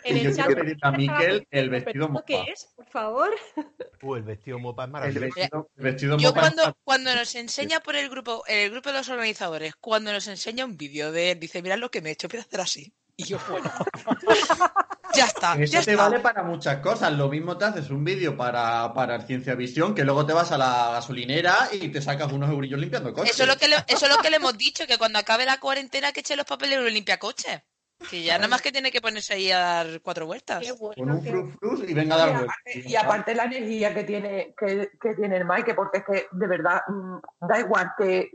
En 0.03 0.17
yo 0.17 0.29
el 0.29 0.35
chat. 0.35 0.45
quiero 0.45 0.61
pedir 0.61 0.77
a 0.81 0.91
Miquel 0.91 1.47
el 1.49 1.69
vestido 1.69 1.93
¿Pero 1.93 2.09
mopa. 2.09 2.25
¿Qué 2.25 2.51
es? 2.51 2.67
Por 2.75 2.85
favor. 2.87 3.29
Uh, 4.03 4.15
el 4.15 4.23
vestido 4.23 4.59
mopa 4.59 4.83
es 4.83 4.87
El 4.87 4.91
maravilloso. 4.91 5.21
vestido, 5.21 5.69
el 5.77 5.83
vestido 5.83 6.17
Yo 6.17 6.27
mopa 6.29 6.41
cuando, 6.41 6.77
cuando 6.83 7.15
nos 7.15 7.33
enseña 7.35 7.79
por 7.79 7.95
el 7.95 8.09
grupo, 8.09 8.43
el 8.47 8.69
grupo 8.69 8.89
de 8.89 8.97
los 8.97 9.07
organizadores, 9.07 9.75
cuando 9.77 10.11
nos 10.11 10.27
enseña 10.27 10.65
un 10.65 10.75
vídeo 10.75 11.11
de 11.13 11.31
él, 11.31 11.39
dice, 11.39 11.61
mirad 11.61 11.77
lo 11.77 11.89
que 11.89 12.01
me 12.01 12.09
he 12.09 12.11
hecho, 12.11 12.27
empieza 12.27 12.43
a 12.43 12.47
hacer 12.47 12.59
así. 12.59 12.93
Y 13.15 13.23
yo, 13.23 13.39
bueno. 13.49 13.71
ya 15.15 15.25
está, 15.25 15.53
Eso 15.55 15.73
ya 15.73 15.81
te 15.83 15.91
está. 15.91 16.03
vale 16.03 16.19
para 16.19 16.43
muchas 16.43 16.77
cosas. 16.79 17.11
Lo 17.13 17.29
mismo 17.29 17.57
te 17.57 17.65
haces 17.65 17.89
un 17.89 18.03
vídeo 18.03 18.35
para, 18.37 18.93
para 18.93 19.21
Ciencia 19.21 19.55
Visión, 19.55 19.93
que 19.95 20.03
luego 20.03 20.25
te 20.25 20.33
vas 20.33 20.51
a 20.51 20.57
la 20.57 20.91
gasolinera 20.93 21.55
y 21.71 21.89
te 21.89 22.01
sacas 22.01 22.31
unos 22.31 22.49
eurillos 22.49 22.79
limpiando 22.79 23.13
coches. 23.13 23.33
Eso 23.33 23.43
es 23.43 23.49
lo 23.49 23.57
que 23.57 23.67
le, 23.67 23.75
eso 23.87 24.05
es 24.05 24.15
lo 24.15 24.21
que 24.21 24.29
le 24.29 24.37
hemos 24.37 24.57
dicho, 24.57 24.85
que 24.87 24.97
cuando 24.97 25.19
acabe 25.19 25.45
la 25.45 25.59
cuarentena 25.59 26.11
que 26.11 26.21
eche 26.21 26.35
los 26.35 26.45
papeles 26.45 26.77
en 26.77 26.85
un 26.85 26.93
limpiacoche. 26.93 27.63
Que 28.09 28.21
ya 28.21 28.35
nada 28.37 28.49
más 28.49 28.61
que 28.61 28.71
tiene 28.73 28.91
que 28.91 28.99
ponerse 28.99 29.33
ahí 29.35 29.49
a 29.51 29.59
dar 29.59 30.01
cuatro 30.01 30.25
vueltas. 30.25 30.65
Con 30.77 31.09
un 31.09 31.23
frus 31.23 31.55
frus 31.57 31.89
y 31.89 31.93
venga 31.93 32.15
a 32.15 32.17
dar 32.17 32.29
Y 32.29 32.33
vueltas. 32.33 32.55
y 32.65 32.95
aparte 32.97 33.33
la 33.35 33.45
energía 33.45 33.93
que 33.93 34.03
tiene, 34.03 34.53
que, 34.57 34.89
que 34.99 35.13
tiene 35.15 35.37
el 35.37 35.45
Mike, 35.45 35.73
porque 35.73 35.99
es 35.99 36.03
que 36.03 36.27
de 36.31 36.47
verdad 36.47 36.81
mm, 36.87 37.47
da 37.47 37.59
igual 37.59 37.91
que 37.97 38.31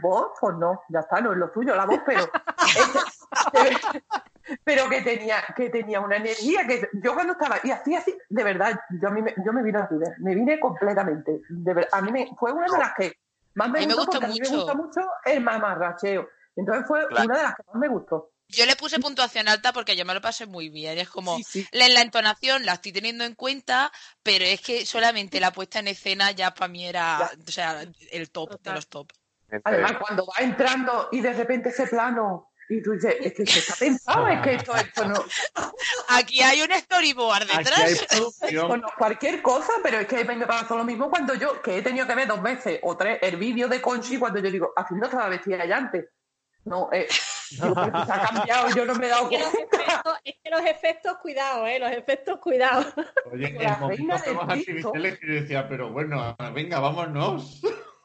voz 0.00 0.30
o 0.40 0.52
no, 0.52 0.80
ya 0.88 1.00
está, 1.00 1.20
no 1.20 1.32
es 1.32 1.38
lo 1.38 1.52
suyo 1.52 1.74
la 1.76 1.84
voz, 1.84 2.00
pero 2.06 2.22
es- 3.52 4.02
pero 4.64 4.88
que 4.88 5.02
tenía, 5.02 5.42
que 5.56 5.70
tenía 5.70 6.00
una 6.00 6.16
energía 6.16 6.66
que 6.66 6.88
yo 7.02 7.14
cuando 7.14 7.34
estaba, 7.34 7.58
y 7.62 7.70
así 7.70 7.94
así, 7.94 8.16
de 8.28 8.44
verdad, 8.44 8.78
yo, 9.00 9.08
a 9.08 9.10
mí 9.10 9.22
me, 9.22 9.34
yo 9.44 9.52
me 9.52 9.62
vine 9.62 9.78
a 9.78 9.88
olvidar, 9.90 10.14
me 10.18 10.34
vine 10.34 10.60
completamente. 10.60 11.40
De 11.48 11.74
ver- 11.74 11.88
a 11.92 12.00
mí 12.00 12.12
me, 12.12 12.28
fue 12.38 12.52
una 12.52 12.66
de 12.66 12.78
las 12.78 12.94
que 12.94 13.12
más 13.54 13.70
me, 13.70 13.78
A 13.78 13.82
mí 13.82 13.88
me 13.88 13.94
gustó, 13.94 14.12
gustó 14.12 14.20
porque 14.20 14.24
a 14.26 14.28
mí 14.28 14.40
me 14.40 14.48
mucho. 14.48 14.56
gusta 14.58 14.74
mucho 14.74 15.00
el 15.24 15.40
mamarracheo. 15.42 16.28
Entonces 16.56 16.86
fue 16.86 17.06
Claro. 17.08 17.24
una 17.24 17.36
de 17.36 17.42
las 17.42 17.54
que 17.56 17.62
más 17.66 17.76
me 17.76 17.88
gustó. 17.88 18.30
Yo 18.48 18.66
le 18.66 18.76
puse 18.76 18.98
puntuación 19.00 19.48
alta 19.48 19.72
porque 19.72 19.96
yo 19.96 20.04
me 20.04 20.12
lo 20.12 20.20
pasé 20.20 20.44
muy 20.44 20.68
bien. 20.68 20.98
Es 20.98 21.08
como, 21.08 21.38
Sí, 21.38 21.44
sí. 21.44 21.66
la, 21.72 21.88
la 21.88 22.02
entonación 22.02 22.66
la 22.66 22.74
estoy 22.74 22.92
teniendo 22.92 23.24
en 23.24 23.34
cuenta, 23.34 23.90
pero 24.22 24.44
es 24.44 24.60
que 24.60 24.84
solamente 24.84 25.40
la 25.40 25.52
puesta 25.52 25.78
en 25.78 25.88
escena 25.88 26.32
ya 26.32 26.52
para 26.52 26.68
mí 26.68 26.86
era, 26.86 27.30
o 27.46 27.50
sea, 27.50 27.82
el 28.10 28.30
top 28.30 28.60
de 28.60 28.72
los 28.72 28.88
top. 28.88 29.10
Además, 29.64 29.94
cuando 29.98 30.26
va 30.26 30.42
entrando 30.44 31.08
y 31.12 31.20
de 31.20 31.32
repente 31.32 31.70
ese 31.70 31.86
plano 31.86 32.51
y 32.68 32.82
tú 32.82 32.92
dices, 32.92 33.16
es 33.20 33.32
que 33.34 33.42
esto 33.42 33.58
está 33.58 33.74
pensado, 33.76 34.28
es 34.28 34.40
que 34.40 34.54
esto, 34.54 34.74
esto 34.76 35.04
no, 35.08 35.24
Aquí 36.08 36.40
hay 36.42 36.62
un 36.62 36.70
storyboard 36.72 37.42
Aquí 37.42 37.52
hay 37.56 37.64
detrás. 37.64 37.90
esto 37.90 38.06
producción. 38.40 38.80
no 38.80 38.86
es 38.88 38.94
cualquier 38.96 39.42
cosa, 39.42 39.72
pero 39.82 39.98
es 40.00 40.06
que 40.06 40.24
me 40.24 40.46
pasó 40.46 40.76
lo 40.76 40.84
mismo 40.84 41.10
cuando 41.10 41.34
yo, 41.34 41.60
que 41.60 41.78
he 41.78 41.82
tenido 41.82 42.06
que 42.06 42.14
ver 42.14 42.28
dos 42.28 42.42
veces 42.42 42.80
o 42.82 42.96
tres 42.96 43.18
el 43.22 43.36
vídeo 43.36 43.68
de 43.68 43.80
Conchi 43.82 44.18
cuando 44.18 44.38
yo 44.40 44.50
digo, 44.50 44.72
así 44.76 44.94
no 44.94 45.04
estaba 45.06 45.28
vestida 45.28 45.64
ya 45.66 45.76
antes. 45.76 46.06
No, 46.64 46.88
eh, 46.92 47.08
que 47.08 47.56
se 47.56 47.62
ha 48.12 48.28
cambiado, 48.30 48.68
yo 48.70 48.84
no 48.84 48.94
me 48.94 49.06
he 49.06 49.10
dado 49.10 49.28
Es 49.28 49.30
que 49.30 49.38
los 49.40 49.48
cuenta. 49.50 49.76
efectos, 49.82 50.18
es 50.24 50.34
que 50.44 50.50
los 50.50 50.60
efectos, 50.64 51.16
cuidado, 51.18 51.66
eh, 51.66 51.78
los 51.80 51.90
efectos, 51.90 52.38
cuidado. 52.38 52.86
Oye, 53.32 53.48
en 53.48 53.60
el 53.60 53.78
momento. 53.78 54.18
Civitel 54.64 55.18
y 55.22 55.26
decía, 55.26 55.68
pero 55.68 55.90
bueno, 55.90 56.36
venga, 56.54 56.78
vámonos. 56.78 57.60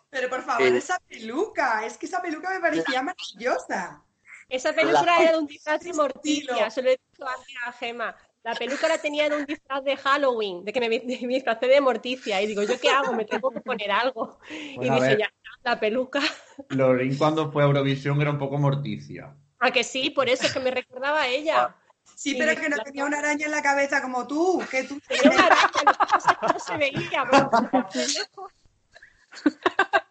Pero 0.09 0.29
por 0.29 0.41
favor, 0.41 0.67
Sí. 0.67 0.75
esa 0.77 0.97
peluca. 1.07 1.85
Es 1.85 1.97
que 1.99 2.07
esa 2.07 2.19
peluca 2.21 2.49
me 2.49 2.59
parecía 2.59 3.03
maravillosa. 3.03 4.01
Esa 4.49 4.73
película 4.73 5.03
La- 5.03 5.21
era 5.21 5.31
de 5.33 5.37
un 5.39 5.47
disfraz 5.47 5.81
de. 5.81 5.93
Morticia, 5.93 6.69
se 6.69 6.81
lo 6.81 6.89
he 6.89 6.99
dicho 7.11 7.27
antes 7.27 7.55
a 7.65 7.71
Gema. 7.73 8.15
La 8.43 8.55
peluca 8.55 8.87
la 8.87 8.97
tenía 8.97 9.27
de 9.29 9.35
un 9.35 9.45
disfraz 9.45 9.83
de 9.83 9.97
Halloween, 9.97 10.63
de 10.63 10.71
que 10.71 10.79
me, 10.79 10.87
me 11.27 11.33
disfracé 11.33 11.67
de 11.67 11.81
Morticia. 11.81 12.41
Y 12.41 12.47
digo, 12.47 12.63
¿yo 12.63 12.79
qué 12.79 12.89
hago? 12.89 13.11
Me 13.13 13.25
tengo 13.25 13.51
que 13.51 13.59
poner 13.61 13.91
algo. 13.91 14.39
y 14.49 14.75
Bueno, 14.77 14.93
a 14.93 14.95
dije, 14.95 15.07
ver. 15.09 15.17
ya 15.19 15.25
está, 15.25 15.49
la 15.71 15.79
peluca. 15.79 16.21
Lorín 16.69 17.17
cuando 17.17 17.51
fue 17.51 17.63
a 17.63 17.65
Eurovisión 17.65 18.21
era 18.21 18.31
un 18.31 18.37
poco 18.39 18.57
morticia. 18.57 19.35
A 19.59 19.71
que 19.71 19.83
sí, 19.83 20.11
por 20.11 20.29
eso 20.29 20.45
es 20.45 20.53
que 20.53 20.59
me 20.59 20.71
recordaba 20.71 21.21
a 21.23 21.27
ella. 21.27 21.75
Sí, 22.05 22.31
Sí, 22.31 22.35
pero 22.39 22.59
que 22.59 22.69
no 22.69 22.77
tenía 22.77 23.03
una 23.05 23.19
araña 23.19 23.45
en 23.47 23.51
la 23.51 23.61
cabeza 23.61 24.01
como 24.01 24.25
tú. 24.25 24.63
Que 24.71 24.83
tú 24.85 24.97
Tenía 25.07 25.29
una 25.29 25.45
araña, 25.45 26.49
no 26.53 26.59
se 26.59 26.77
veía. 26.77 27.27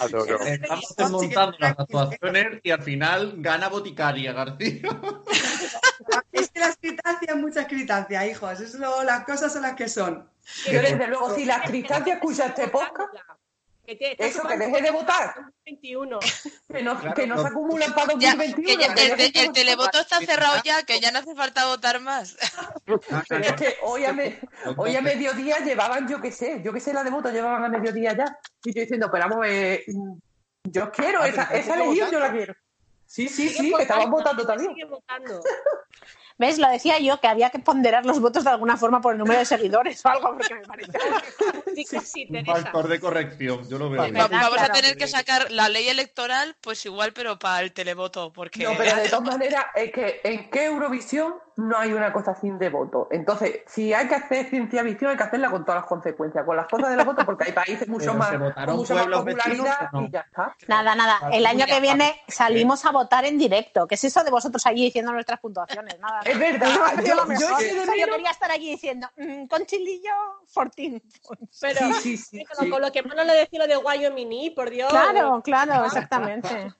pero- 0.00 0.22
Adoro. 0.22 0.40
Estamos 0.44 0.94
desmontando 0.96 1.56
las 1.58 1.78
actuaciones 1.78 2.60
y 2.62 2.70
al 2.70 2.82
final 2.82 3.34
gana 3.38 3.68
Boticaria 3.68 4.32
García. 4.32 4.82
Es 6.32 6.50
que 6.50 6.60
las 6.60 6.76
critancias, 6.76 7.36
muchas 7.36 7.66
critancias, 7.66 8.26
hijos. 8.26 8.60
Eso, 8.60 9.02
las 9.02 9.24
cosas 9.24 9.52
son 9.52 9.62
las 9.62 9.74
que 9.74 9.88
son. 9.88 10.28
Yo 10.70 10.80
desde 10.82 11.08
luego, 11.08 11.34
si 11.34 11.44
la 11.44 11.62
Cristancia 11.62 12.14
escucha 12.14 12.46
este 12.46 12.68
podcast, 12.68 13.12
Que 13.86 13.94
te- 13.94 14.12
está 14.12 14.26
Eso, 14.26 14.42
que 14.48 14.56
deje 14.58 14.82
de 14.82 14.90
votar. 14.90 15.32
21. 15.64 16.18
que 16.72 16.82
no, 16.82 16.98
Claro, 16.98 17.14
que 17.14 17.26
no 17.26 17.40
se 17.40 17.46
acumulan 17.46 17.94
para 17.94 18.14
Ya, 18.18 18.34
2021. 18.34 18.66
que 18.66 18.76
ya- 18.82 18.94
que 19.32 19.40
el, 19.44 19.52
televoto 19.52 20.00
está 20.00 20.18
cerrado 20.20 20.60
ya, 20.64 20.82
que 20.82 20.98
ya 21.00 21.12
no 21.12 21.20
hace 21.20 21.34
falta 21.36 21.66
votar 21.66 22.00
más. 22.00 22.36
Pero 22.84 23.00
es 23.44 23.52
que 23.52 23.76
hoy 23.82 24.04
a, 24.04 24.12
me- 24.12 24.40
hoy 24.76 24.96
a 24.96 25.00
mediodía 25.00 25.58
llevaban, 25.60 26.08
yo 26.08 26.20
qué 26.20 26.32
sé, 26.32 26.60
yo 26.64 26.72
qué 26.72 26.80
sé, 26.80 26.92
la 26.92 27.04
de 27.04 27.10
voto 27.10 27.30
llevaban 27.30 27.64
a 27.64 27.68
mediodía 27.68 28.16
ya. 28.16 28.36
Y 28.64 28.74
yo 28.74 28.80
diciendo, 28.80 29.08
pero 29.12 29.28
vamos, 29.28 29.46
eh, 29.48 29.84
yo 30.64 30.90
quiero, 30.90 31.22
Ah, 31.22 31.28
esa, 31.28 31.42
esa 31.44 31.56
¿estás 31.56 31.78
legión 31.78 32.10
yo 32.10 32.18
la 32.18 32.32
quiero. 32.32 32.54
Sí, 33.06 33.28
sí, 33.28 33.48
sí, 33.50 33.72
que 33.76 33.82
estaban 33.82 34.10
votando 34.10 34.42
sigue 34.42 34.52
también. 34.52 34.90
votando. 34.90 35.40
¿Ves? 36.38 36.58
Lo 36.58 36.68
decía 36.68 36.98
yo, 36.98 37.18
que 37.18 37.28
había 37.28 37.50
que 37.50 37.58
ponderar 37.58 38.04
los 38.04 38.20
votos 38.20 38.44
de 38.44 38.50
alguna 38.50 38.76
forma 38.76 39.00
por 39.00 39.12
el 39.12 39.18
número 39.18 39.38
de 39.38 39.46
seguidores 39.46 40.04
o 40.04 40.08
algo, 40.08 40.34
porque 40.36 40.54
me 40.54 40.62
parece. 40.62 40.92
Sí, 41.76 41.84
sí, 41.84 41.98
sí, 42.00 42.28
Un 42.30 42.46
factor 42.46 42.88
de 42.88 42.98
corrección, 42.98 43.68
yo 43.68 43.78
lo 43.78 43.90
veo. 43.90 44.00
Verdad, 44.00 44.30
Vamos 44.30 44.58
a 44.58 44.72
tener 44.72 44.96
que 44.96 45.06
sacar 45.06 45.50
la 45.50 45.68
ley 45.68 45.88
electoral, 45.88 46.56
pues 46.62 46.86
igual, 46.86 47.12
pero 47.12 47.38
para 47.38 47.60
el 47.60 47.72
televoto, 47.72 48.32
porque 48.32 48.64
No, 48.64 48.72
pero 48.78 48.96
de 48.96 49.08
todas 49.10 49.24
maneras, 49.24 49.66
es 49.74 49.92
que 49.92 50.20
en 50.24 50.48
qué 50.48 50.64
Eurovisión 50.64 51.34
no 51.56 51.78
hay 51.78 51.92
una 51.94 52.12
cosa 52.12 52.34
sin 52.34 52.58
de 52.58 52.68
voto. 52.68 53.08
Entonces, 53.10 53.60
si 53.66 53.94
hay 53.94 54.06
que 54.08 54.14
hacer 54.14 54.46
ciencia 54.50 54.82
visión, 54.82 55.10
hay 55.10 55.16
que 55.16 55.22
hacerla 55.22 55.50
con 55.50 55.64
todas 55.64 55.80
las 55.80 55.88
consecuencias, 55.88 56.44
con 56.44 56.54
las 56.56 56.66
cosas 56.68 56.94
del 56.94 57.04
voto, 57.04 57.24
porque 57.24 57.44
hay 57.44 57.52
países 57.52 57.88
mucho 57.88 58.12
más, 58.14 58.30
con 58.30 58.76
mucha 58.76 58.94
más 58.94 59.06
popularidad 59.06 59.90
y 59.94 60.10
ya 60.10 60.20
está. 60.20 60.54
Nada, 60.68 60.94
nada. 60.94 61.18
El 61.32 61.46
año 61.46 61.64
que 61.66 61.80
viene 61.80 62.20
salimos 62.28 62.84
a 62.84 62.90
votar 62.90 63.24
en 63.24 63.38
directo. 63.38 63.86
¿Qué 63.86 63.94
es 63.94 64.04
eso 64.04 64.22
de 64.22 64.30
vosotros 64.30 64.66
allí 64.66 64.84
diciendo 64.84 65.12
nuestras 65.12 65.40
puntuaciones? 65.40 65.98
Nada. 65.98 66.20
Es 66.24 66.38
verdad, 66.38 66.68
yo- 67.04 67.14
lo 67.14 67.22
yo 67.22 67.26
mejor. 67.26 67.62
eché 67.62 67.74
de 67.74 67.80
O 67.80 67.84
sea, 67.84 67.94
yo 67.94 68.00
menos- 68.00 68.16
quería 68.16 68.30
estar 68.30 68.50
allí 68.50 68.70
diciendo, 68.70 69.08
mm, 69.16 69.46
con 69.46 69.64
chilillo, 69.64 70.12
Fortín. 70.46 71.02
Pero 71.60 71.78
Sí, 71.78 71.92
sí, 71.94 72.16
sí, 72.18 72.44
con, 72.44 72.64
sí. 72.66 72.70
con 72.70 72.82
lo 72.82 72.92
que 72.92 73.02
más 73.02 73.16
no 73.16 73.24
le 73.24 73.32
decía 73.34 73.60
lo 73.60 73.66
de 73.66 73.76
Wyoming, 73.78 74.54
por 74.54 74.68
Dios. 74.70 74.90
Claro, 74.90 75.40
claro, 75.42 75.84
exactamente. 75.86 76.72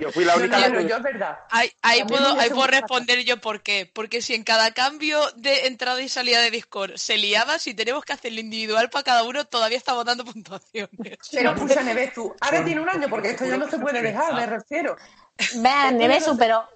Yo 0.00 0.10
fui 0.10 0.24
la 0.24 0.34
única 0.36 0.68
no, 0.68 0.78
que- 0.78 0.88
yo 0.88 0.96
es 0.96 1.02
verdad. 1.02 1.38
ahí, 1.50 1.70
puedo, 2.08 2.38
ahí 2.40 2.48
responder 2.68 3.22
yo 3.24 3.38
por 3.40 3.62
qué. 3.62 3.90
Porque 3.92 4.22
si 4.22 4.34
en 4.34 4.44
cada 4.44 4.72
cambio 4.72 5.20
de 5.36 5.66
entrada 5.66 6.00
y 6.00 6.08
salida 6.08 6.40
de 6.40 6.50
Discord 6.50 6.96
se 6.96 7.18
liaba, 7.18 7.58
si 7.58 7.74
tenemos 7.74 8.04
que 8.04 8.14
hacerlo 8.14 8.40
individual 8.40 8.88
para 8.88 9.02
cada 9.04 9.24
uno, 9.24 9.44
todavía 9.44 9.76
está 9.76 9.92
votando 9.92 10.24
puntuaciones. 10.24 11.18
Pero 11.30 11.50
escucha, 11.52 11.82
Neves, 11.82 12.14
tú, 12.14 12.34
ahora 12.40 12.64
tiene 12.64 12.80
un 12.80 12.88
año, 12.88 13.08
porque 13.10 13.30
esto 13.30 13.44
ya 13.44 13.58
no 13.58 13.68
se 13.68 13.78
puede 13.78 14.00
dejar, 14.00 14.34
me 14.34 14.46
refiero. 14.46 14.96
Vean, 15.56 15.98
Nevesu, 15.98 16.36
pero 16.36 16.66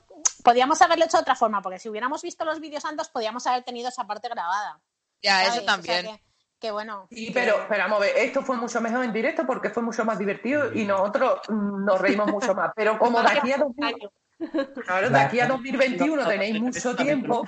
podíamos 0.43 0.81
haberlo 0.83 1.07
hecho 1.07 1.17
de 1.17 1.23
otra 1.23 1.35
forma, 1.35 1.63
porque 1.63 1.79
si 1.79 1.89
hubiéramos 1.89 2.21
visto 2.23 2.45
los 2.45 2.61
vídeos 2.61 2.85
antes, 2.85 3.09
podíamos 3.09 3.47
haber 3.47 3.63
tenido 3.65 3.89
esa 3.89 4.07
parte 4.07 4.29
grabada. 4.29 4.81
Ya, 5.23 5.39
¿sabes? 5.39 5.49
eso 5.49 5.57
O 5.57 5.65
sea 5.65 5.67
también. 5.77 6.07
que, 6.07 6.23
que 6.65 6.71
bueno. 6.71 7.07
Sí, 7.11 7.27
que- 7.27 7.33
pero, 7.33 7.67
pero 7.69 7.83
vamos 7.83 7.99
a 7.99 8.01
ver, 8.01 8.17
esto 8.17 8.43
fue 8.43 8.57
mucho 8.57 8.81
mejor 8.81 9.05
en 9.05 9.13
directo 9.13 9.45
porque 9.47 9.69
fue 9.69 9.83
mucho 9.83 10.03
más 10.07 10.19
divertido 10.19 10.73
y 10.73 10.87
nosotros 10.87 11.41
mm, 11.49 11.85
nos 11.85 12.01
reímos 12.01 12.27
mucho 12.31 12.55
más. 12.55 12.71
Pero 12.75 12.99
como 12.99 13.21
de 13.21 13.29
aquí 13.29 13.53
a, 13.53 13.59
2000 13.59 13.97
claro, 14.87 15.11
de 15.11 15.21
aquí 15.21 15.41
a 15.41 15.47
2021 15.47 16.27
tenéis 16.27 16.61
mucho 16.63 16.97
tiempo, 16.97 17.45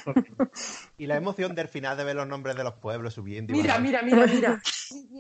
Y 0.99 1.07
la 1.07 1.17
emoción 1.17 1.55
del 1.55 1.69
final 1.69 1.97
de 1.97 2.05
ver 2.05 2.15
los 2.17 2.27
nombres 2.27 2.57
de 2.57 2.65
los 2.65 2.75
pueblos 2.75 3.15
subiendo. 3.15 3.55
y 3.55 3.57
mira, 3.57 3.79
mira, 3.79 4.03
mira, 4.03 4.27
mira. 4.27 4.61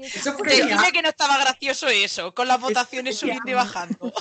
Eso 0.02 0.36
Que 0.36 0.50
genial. 0.50 0.78
dime 0.78 0.92
que 0.92 1.00
no 1.00 1.08
estaba 1.08 1.38
gracioso 1.38 1.88
eso, 1.88 2.34
con 2.34 2.46
las 2.48 2.60
votaciones 2.60 3.16
subiendo 3.18 3.50
y 3.50 3.54
bajando. 3.54 4.12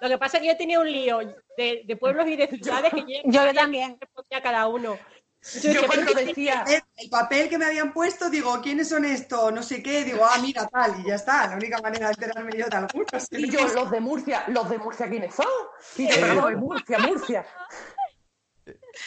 Lo 0.00 0.08
que 0.08 0.18
pasa 0.18 0.36
es 0.36 0.42
que 0.42 0.48
yo 0.48 0.56
tenía 0.56 0.80
un 0.80 0.90
lío 0.90 1.18
de, 1.56 1.82
de 1.86 1.96
pueblos 1.96 2.26
y 2.28 2.36
de 2.36 2.48
ciudades 2.48 2.92
que 2.92 3.00
yo, 3.00 3.20
Yo 3.24 3.54
también. 3.54 3.96
respondía 4.00 4.38
a 4.38 4.42
cada 4.42 4.66
uno. 4.66 4.98
Yo 5.62 5.86
cuando 5.86 6.12
decía 6.12 6.64
el 6.96 7.08
papel 7.08 7.48
que 7.48 7.56
me 7.58 7.66
habían 7.66 7.92
puesto, 7.92 8.28
digo, 8.28 8.60
¿quiénes 8.60 8.88
son 8.88 9.04
estos? 9.04 9.52
No 9.52 9.62
sé 9.62 9.82
qué, 9.82 10.04
digo, 10.04 10.24
ah, 10.24 10.38
mira, 10.40 10.66
tal, 10.66 11.00
y 11.00 11.08
ya 11.08 11.14
está. 11.14 11.46
La 11.46 11.56
única 11.56 11.78
manera 11.80 12.08
de 12.08 12.14
enterarme 12.14 12.50
yo 12.58 12.66
de 12.66 12.76
algunos. 12.76 13.28
Y 13.30 13.50
yo, 13.50 13.66
los 13.68 13.90
de 13.90 14.00
Murcia, 14.00 14.44
¿los 14.48 14.68
de 14.68 14.78
Murcia 14.78 15.08
quiénes 15.08 15.34
son? 15.34 15.46
Y 15.96 16.08
yo, 16.08 16.14
Eh. 16.14 16.18
pero 16.20 16.34
no, 16.34 16.46
de 16.48 16.56
Murcia, 16.56 16.98
Murcia. 16.98 17.46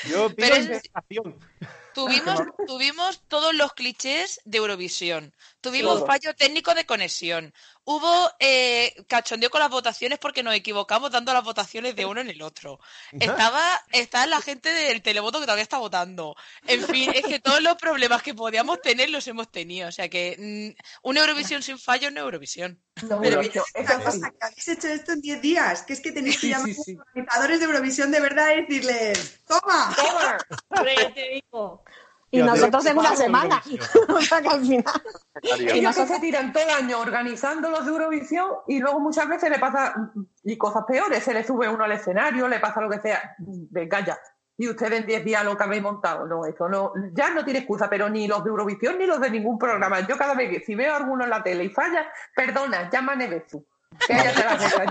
Yo 0.08 0.30
pido 0.30 0.36
Pero 0.38 0.56
es- 0.56 0.66
investigación. 0.66 1.40
Tuvimos, 1.94 2.40
tuvimos 2.68 3.22
todos 3.28 3.54
los 3.56 3.74
clichés 3.74 4.40
de 4.46 4.60
Eurovisión. 4.60 5.34
Tuvimos 5.60 5.96
Todos. 5.96 6.08
fallo 6.08 6.34
técnico 6.36 6.74
de 6.76 6.86
conexión. 6.86 7.54
Hubo 7.92 8.30
eh, 8.38 8.94
cachondeo 9.08 9.50
con 9.50 9.62
las 9.62 9.72
votaciones 9.72 10.20
porque 10.20 10.44
nos 10.44 10.54
equivocamos 10.54 11.10
dando 11.10 11.34
las 11.34 11.44
votaciones 11.44 11.96
de 11.96 12.06
uno 12.06 12.22
en 12.22 12.30
el 12.30 12.44
otro. 12.44 12.80
Estaba, 13.20 13.84
está 13.92 14.28
la 14.28 14.42
gente 14.42 14.70
del 14.70 15.02
televoto 15.02 15.40
que 15.40 15.46
todavía 15.46 15.64
está 15.64 15.80
votando. 15.80 16.36
En 16.68 16.86
fin, 16.86 17.10
es 17.16 17.26
que 17.26 17.40
todos 17.40 17.64
los 17.64 17.78
problemas 17.78 18.22
que 18.22 18.36
podíamos 18.36 18.80
tener 18.84 19.10
los 19.10 19.28
hemos 19.28 19.52
tenido. 19.52 19.90
O 19.90 19.92
sea 19.92 20.08
que 20.08 20.76
mm, 20.78 20.80
una 21.02 21.22
Eurovisión 21.22 21.64
sin 21.64 21.80
fallo 21.80 22.12
no 22.12 22.20
es 22.20 22.26
Eurovisión. 22.26 22.80
Pero 22.94 23.18
mira, 23.18 23.42
una 23.74 24.00
cosa, 24.04 24.30
que 24.30 24.46
habéis 24.46 24.68
hecho 24.68 24.88
esto 24.88 25.14
en 25.14 25.22
10 25.22 25.42
días, 25.42 25.82
que 25.82 25.94
es 25.94 26.00
que 26.00 26.12
tenéis 26.12 26.40
que 26.40 26.50
llamar 26.50 26.70
a 26.70 26.74
los 26.74 26.90
organizadores 26.90 27.60
de 27.60 27.66
Eurovisión 27.66 28.12
de 28.12 28.20
verdad 28.20 28.52
y 28.52 28.62
decirles, 28.62 29.40
¡toma! 29.48 29.96
¡Toma! 29.96 30.38
Hombre, 30.70 30.96
ya 30.96 31.12
te 31.12 31.30
digo. 31.30 31.84
Y 32.32 32.42
nosotros 32.42 32.86
en 32.86 32.98
una 32.98 33.16
semana. 33.16 33.62
o 34.10 34.22
sea 34.22 34.42
que 34.42 34.50
al 34.50 34.62
final. 34.62 34.84
Ellos 35.42 35.96
que 35.96 36.08
se 36.08 36.20
tiran 36.20 36.54
todo 36.54 36.64
el 36.64 36.70
año 36.70 37.00
organizando 37.00 37.70
los 37.70 37.86
de 37.86 37.92
Eurovisión 37.92 38.50
y 38.68 38.80
luego 38.80 39.00
muchas 39.00 39.28
veces 39.28 39.50
le 39.50 39.60
pasa 39.60 39.94
y 40.44 40.58
cosas 40.58 40.84
peores, 40.88 41.24
se 41.24 41.34
le 41.34 41.44
sube 41.44 41.68
uno 41.70 41.84
al 41.84 41.92
escenario, 41.92 42.48
le 42.48 42.60
pasa 42.60 42.82
lo 42.82 42.90
que 42.90 43.00
sea, 43.00 43.36
venga 43.38 44.06
ya. 44.06 44.20
Y 44.58 44.68
ustedes 44.68 45.00
en 45.00 45.08
10 45.08 45.24
días 45.24 45.46
lo 45.46 45.56
que 45.56 45.64
habéis 45.64 45.82
montado, 45.82 46.28
no, 46.28 46.46
eso 46.46 46.68
no, 46.68 46.92
ya 47.14 47.30
no 47.30 47.46
tiene 47.46 47.60
excusa, 47.60 47.90
pero 47.90 48.10
ni 48.10 48.28
los 48.28 48.44
de 48.44 48.50
Eurovisión 48.50 48.98
ni 48.98 49.06
los 49.06 49.22
de 49.22 49.32
ningún 49.32 49.58
programa. 49.58 50.02
Yo 50.02 50.18
cada 50.18 50.34
vez 50.34 50.50
que 50.50 50.66
si 50.66 50.76
veo 50.76 50.94
a 50.94 50.98
alguno 50.98 51.24
en 51.24 51.30
la 51.30 51.42
tele 51.42 51.64
y 51.64 51.70
falla, 51.70 52.12
perdona, 52.36 52.90
llámame 52.90 53.28
de 53.30 53.40
tú. 53.42 53.66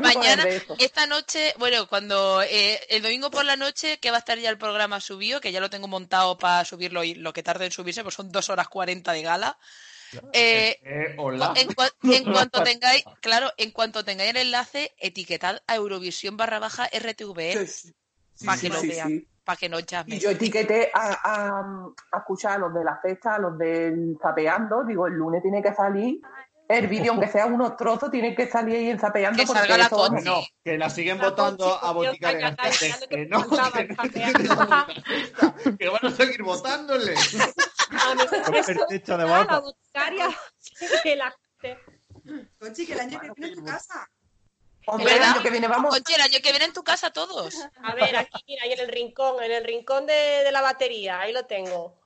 Mañana, 0.02 0.44
esta 0.78 1.06
noche, 1.06 1.54
bueno, 1.58 1.88
cuando 1.88 2.42
eh, 2.42 2.80
el 2.90 3.02
domingo 3.02 3.30
por 3.30 3.44
la 3.44 3.56
noche, 3.56 3.98
que 3.98 4.10
va 4.10 4.16
a 4.16 4.20
estar 4.20 4.38
ya 4.38 4.50
el 4.50 4.58
programa 4.58 5.00
subido, 5.00 5.40
que 5.40 5.52
ya 5.52 5.60
lo 5.60 5.70
tengo 5.70 5.88
montado 5.88 6.38
para 6.38 6.64
subirlo 6.64 7.02
y 7.04 7.14
lo 7.14 7.32
que 7.32 7.42
tarde 7.42 7.66
en 7.66 7.70
subirse, 7.72 8.02
pues 8.02 8.14
son 8.14 8.30
dos 8.30 8.50
horas 8.50 8.68
40 8.68 9.12
de 9.12 9.22
gala. 9.22 9.58
Eh, 10.32 10.78
Eh, 10.82 11.14
hola. 11.18 11.52
en, 11.56 11.68
cua- 11.68 11.92
en 12.02 12.24
cuanto 12.32 12.62
tengáis, 12.64 13.04
claro, 13.20 13.50
en 13.56 13.70
cuanto 13.72 14.04
tengáis 14.04 14.30
el 14.30 14.36
enlace, 14.38 14.94
etiquetad 14.98 15.60
a 15.66 15.76
Eurovisión 15.76 16.36
barra 16.36 16.58
baja 16.58 16.86
RTV 16.86 17.36
para 18.44 18.54
que 18.60 18.66
sí, 18.66 18.68
lo 18.68 18.80
sí, 18.80 18.88
vean, 18.88 19.08
sí. 19.08 19.28
para 19.44 19.56
que 19.56 19.68
no 19.68 19.80
llamen. 19.80 20.14
Y 20.16 20.20
yo 20.20 20.30
etiqueté 20.30 20.90
a, 20.94 21.08
a- 21.22 21.92
a 22.12 22.18
escuchar 22.18 22.52
a 22.52 22.58
los 22.58 22.72
de 22.74 22.84
la 22.84 22.98
fecha, 23.02 23.34
a 23.34 23.38
los 23.38 23.58
del 23.58 24.16
zapeando. 24.22 24.84
Digo, 24.84 25.06
el 25.06 25.14
lunes 25.14 25.42
tiene 25.42 25.62
que 25.62 25.74
salir 25.74 26.20
el 26.68 26.86
vídeo, 26.86 27.12
aunque 27.12 27.28
sea 27.28 27.46
unos 27.46 27.76
trozos, 27.78 28.10
tiene 28.10 28.34
que 28.34 28.46
salir 28.46 28.76
ahí 28.76 28.90
en 28.90 28.98
zapeando. 28.98 29.40
Que 29.40 29.46
porque 29.46 29.60
salga 29.60 29.78
la 29.78 29.88
Conchi. 29.88 30.24
No, 30.24 30.42
que 30.62 30.76
la 30.76 30.90
siguen 30.90 31.18
votando 31.18 31.82
a 31.82 31.92
boticar 31.92 32.34
en 32.34 32.42
las 32.42 32.56
que 33.08 33.26
no, 33.26 33.48
que 35.78 35.88
van 35.88 36.06
a 36.06 36.10
seguir 36.10 36.42
votándole. 36.42 37.14
A 37.90 38.14
mí 38.14 38.22
me 38.30 38.42
Con 38.42 38.54
el 38.54 38.86
techo 38.86 39.16
de 39.16 39.24
la 39.24 39.60
boticaria 39.60 40.28
que 41.02 41.16
la 41.16 41.34
Conchi, 42.58 42.86
que 42.86 42.92
el 42.92 43.00
año 43.00 43.18
que 43.18 43.30
viene 43.34 43.52
en 43.52 43.54
tu 43.54 43.64
casa. 43.64 44.06
Hombre, 44.86 45.16
el 45.16 45.22
año 45.22 45.42
que 45.42 45.50
viene 45.50 45.68
vamos. 45.68 45.94
Conchi, 45.94 46.14
el 46.14 46.20
año 46.20 46.38
que 46.42 46.50
viene 46.50 46.66
en 46.66 46.72
tu 46.74 46.84
casa 46.84 47.10
todos. 47.10 47.54
A 47.82 47.94
ver, 47.94 48.14
aquí, 48.14 48.44
mira, 48.46 48.64
ahí 48.64 48.72
en 48.72 48.80
el 48.80 48.88
rincón, 48.88 49.42
en 49.42 49.52
el 49.52 49.64
rincón 49.64 50.04
de, 50.06 50.12
de 50.12 50.52
la 50.52 50.60
batería, 50.60 51.20
ahí 51.20 51.32
lo 51.32 51.46
tengo. 51.46 51.98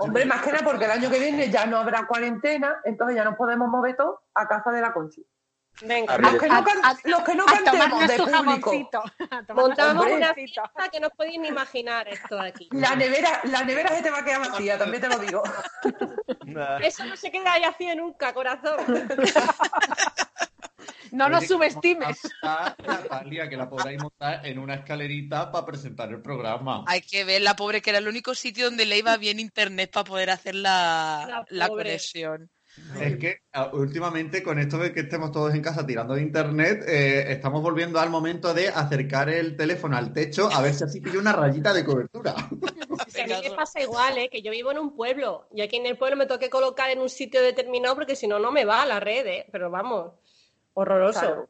Hombre, 0.00 0.24
más 0.24 0.42
que 0.42 0.52
nada 0.52 0.64
porque 0.64 0.84
el 0.84 0.90
año 0.92 1.10
que 1.10 1.18
viene 1.18 1.50
ya 1.50 1.66
no 1.66 1.78
habrá 1.78 2.06
cuarentena, 2.06 2.76
entonces 2.84 3.16
ya 3.16 3.24
nos 3.24 3.36
podemos 3.36 3.68
mover 3.68 3.96
todos 3.96 4.20
a 4.34 4.46
casa 4.46 4.70
de 4.70 4.80
la 4.80 4.92
Conchi. 4.92 5.24
Venga, 5.82 6.18
Los 6.18 6.34
que 6.40 6.48
no, 6.48 6.64
can- 6.64 6.80
los 7.04 7.20
que 7.22 7.34
no 7.36 7.44
a 7.44 7.46
cantemos 7.52 8.08
de 8.08 8.16
público. 8.18 8.72
montamos 9.54 10.02
Hombre. 10.04 10.16
una 10.16 10.34
fiesta 10.34 10.88
que 10.90 10.98
no 10.98 11.06
os 11.06 11.12
podéis 11.14 11.38
ni 11.38 11.48
imaginar 11.48 12.08
esto 12.08 12.34
de 12.36 12.48
aquí. 12.48 12.68
La 12.72 12.96
nevera, 12.96 13.40
la 13.44 13.62
nevera 13.62 13.90
se 13.90 14.02
te 14.02 14.10
va 14.10 14.18
a 14.18 14.24
quedar 14.24 14.40
vacía, 14.40 14.76
también 14.76 15.02
te 15.02 15.08
lo 15.08 15.18
digo. 15.18 15.42
Eso 16.80 17.04
no 17.04 17.16
se 17.16 17.30
queda 17.30 17.52
ahí 17.52 17.62
así 17.64 17.86
nunca, 17.94 18.32
corazón. 18.32 18.76
No 21.12 21.28
nos 21.28 21.46
subestimes. 21.46 22.18
Natalia, 22.42 23.48
que 23.48 23.56
la 23.56 23.68
podráis 23.68 24.00
montar 24.00 24.46
en 24.46 24.58
una 24.58 24.74
escalerita 24.74 25.50
para 25.50 25.66
presentar 25.66 26.10
el 26.10 26.20
programa. 26.20 26.84
Hay 26.86 27.00
que 27.00 27.24
ver, 27.24 27.42
la 27.42 27.56
pobre, 27.56 27.82
que 27.82 27.90
era 27.90 27.98
el 27.98 28.08
único 28.08 28.34
sitio 28.34 28.66
donde 28.66 28.86
le 28.86 28.98
iba 28.98 29.16
bien 29.16 29.40
internet 29.40 29.90
para 29.92 30.04
poder 30.04 30.30
hacer 30.30 30.54
la, 30.54 31.44
La 31.48 31.68
conexión. 31.68 32.50
Es 33.00 33.16
que 33.16 33.40
últimamente 33.72 34.42
con 34.42 34.58
esto 34.58 34.78
de 34.78 34.92
que 34.92 35.00
estemos 35.00 35.32
todos 35.32 35.54
en 35.54 35.62
casa 35.62 35.86
tirando 35.86 36.14
de 36.14 36.22
internet, 36.22 36.84
eh, 36.86 37.32
estamos 37.32 37.62
volviendo 37.62 38.00
al 38.00 38.10
momento 38.10 38.54
de 38.54 38.68
acercar 38.68 39.28
el 39.28 39.56
teléfono 39.56 39.96
al 39.96 40.12
techo 40.12 40.48
a 40.52 40.62
ver 40.62 40.74
si 40.74 40.84
así 40.84 41.00
pilla 41.00 41.18
una 41.18 41.32
rayita 41.32 41.72
de 41.72 41.84
cobertura. 41.84 42.32
A 42.32 42.48
mí 42.50 43.34
me 43.42 43.50
pasa 43.56 43.80
igual, 43.80 44.18
¿eh? 44.18 44.28
que 44.30 44.42
yo 44.42 44.50
vivo 44.50 44.70
en 44.70 44.78
un 44.78 44.94
pueblo 44.94 45.48
y 45.52 45.62
aquí 45.62 45.76
en 45.76 45.86
el 45.86 45.96
pueblo 45.96 46.16
me 46.16 46.26
tengo 46.26 46.38
que 46.38 46.50
colocar 46.50 46.90
en 46.90 47.00
un 47.00 47.08
sitio 47.08 47.42
determinado 47.42 47.94
porque 47.94 48.16
si 48.16 48.26
no, 48.26 48.38
no 48.38 48.50
me 48.52 48.64
va 48.64 48.82
a 48.82 48.86
la 48.86 49.00
red, 49.00 49.26
¿eh? 49.26 49.46
pero 49.50 49.70
vamos, 49.70 50.12
horroroso. 50.74 51.20
Claro. 51.20 51.48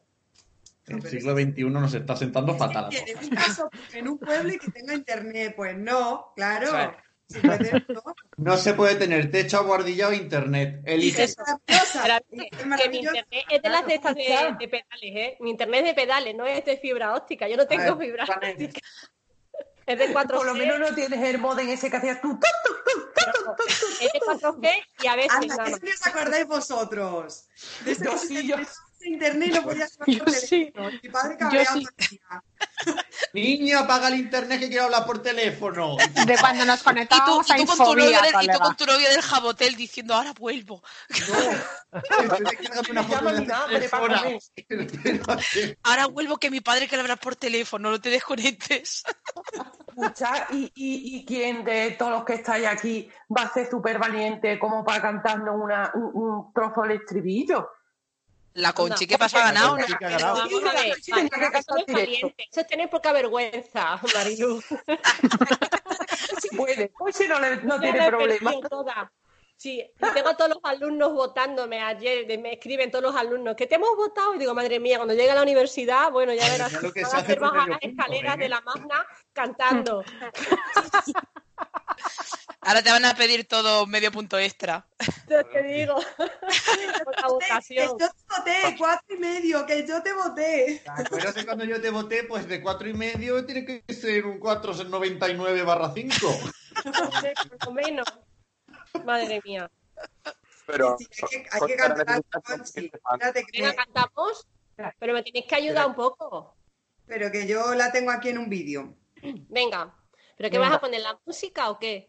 El 0.87 1.03
siglo 1.03 1.33
XXI 1.35 1.63
nos 1.65 1.93
está 1.93 2.15
sentando 2.15 2.55
fatal. 2.55 2.89
un 3.21 3.29
caso, 3.29 3.69
en 3.93 4.07
un 4.07 4.17
pueblo 4.17 4.51
y 4.51 4.57
que 4.57 4.71
tenga 4.71 4.93
internet. 4.93 5.53
Pues 5.55 5.77
no, 5.77 6.33
claro. 6.35 6.69
Claro. 6.69 6.97
Si 7.27 7.39
puede, 7.41 7.85
no. 7.89 8.01
No 8.37 8.57
se 8.57 8.73
puede 8.73 8.95
tener 8.95 9.29
techo 9.29 9.57
aguardillado 9.57 10.13
e 10.13 10.17
internet. 10.17 10.81
Elige. 10.83 11.25
Es 11.25 11.37
maravillosa. 11.37 12.77
Que 12.77 12.89
mi 12.89 12.97
internet 12.97 13.45
es 13.51 13.61
de 13.61 13.69
las 13.69 13.85
de 13.85 13.93
estas 13.93 14.15
de, 14.15 14.55
de 14.59 14.67
pedales, 14.67 15.01
¿eh? 15.01 15.37
Mi 15.39 15.51
internet 15.51 15.81
es 15.81 15.85
de 15.89 15.93
pedales, 15.93 16.35
no 16.35 16.47
es 16.47 16.65
de 16.65 16.77
fibra 16.77 17.13
óptica. 17.13 17.47
Yo 17.47 17.55
no 17.55 17.67
tengo 17.67 17.95
ver, 17.95 18.07
fibra 18.07 18.25
óptica. 18.25 18.81
Es 19.85 19.97
de 19.97 20.13
4G. 20.13 20.35
Por 20.35 20.45
lo 20.45 20.53
menos 20.53 20.79
no 20.79 20.93
tienes 20.93 21.19
el 21.19 21.39
modem 21.39 21.67
ese 21.67 21.89
que 21.89 21.97
hacías 21.97 22.21
tú. 22.21 22.39
Es 23.99 24.13
de 24.13 24.19
4G 24.19 24.69
y 25.01 25.07
a 25.07 25.15
veces 25.15 25.31
Anda, 25.31 25.65
ni 25.81 25.89
os 25.89 26.05
acordáis 26.05 26.45
vosotros. 26.45 27.47
De 27.83 27.93
ese 27.93 28.07
Internet 29.01 29.53
no 29.55 29.63
podía 29.63 29.87
Yo 29.87 30.05
llamar 30.05 30.25
por 30.25 30.33
sí. 30.33 30.47
teléfono. 30.71 30.89
Mi 31.03 31.09
padre 31.09 31.37
cabreado 31.37 31.79
sí. 31.97 32.19
Niña, 33.33 33.79
apaga 33.79 34.07
el 34.07 34.15
internet 34.15 34.59
que 34.59 34.69
quiero 34.69 34.85
hablar 34.85 35.05
por 35.05 35.21
teléfono. 35.21 35.95
De 35.97 36.37
cuando 36.37 36.65
nos 36.65 36.79
Y 36.79 36.79
tú, 36.79 36.83
conectábamos 36.85 37.49
y 37.49 37.53
a 37.53 37.57
tú 37.57 37.65
con 37.65 37.77
tu 37.77 37.95
novio 37.95 38.19
y 38.41 38.47
tú 38.47 38.59
con 38.59 38.75
tu 38.75 38.85
novio 38.85 39.09
del 39.09 39.21
Jabotel 39.21 39.75
diciendo, 39.75 40.13
ahora 40.15 40.33
vuelvo. 40.33 40.81
Ahora 45.83 46.05
vuelvo 46.07 46.37
que 46.37 46.51
mi 46.51 46.61
padre 46.61 46.87
quiere 46.87 47.01
hablar 47.01 47.19
por 47.19 47.35
teléfono, 47.35 47.89
no 47.89 47.99
te 47.99 48.09
desconectes. 48.09 49.03
Escucha, 49.87 50.47
¿y, 50.51 50.71
y, 50.75 51.17
y 51.17 51.25
quién 51.25 51.63
de 51.63 51.91
todos 51.91 52.11
los 52.11 52.25
que 52.25 52.35
estáis 52.35 52.67
aquí 52.67 53.09
va 53.35 53.43
a 53.43 53.53
ser 53.53 53.69
súper 53.69 53.97
valiente 53.97 54.59
como 54.59 54.83
para 54.83 55.01
cantarnos 55.01 55.55
una, 55.59 55.91
un, 55.95 56.11
un 56.13 56.53
trozo 56.53 56.81
del 56.83 56.91
estribillo? 56.91 57.69
La 58.53 58.73
Conchi, 58.73 59.05
¿qué 59.07 59.17
pasa? 59.17 59.37
¿Ha 59.39 59.51
ganado? 59.51 59.77
La 59.77 59.85
Conchi 59.85 60.03
vamos 60.03 60.63
a 60.65 60.73
ver, 60.73 60.97
eso 60.97 62.61
es 62.61 62.67
tener 62.67 62.89
poca 62.89 63.11
vergüenza, 63.13 63.99
Marilu. 64.13 64.61
Si 66.41 66.55
puede, 66.55 66.91
no, 67.27 67.39
le- 67.39 67.57
no 67.63 67.79
tiene 67.79 68.07
problema. 68.07 68.53
toda. 68.69 69.11
Sí, 69.57 69.83
tengo 70.13 70.29
a 70.29 70.37
todos 70.37 70.51
los 70.51 70.59
alumnos 70.63 71.11
votándome 71.11 71.81
ayer, 71.81 72.25
me 72.39 72.53
escriben 72.53 72.89
todos 72.89 73.03
los 73.03 73.15
alumnos 73.15 73.55
que 73.57 73.67
te 73.67 73.75
hemos 73.75 73.93
votado 73.97 74.33
y 74.35 74.37
digo, 74.37 74.53
madre 74.53 74.79
mía, 74.79 74.95
cuando 74.97 75.13
llegue 75.13 75.31
a 75.31 75.35
la 75.35 75.41
universidad, 75.41 76.11
bueno, 76.11 76.33
ya 76.33 76.47
verás, 76.49 76.71
van 76.71 76.85
a 76.85 76.87
hace 76.87 77.17
hacer 77.17 77.39
bajar 77.41 77.67
las 77.67 77.79
escaleras 77.81 78.37
de 78.37 78.47
la 78.47 78.61
magna 78.61 79.05
cantando. 79.33 80.03
Ahora 82.61 82.81
te 82.83 82.89
van 82.91 83.05
a 83.05 83.15
pedir 83.15 83.47
todo 83.47 83.85
medio 83.87 84.11
punto 84.11 84.37
extra. 84.37 84.85
Yo 85.29 85.45
te 85.45 85.63
digo, 85.63 85.95
Que 86.17 87.25
votación. 87.27 87.87
yo 87.87 87.95
te 87.97 88.05
voté, 88.37 88.75
cuatro 88.77 89.15
y 89.15 89.19
medio, 89.19 89.65
que 89.65 89.87
yo 89.87 90.03
te 90.03 90.11
voté. 90.13 90.81
¿Acuerdas 90.85 91.35
de 91.35 91.45
cuando 91.45 91.63
yo 91.63 91.81
te 91.81 91.89
voté? 91.89 92.23
Pues 92.25 92.47
de 92.49 92.61
cuatro 92.61 92.89
y 92.89 92.93
medio 92.93 93.45
tiene 93.45 93.63
que 93.65 93.93
ser 93.93 94.25
un 94.25 94.39
499 94.39 95.63
barra 95.63 95.93
5. 95.93 96.11
Por 96.83 97.65
lo 97.67 97.71
menos. 97.71 98.05
Madre 99.05 99.39
mía. 99.45 99.69
Pero 100.65 100.97
Sí, 100.99 101.07
hay 101.21 101.29
que, 101.29 101.47
hay 101.51 101.61
que 101.67 101.75
cantar, 101.77 102.23
Conchi. 102.43 102.91
Espérate 102.93 103.45
que 103.45 103.61
Venga, 103.61 103.69
me- 103.69 103.75
cantamos, 103.75 104.45
pero 104.99 105.13
me 105.13 105.23
tenéis 105.23 105.45
que 105.47 105.55
ayudar 105.55 105.87
un 105.87 105.95
poco. 105.95 106.55
pero 107.05 107.31
que 107.31 107.47
yo 107.47 107.73
la 107.73 107.91
tengo 107.91 108.11
aquí 108.11 108.29
en 108.29 108.37
un 108.37 108.49
vídeo. 108.49 108.95
Venga, 109.49 109.95
¿pero 110.37 110.49
qué 110.49 110.57
Venga. 110.57 110.69
vas 110.69 110.77
a 110.77 110.81
poner, 110.81 111.01
la 111.01 111.19
música 111.25 111.69
o 111.69 111.79
qué? 111.79 112.08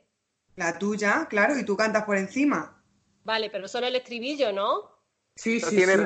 La 0.61 0.79
tuya, 0.79 1.27
claro, 1.27 1.59
y 1.59 1.65
tú 1.65 1.75
cantas 1.75 2.05
por 2.05 2.19
encima. 2.19 2.79
Vale, 3.25 3.49
pero 3.49 3.67
solo 3.67 3.87
el 3.87 3.97
estribillo, 3.97 4.53
¿no? 4.53 4.91
Sí, 5.35 5.59
sí, 5.59 5.75
tiene 5.75 5.97
sí. 5.97 6.03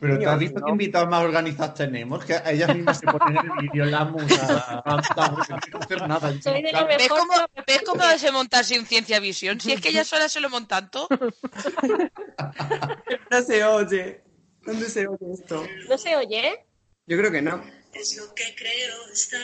Pero 0.00 0.18
te 0.18 0.26
has 0.26 0.38
visto 0.40 0.58
no. 0.58 0.66
que 0.66 0.72
invitados 0.72 1.08
más 1.08 1.22
organizados 1.22 1.76
tenemos, 1.76 2.24
que 2.24 2.36
ellas 2.46 2.74
mismas 2.74 2.98
se 2.98 3.06
ponen 3.06 3.36
en 3.36 3.44
el 3.44 3.52
vídeo, 3.60 3.84
la 3.84 4.04
musa, 4.04 4.82
no 4.84 5.60
que 5.70 5.78
hacer 5.78 6.08
nada. 6.08 6.34
Soy 6.42 6.62
de 6.62 6.72
lo 6.72 6.84
¿Ves 6.88 7.08
cómo, 7.08 7.32
lo 7.36 7.46
¿Ves 7.64 7.82
cómo 7.86 8.00
que- 8.00 8.18
se 8.18 8.32
monta 8.32 8.64
sin 8.64 8.84
ciencia 8.86 9.20
visión? 9.20 9.60
Si 9.60 9.70
es 9.70 9.80
que 9.80 9.90
ellas 9.90 10.08
solas 10.08 10.32
se 10.32 10.40
lo 10.40 10.50
montan 10.50 10.90
todo. 10.90 11.06
No 13.30 13.42
se 13.42 13.64
oye. 13.64 14.24
¿Dónde 14.66 14.90
se 14.90 15.06
oye 15.06 15.32
esto? 15.32 15.64
¿No 15.88 15.96
se 15.96 16.16
oye? 16.16 16.66
Yo 17.06 17.16
creo 17.16 17.30
que 17.30 17.40
no. 17.40 17.62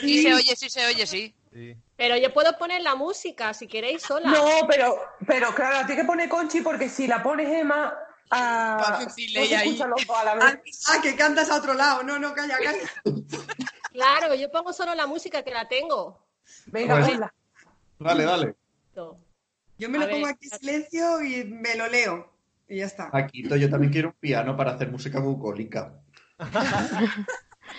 Sí 0.01 0.21
se 0.21 0.33
oye, 0.33 0.55
sí 0.57 0.69
se 0.69 0.85
oye, 0.85 1.07
sí. 1.07 1.33
Pero 1.95 2.17
yo 2.17 2.33
puedo 2.33 2.57
poner 2.57 2.81
la 2.81 2.95
música 2.95 3.53
si 3.53 3.67
queréis 3.67 4.03
sola. 4.03 4.29
No, 4.29 4.67
pero, 4.67 4.97
pero 5.25 5.53
claro, 5.53 5.75
la 5.81 5.85
tiene 5.85 6.01
que 6.01 6.07
poner 6.07 6.29
Conchi 6.29 6.61
porque 6.61 6.89
si 6.89 7.07
la 7.07 7.23
pones 7.23 7.49
Emma. 7.49 7.93
ah. 8.29 8.99
Ah, 10.87 11.01
que 11.01 11.15
cantas 11.15 11.49
a 11.49 11.55
otro 11.55 11.73
lado. 11.73 12.03
No, 12.03 12.19
no, 12.19 12.33
calla, 12.33 12.57
calla. 12.57 12.89
Claro, 13.91 14.35
yo 14.35 14.51
pongo 14.51 14.71
solo 14.71 14.93
la 14.93 15.07
música 15.07 15.43
que 15.43 15.51
la 15.51 15.67
tengo. 15.67 16.23
Venga, 16.67 17.03
ponla. 17.05 17.33
Dale, 17.97 18.23
dale. 18.23 18.55
Yo 19.77 19.89
me 19.89 19.97
A 19.97 20.01
lo 20.01 20.07
ver, 20.07 20.15
pongo 20.15 20.27
aquí 20.27 20.47
en 20.51 20.59
silencio 20.59 21.21
y 21.23 21.43
me 21.45 21.75
lo 21.75 21.87
leo. 21.87 22.31
Y 22.67 22.77
ya 22.77 22.85
está. 22.85 23.09
Paquito, 23.09 23.55
yo 23.55 23.69
también 23.69 23.91
quiero 23.91 24.09
un 24.09 24.15
piano 24.15 24.55
para 24.55 24.73
hacer 24.73 24.91
música 24.91 25.19
bucólica. 25.19 25.99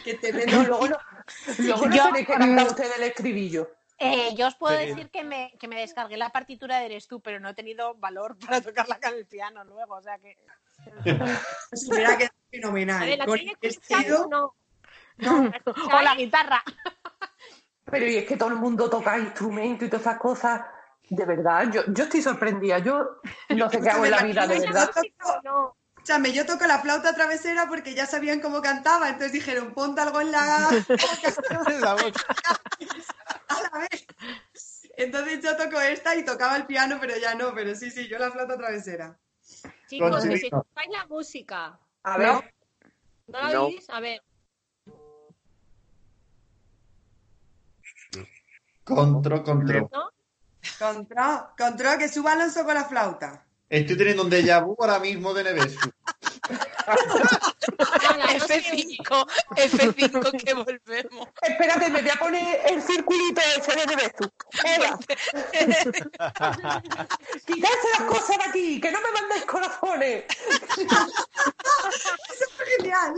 Que 0.04 0.14
te 0.14 0.46
No, 0.46 0.62
luego 0.64 0.88
no, 0.88 0.96
luego 1.58 1.86
no 1.86 1.94
Yo, 1.96 2.02
cantar 2.26 2.48
mm, 2.48 2.68
ustedes 2.68 2.96
el 2.96 3.02
estribillo. 3.04 3.70
Eh, 3.98 4.34
yo 4.34 4.46
os 4.46 4.54
puedo 4.54 4.76
decir 4.78 5.10
que 5.10 5.24
me, 5.24 5.52
que 5.60 5.68
me 5.68 5.78
descargué 5.78 6.16
la 6.16 6.30
partitura 6.30 6.78
de 6.78 6.86
Eres 6.86 7.06
tú, 7.06 7.20
pero 7.20 7.38
no 7.38 7.50
he 7.50 7.54
tenido 7.54 7.94
valor 7.96 8.36
para 8.46 8.60
tocarla 8.60 8.98
con 8.98 9.12
el 9.14 9.26
piano 9.26 9.62
luego, 9.64 9.96
o 9.96 10.02
sea 10.02 10.18
que... 10.18 10.36
Pues 11.04 11.88
mira 11.90 12.16
que 12.16 12.24
es 12.24 12.30
A 12.30 12.50
fenomenal. 12.50 13.06
ver, 13.06 13.18
¿la 13.18 13.26
Con 13.26 13.38
el 13.38 13.56
vestido- 13.60 14.24
o 14.24 14.28
no? 14.28 14.54
O 15.92 16.00
la 16.02 16.14
guitarra. 16.14 16.62
Pero 17.84 18.06
y 18.06 18.16
es 18.16 18.24
que 18.26 18.36
todo 18.36 18.48
el 18.48 18.56
mundo 18.56 18.88
toca 18.88 19.18
instrumentos 19.18 19.86
y 19.86 19.90
todas 19.90 20.06
esas 20.06 20.18
cosas. 20.18 20.62
De 21.10 21.24
verdad, 21.26 21.70
yo, 21.70 21.82
yo 21.88 22.04
estoy 22.04 22.22
sorprendida. 22.22 22.78
Yo 22.78 23.20
no 23.50 23.68
sé 23.68 23.80
qué 23.80 23.90
hago 23.90 24.04
en 24.04 24.12
la 24.12 24.22
vida, 24.22 24.46
de 24.46 24.60
verdad. 24.60 24.90
No. 25.42 25.76
Escúchame, 26.10 26.32
yo 26.32 26.44
toco 26.44 26.66
la 26.66 26.80
flauta 26.80 27.14
travesera 27.14 27.68
porque 27.68 27.94
ya 27.94 28.04
sabían 28.04 28.40
cómo 28.40 28.60
cantaba, 28.60 29.06
entonces 29.06 29.30
dijeron, 29.30 29.72
ponte 29.72 30.00
algo 30.00 30.20
en 30.20 30.32
la... 30.32 30.68
La 31.80 31.94
boca. 31.94 32.20
a 33.46 33.62
la 33.62 33.78
vez. 33.78 34.06
Entonces 34.96 35.40
yo 35.40 35.56
toco 35.56 35.80
esta 35.80 36.16
y 36.16 36.24
tocaba 36.24 36.56
el 36.56 36.66
piano, 36.66 36.98
pero 37.00 37.16
ya 37.16 37.36
no, 37.36 37.54
pero 37.54 37.76
sí, 37.76 37.92
sí, 37.92 38.08
yo 38.08 38.18
la 38.18 38.32
flauta 38.32 38.56
travesera. 38.56 39.20
Chicos, 39.86 40.24
que 40.24 40.36
si 40.36 40.46
escucháis 40.46 40.90
la 40.90 41.06
música. 41.06 41.78
A 42.02 42.18
ver, 42.18 42.54
¿No 43.28 43.38
la 43.40 43.50
No. 43.50 43.66
oís? 43.66 43.88
A 43.90 44.00
ver. 44.00 44.20
Control, 48.82 49.44
control. 49.44 49.88
¿No? 49.92 50.10
Contra, 50.76 51.54
contra, 51.56 51.98
que 51.98 52.08
suba 52.08 52.32
Alonso 52.32 52.64
con 52.64 52.74
la 52.74 52.84
flauta. 52.84 53.46
Estoy 53.70 53.96
teniendo 53.96 54.24
un 54.24 54.30
déjà 54.30 54.58
vu 54.60 54.76
ahora 54.80 54.98
mismo 54.98 55.32
de 55.32 55.44
Nevesu. 55.44 55.78
Nada, 56.88 58.34
no 58.36 58.44
se 58.44 58.54
oye. 58.54 58.98
F5, 58.98 59.26
F5 59.54 60.44
que 60.44 60.54
volvemos. 60.54 61.28
espérate, 61.40 61.88
me 61.88 62.02
voy 62.02 62.10
a 62.10 62.16
poner 62.16 62.60
el 62.66 62.82
circulito 62.82 63.40
ese 63.56 63.86
de 63.86 63.94
Besu. 63.94 64.28
Venga. 64.64 64.98
Quitarse 67.46 67.88
las 67.96 68.08
cosas 68.08 68.38
de 68.38 68.44
aquí, 68.48 68.80
que 68.80 68.90
no 68.90 68.98
me 69.02 69.12
mandéis 69.12 69.44
corazones. 69.44 70.24
Eso 70.76 72.46
fue 72.56 72.66
genial. 72.76 73.14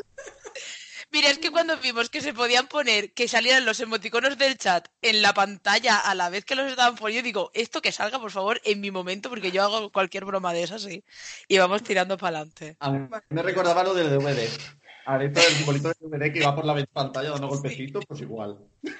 Mira, 1.13 1.29
es 1.29 1.39
que 1.39 1.51
cuando 1.51 1.77
vimos 1.77 2.09
que 2.09 2.23
se 2.23 2.33
podían 2.33 2.69
poner, 2.69 3.13
que 3.13 3.29
salieran 3.29 3.67
los 3.67 3.81
emoticonos 3.81 4.39
del 4.39 4.57
chat 4.57 4.89
en 5.03 5.21
la 5.21 5.35
pantalla 5.35 5.99
a 5.99 6.15
la 6.15 6.31
vez 6.31 6.47
que 6.47 6.55
los 6.55 6.71
estaban 6.71 6.97
poniendo, 6.97 7.27
digo, 7.27 7.51
esto 7.53 7.83
que 7.83 7.93
salga, 7.93 8.19
por 8.19 8.31
favor, 8.31 8.61
en 8.65 8.81
mi 8.81 8.91
momento, 8.91 9.29
porque 9.29 9.53
yo 9.53 9.63
hago 9.63 9.93
cualquier 9.93 10.25
broma 10.25 10.55
de 10.55 10.63
esas, 10.63 10.83
sí. 10.83 11.05
Y 11.49 11.59
vamos 11.59 11.83
tirando 11.83 12.17
para 12.17 12.39
adelante. 12.39 12.79
A 12.81 12.91
mí 12.91 13.07
me 13.29 13.43
recordaba 13.43 13.85
lo 13.85 13.93
del 13.93 14.09
DVD. 14.09 14.49
Ahora 15.05 15.25
esto 15.25 15.41
del 15.41 15.53
simbolito 15.53 15.89
del 15.89 16.11
DVD 16.11 16.33
que 16.33 16.45
va 16.45 16.55
por 16.55 16.65
la 16.65 16.83
pantalla 16.87 17.31
dando 17.31 17.49
golpecitos, 17.49 18.07
pues 18.07 18.21
igual. 18.23 18.59
Que, 18.81 18.95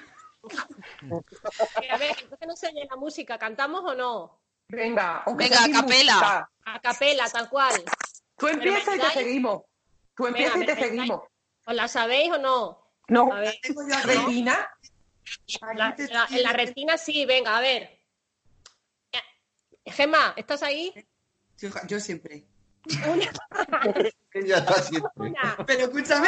A 1.89 1.97
ver, 1.97 2.15
entonces 2.21 2.47
no 2.47 2.55
se 2.55 2.67
oye 2.67 2.85
la 2.87 2.95
música. 2.95 3.39
¿Cantamos 3.39 3.81
o 3.85 3.95
no? 3.95 4.39
Venga, 4.67 5.23
Venga, 5.35 5.63
a 5.63 5.71
capela. 5.71 6.13
música. 6.13 6.49
A 6.65 6.79
capela, 6.79 7.27
tal 7.29 7.49
cual. 7.49 7.83
Tú 8.37 8.49
empiezas 8.49 8.97
y 8.97 8.99
te 8.99 9.09
seguimos. 9.09 9.63
Tú 10.15 10.27
empiezas 10.27 10.61
y 10.61 10.65
te 10.65 10.75
seguimos. 10.75 11.21
¿Os 11.65 11.75
la 11.75 11.87
sabéis 11.87 12.31
o 12.31 12.37
no? 12.37 12.79
No, 13.07 13.31
A 13.33 13.39
ver. 13.39 13.55
Tengo 13.61 13.87
yo 13.87 13.95
aquí. 13.95 14.07
Regina, 14.07 14.69
La- 15.75 15.95
la- 15.97 16.27
en 16.29 16.43
la 16.43 16.53
retina 16.53 16.97
sí, 16.97 17.25
venga, 17.25 17.57
a 17.57 17.61
ver. 17.61 17.99
Gemma, 19.85 20.33
¿estás 20.37 20.63
ahí? 20.63 20.93
Yo, 21.57 21.69
yo 21.87 21.99
siempre. 21.99 22.45
Ella 24.33 24.57
está 24.57 24.81
siempre. 24.81 25.11
Una. 25.15 25.57
Pero 25.67 25.81
escúchame, 25.85 26.27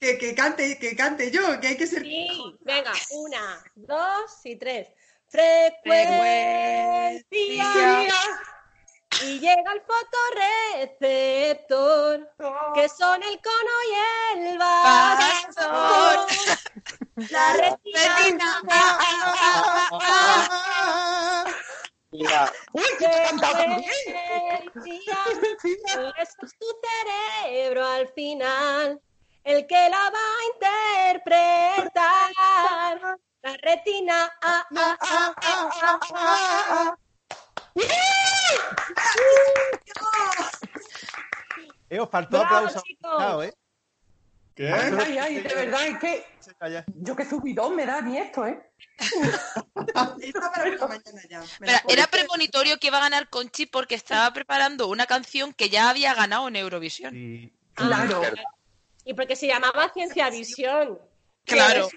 que, 0.00 0.18
que 0.18 0.34
cante, 0.34 0.78
que 0.78 0.96
cante 0.96 1.30
yo, 1.30 1.60
que 1.60 1.68
hay 1.68 1.76
que 1.76 1.86
ser. 1.86 2.02
Sí, 2.02 2.56
venga, 2.60 2.92
una, 3.10 3.62
dos 3.74 4.40
y 4.44 4.56
tres. 4.56 4.88
Frecuencia. 5.28 7.22
Y 9.20 9.38
llega 9.38 9.72
el 9.72 9.82
fotorreceptor, 9.82 12.32
que 12.74 12.88
son 12.88 13.22
el 13.22 13.40
cono 13.42 13.70
y 13.88 13.92
el 14.38 14.58
bastón. 14.58 16.26
La 17.30 17.52
retina. 17.52 18.62
Mira, 22.10 22.50
uy. 22.72 22.82
Frecuencia. 24.82 25.18
Eso 25.84 26.14
es 26.16 26.36
tu 26.58 26.66
cerebro 26.82 27.86
al 27.86 28.08
final, 28.08 29.00
el 29.44 29.66
que 29.66 29.88
la 29.88 30.10
va 30.10 30.18
a 30.18 30.44
interpretar. 31.74 33.18
La 33.42 33.56
retina. 33.62 34.30
ah, 34.42 34.66
ah, 34.76 34.96
ah, 35.00 35.34
ah, 35.42 35.70
ah, 35.82 35.98
ah. 36.14 36.96
Eh, 41.90 42.00
os 42.00 42.08
faltó 42.08 42.38
Bravo, 42.38 42.56
aplauso. 42.56 42.82
Chao, 43.02 43.42
¿eh? 43.42 43.52
¿Qué? 44.54 44.70
Ay, 44.70 44.92
ay, 44.98 45.18
ay, 45.18 45.40
de 45.40 45.54
verdad, 45.54 45.86
es 45.86 45.98
que 45.98 46.26
yo 46.96 47.16
que 47.16 47.24
subidón 47.24 47.76
me 47.76 47.86
da 47.86 47.98
a 47.98 48.02
mí 48.02 48.18
esto, 48.18 48.46
¿eh? 48.46 48.60
Ya. 51.28 51.40
Pongo. 51.40 51.48
era 51.88 52.06
premonitorio 52.06 52.78
que 52.78 52.88
iba 52.88 52.98
a 52.98 53.02
ganar 53.02 53.28
Conchi 53.28 53.66
porque 53.66 53.94
estaba 53.94 54.32
preparando 54.32 54.88
una 54.88 55.06
canción 55.06 55.52
que 55.52 55.68
ya 55.68 55.90
había 55.90 56.14
ganado 56.14 56.48
en 56.48 56.56
Eurovisión. 56.56 57.12
Sí. 57.12 57.52
Claro. 57.74 58.22
Y 59.04 59.14
porque 59.14 59.36
se 59.36 59.46
llamaba 59.46 59.90
Ciencia 59.92 60.30
Visión. 60.30 60.98
Claro. 61.44 61.88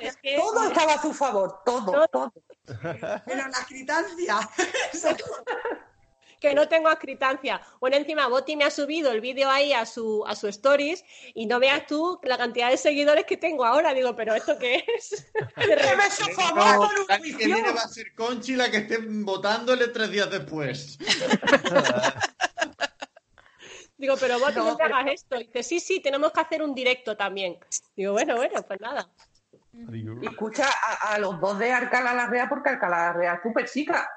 Es 0.00 0.16
que... 0.16 0.36
Todo 0.36 0.68
estaba 0.68 0.94
a 0.94 1.02
su 1.02 1.12
favor, 1.12 1.60
todo, 1.64 2.06
todo. 2.08 2.32
Pero 3.26 3.48
la 3.48 3.66
gritancia. 3.68 4.38
que 6.40 6.54
no 6.54 6.66
tengo 6.68 6.88
acritancia. 6.88 7.60
Bueno, 7.80 7.96
encima 7.96 8.26
Boti 8.26 8.56
me 8.56 8.64
ha 8.64 8.70
subido 8.70 9.12
el 9.12 9.20
vídeo 9.20 9.50
ahí 9.50 9.74
a 9.74 9.84
su, 9.84 10.24
a 10.26 10.34
su 10.34 10.48
stories 10.48 11.04
y 11.34 11.44
no 11.46 11.60
veas 11.60 11.86
tú 11.86 12.18
la 12.22 12.38
cantidad 12.38 12.70
de 12.70 12.78
seguidores 12.78 13.26
que 13.26 13.36
tengo 13.36 13.64
ahora. 13.66 13.92
Digo, 13.92 14.16
¿pero 14.16 14.34
esto 14.34 14.58
qué 14.58 14.82
es? 14.96 15.30
De 15.56 15.76
repente- 15.76 16.32
No, 16.54 16.90
la 17.08 17.18
que 17.18 17.32
viene 17.32 17.72
va 17.72 17.82
a 17.82 17.88
ser 17.88 18.14
Conchi 18.14 18.56
la 18.56 18.70
que 18.70 18.78
esté 18.78 18.98
votándole 19.02 19.88
tres 19.88 20.10
días 20.10 20.30
después. 20.30 20.98
Digo, 24.00 24.14
pero 24.18 24.38
Boti, 24.38 24.54
no, 24.56 24.64
No, 24.64 24.76
te 24.76 24.84
pero- 24.84 24.96
hagas 24.96 25.12
esto. 25.12 25.36
Y 25.36 25.44
dice, 25.44 25.62
sí, 25.62 25.78
sí, 25.78 26.00
tenemos 26.00 26.32
que 26.32 26.40
hacer 26.40 26.62
un 26.62 26.74
directo 26.74 27.16
también. 27.18 27.58
Digo, 27.94 28.14
bueno, 28.14 28.34
bueno, 28.36 28.62
pues 28.66 28.80
nada. 28.80 29.06
Y 29.92 30.26
escucha 30.26 30.66
a, 30.66 31.14
a 31.14 31.18
los 31.18 31.38
dos 31.38 31.58
de 31.58 31.70
Alcalá 31.70 32.14
la 32.14 32.26
Real, 32.26 32.48
porque 32.48 32.70
Alcalá 32.70 32.96
la 32.96 33.12
Real 33.12 33.36
es 33.36 33.42
súper 33.42 33.68
chica. 33.68 34.10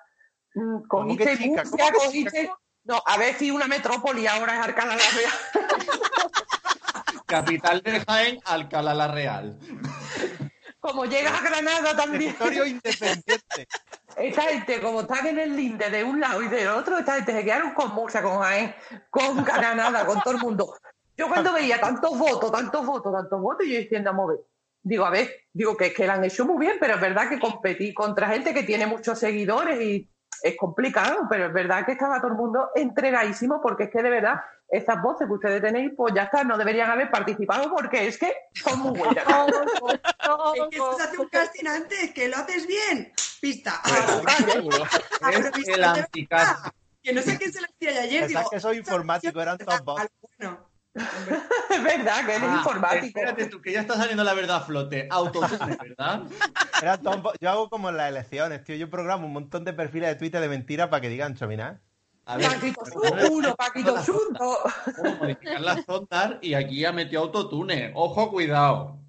Mm, 0.56 0.88
¿Cómo 0.88 1.18
que 1.18 1.24
Cogiste 1.26 1.44
chica? 1.44 1.64
Murcia, 1.64 1.70
¿Cómo 1.72 2.00
que 2.00 2.06
cogiste... 2.06 2.52
No, 2.86 3.02
a 3.06 3.18
ver 3.18 3.36
si 3.36 3.52
una 3.52 3.68
metrópoli 3.68 4.26
ahora 4.26 4.56
es 4.60 4.66
Alcalá 4.66 4.96
la 4.96 5.10
Real. 5.18 5.34
Capital 7.26 7.82
de 7.82 8.00
Jaén, 8.02 8.40
Alcalá 8.46 8.94
la 8.94 9.08
Real. 9.10 9.60
Como 10.84 11.06
llegas 11.06 11.40
a 11.40 11.42
Granada 11.42 11.96
también. 11.96 12.34
Territorio 12.34 12.66
independiente. 12.66 13.68
Esta 14.18 14.42
gente, 14.42 14.82
como 14.82 15.00
están 15.00 15.26
en 15.28 15.40
el 15.40 15.56
linde 15.56 15.90
de 15.90 16.04
un 16.04 16.20
lado 16.20 16.44
y 16.44 16.50
del 16.50 16.68
otro, 16.68 16.98
esta 16.98 17.16
gente 17.16 17.32
se 17.32 17.42
quedaron 17.46 17.74
con 17.74 17.94
Murcia, 17.96 18.22
con 18.22 18.40
Jaén, 18.40 18.76
con 19.10 19.46
Granada, 19.46 20.06
con 20.06 20.20
todo 20.20 20.34
el 20.34 20.42
mundo. 20.42 20.76
Yo 21.16 21.30
cuando 21.30 21.54
veía 21.54 21.80
tantos 21.80 22.18
votos, 22.18 22.52
tantos 22.52 22.86
votos, 22.86 23.14
tantos 23.14 23.42
votos, 23.42 23.66
yo 23.66 23.78
diciendo, 23.78 24.10
a 24.10 24.14
mover. 24.14 24.40
Digo, 24.82 25.06
a 25.06 25.10
ver, 25.10 25.32
digo 25.54 25.78
que 25.78 25.86
es 25.86 25.94
que 25.94 26.06
lo 26.06 26.12
han 26.12 26.26
hecho 26.26 26.44
muy 26.44 26.60
bien, 26.60 26.76
pero 26.82 26.96
es 26.96 27.02
verdad 27.02 27.30
que 27.30 27.40
competí 27.40 27.94
contra 27.94 28.28
gente 28.28 28.54
que 28.54 28.64
tiene 28.64 28.86
muchos 28.86 29.18
seguidores 29.18 29.82
y 29.82 30.10
es 30.44 30.58
complicado, 30.58 31.26
pero 31.30 31.48
es 31.48 31.54
verdad 31.54 31.86
que 31.86 31.94
estaba 31.94 32.20
todo 32.20 32.28
el 32.28 32.38
mundo 32.38 32.70
entregadísimo 32.76 33.62
porque 33.62 33.86
es 33.86 33.90
que 33.90 34.04
de 34.04 34.10
verdad 34.10 34.42
estas 34.70 35.02
voces 35.02 35.28
que 35.28 35.34
ustedes 35.34 35.62
tenéis, 35.62 35.92
pues 35.96 36.14
ya 36.14 36.24
está, 36.24 36.44
no 36.44 36.58
deberían 36.58 36.90
haber 36.90 37.10
participado 37.10 37.70
porque 37.74 38.08
es 38.08 38.18
que 38.18 38.34
son 38.54 38.80
muy 38.80 38.98
buenas. 38.98 39.24
Es 40.56 40.70
que 40.70 40.78
esto 40.78 40.98
se 40.98 41.04
hace 41.04 41.18
un 41.18 41.28
casting 41.30 41.68
antes, 41.68 42.14
que 42.14 42.28
lo 42.28 42.38
haces 42.38 42.66
bien. 42.66 43.12
Pista. 43.40 43.82
Es 45.32 45.68
el 45.68 45.76
de 45.76 45.86
anticast. 45.86 46.64
verdad, 46.64 46.74
Que 47.04 47.14
no 47.14 47.22
sé 47.22 47.38
quién 47.38 47.54
se 47.54 47.62
lo 47.62 47.68
decía 47.68 48.02
ayer. 48.02 48.28
Digo, 48.28 48.50
que 48.50 48.60
soy 48.60 48.78
informático, 48.78 49.42
eran 49.42 49.58
top 49.58 49.84
bots. 49.84 50.10
es 51.70 51.84
verdad 51.84 52.26
que 52.26 52.36
eres 52.36 52.50
Ah, 52.50 52.56
informático. 52.58 53.06
Espérate 53.06 53.46
tú, 53.48 53.62
que 53.62 53.72
ya 53.72 53.82
está 53.82 53.96
saliendo 53.96 54.24
la 54.24 54.34
verdad 54.34 54.58
a 54.58 54.62
flote. 54.62 55.08
Autotune, 55.10 55.78
¿verdad? 55.82 56.22
Era. 56.82 57.00
Yo 57.42 57.50
hago 57.50 57.70
como 57.70 57.90
en 57.90 57.98
las 57.98 58.10
elecciones, 58.10 58.64
tío. 58.64 58.76
Yo 58.76 58.90
programo 58.90 59.26
un 59.26 59.34
montón 59.34 59.66
de 59.66 59.74
perfiles 59.74 60.10
de 60.10 60.16
Twitter 60.16 60.40
de 60.42 60.50
mentiras 60.50 60.90
para 60.90 61.02
que 61.02 61.10
digan 61.10 61.36
chominar. 61.36 61.80
A 62.26 62.38
ver, 62.38 62.48
Paquito 62.52 62.86
Sun, 62.86 63.32
uno, 63.32 63.56
Paquito 63.56 63.96
modificar 65.20 65.60
las 65.62 65.80
ondas 65.88 66.36
y 66.42 66.54
aquí 66.54 66.86
ha 66.86 66.94
metido 66.94 67.22
autotune. 67.24 67.92
Ojo, 67.96 68.32
cuidado. 68.32 69.00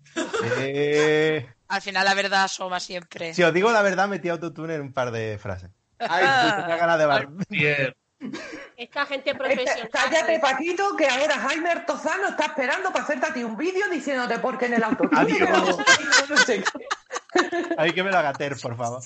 Eh, 0.59 1.47
Al 1.69 1.81
final 1.81 2.05
la 2.05 2.15
verdad 2.15 2.45
asoma 2.45 2.81
siempre. 2.81 3.33
si 3.35 3.43
os 3.43 3.55
digo 3.55 3.71
la 3.71 3.83
verdad, 3.83 4.09
metí 4.09 4.29
autotune 4.29 4.75
en 4.75 4.81
un 4.81 4.93
par 4.93 5.13
de 5.13 5.39
frases. 5.39 5.71
Ay, 5.99 6.25
Tenía 6.61 6.77
ganas 6.77 6.99
de 6.99 7.07
bar. 7.07 7.29
Esta 8.77 9.07
gente 9.07 9.35
profesional. 9.35 9.89
Cállate, 9.93 10.39
Paquito, 10.41 10.97
que 10.97 11.07
ahora 11.09 11.39
Jaime 11.39 11.71
Artozano 11.71 12.29
está 12.29 12.47
esperando 12.47 12.93
para 12.93 13.05
hacerte 13.05 13.27
a 13.27 13.33
ti 13.35 13.43
un 13.45 13.57
vídeo 13.57 13.89
diciéndote 13.91 14.39
por 14.39 14.59
qué 14.59 14.67
en 14.67 14.75
el 14.75 14.85
qué. 16.47 16.65
Hay 17.79 17.93
que 17.93 18.03
me 18.03 18.11
lo 18.11 18.19
haga 18.19 18.33
Ter, 18.33 18.57
por 18.61 18.77
favor. 18.77 19.03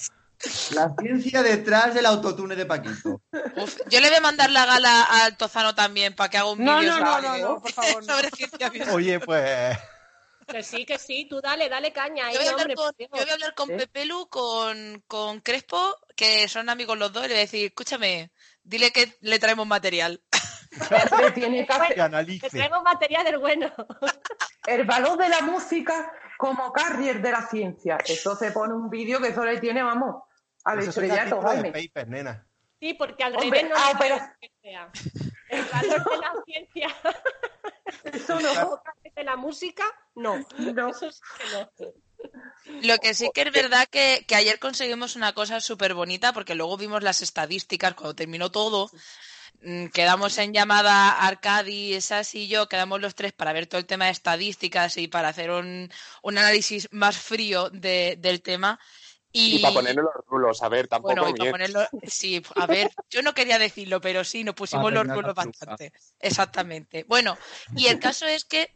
La 0.72 0.94
ciencia 1.00 1.42
detrás 1.42 1.94
del 1.94 2.06
autotune 2.06 2.54
de 2.54 2.64
Paquito. 2.64 3.20
Uf, 3.56 3.76
yo 3.88 4.00
le 4.00 4.08
voy 4.08 4.18
a 4.18 4.20
mandar 4.20 4.50
la 4.50 4.66
gala 4.66 5.02
al 5.24 5.36
Tozano 5.36 5.74
también 5.74 6.14
para 6.14 6.30
que 6.30 6.38
haga 6.38 6.50
un 6.50 6.64
No, 6.64 6.78
vídeo 6.78 6.96
no, 6.98 7.04
no, 7.04 7.12
sobre- 7.16 7.28
no, 7.42 7.48
no, 7.54 7.60
por 7.60 7.72
favor, 7.72 8.06
no. 8.06 8.14
sobre 8.14 8.30
ciencia. 8.30 8.70
Oye, 8.92 9.18
pues. 9.20 9.76
Que 10.46 10.62
sí, 10.62 10.86
que 10.86 10.98
sí, 10.98 11.26
tú 11.28 11.40
dale, 11.42 11.68
dale 11.68 11.92
caña 11.92 12.26
ahí, 12.28 12.34
Yo 12.34 12.40
voy 12.40 12.48
a 12.48 12.52
hablar 12.52 12.66
hombre. 12.68 12.74
con, 12.76 12.84
por 12.86 12.96
Dios. 12.96 13.10
yo 13.12 13.18
voy 13.20 13.28
a 13.30 13.32
hablar 13.34 13.54
con 13.54 13.70
¿Eh? 13.70 13.76
Pepelu, 13.76 14.28
con, 14.28 15.02
con 15.06 15.40
Crespo, 15.40 15.94
que 16.16 16.48
son 16.48 16.68
amigos 16.70 16.96
los 16.96 17.12
dos, 17.12 17.24
y 17.24 17.28
le 17.28 17.34
voy 17.34 17.38
a 17.38 17.44
decir, 17.44 17.66
escúchame, 17.66 18.30
dile 18.68 18.92
que 18.92 19.16
le 19.20 19.38
traemos 19.38 19.66
material. 19.66 20.22
Hombre, 21.10 21.30
tiene 21.32 21.66
que 21.66 21.72
hacer 21.72 21.94
Que 21.94 22.02
analice. 22.02 22.50
Te 22.50 22.56
traigo 22.58 22.82
material 22.82 23.24
del 23.24 23.38
bueno. 23.38 23.72
el 24.66 24.84
valor 24.84 25.18
de 25.18 25.28
la 25.28 25.40
música 25.40 26.12
como 26.36 26.72
carrier 26.72 27.20
de 27.22 27.32
la 27.32 27.46
ciencia. 27.48 27.98
Eso 28.06 28.36
se 28.36 28.52
pone 28.52 28.74
un 28.74 28.90
vídeo 28.90 29.20
que 29.20 29.28
eso 29.28 29.44
le 29.44 29.58
tiene, 29.58 29.82
vamos, 29.82 30.22
al 30.64 30.78
Eso 30.80 30.90
es 30.90 30.96
un 30.98 31.04
estrellato, 31.04 31.40
Jaime. 31.42 31.72
paper, 31.72 32.08
nena. 32.08 32.46
Sí, 32.78 32.94
porque 32.94 33.24
al 33.24 33.34
Hombre, 33.36 33.62
revés 33.62 33.70
no 33.70 33.76
ah, 33.76 33.92
pero- 33.98 34.18
que 34.40 34.50
sea. 34.62 34.90
El 35.48 35.64
valor 35.64 36.10
de 36.10 36.16
la 36.18 36.32
ciencia. 36.44 36.88
Eso 38.04 38.38
no. 38.38 38.82
de 39.16 39.24
la 39.24 39.36
música, 39.36 39.84
no. 40.14 40.36
No. 40.58 40.88
Eso 40.90 41.10
sí 41.10 41.20
que 41.38 41.84
no. 41.84 41.92
Lo 42.80 42.98
que 42.98 43.14
sí 43.14 43.30
que 43.34 43.42
es 43.42 43.52
verdad 43.52 43.88
que, 43.90 44.24
que 44.28 44.34
ayer 44.36 44.58
conseguimos 44.58 45.16
una 45.16 45.32
cosa 45.32 45.60
súper 45.60 45.94
bonita, 45.94 46.32
porque 46.32 46.54
luego 46.54 46.76
vimos 46.76 47.02
las 47.02 47.22
estadísticas 47.22 47.94
cuando 47.94 48.14
terminó 48.14 48.50
todo. 48.50 48.90
mm, 49.62 49.86
Quedamos 49.88 50.38
en 50.38 50.52
llamada 50.52 51.10
Arcadi, 51.12 52.00
Sas 52.00 52.34
y 52.34 52.48
yo, 52.48 52.68
quedamos 52.68 53.00
los 53.00 53.14
tres 53.14 53.32
para 53.32 53.52
ver 53.52 53.66
todo 53.66 53.80
el 53.80 53.86
tema 53.86 54.06
de 54.06 54.12
estadísticas 54.12 54.96
y 54.96 55.08
para 55.08 55.28
hacer 55.28 55.50
un, 55.50 55.90
un 56.22 56.38
análisis 56.38 56.88
más 56.92 57.16
frío 57.18 57.70
de- 57.70 58.16
del 58.18 58.42
tema. 58.42 58.78
Y, 59.32 59.56
Y 59.56 59.58
para 59.60 59.74
ponerle 59.74 60.02
los 60.02 60.14
rulos, 60.26 60.62
a 60.62 60.68
ver, 60.68 60.88
tampoco 60.88 61.14
bueno, 61.14 61.28
y 61.28 61.34
para 61.34 61.50
ponerlo, 61.50 61.88
sí, 62.06 62.42
a 62.56 62.66
ver, 62.66 62.90
yo 63.10 63.22
no 63.22 63.34
quería 63.34 63.58
decirlo, 63.58 64.00
pero 64.00 64.24
sí, 64.24 64.44
nos 64.44 64.54
pusimos 64.54 64.92
los 64.92 65.06
rulos 65.12 65.34
bastante. 65.34 65.92
Exactamente. 66.20 67.04
Bueno, 67.08 67.38
y 67.74 67.86
el 67.88 67.98
caso 67.98 68.26
es 68.26 68.44
que 68.44 68.68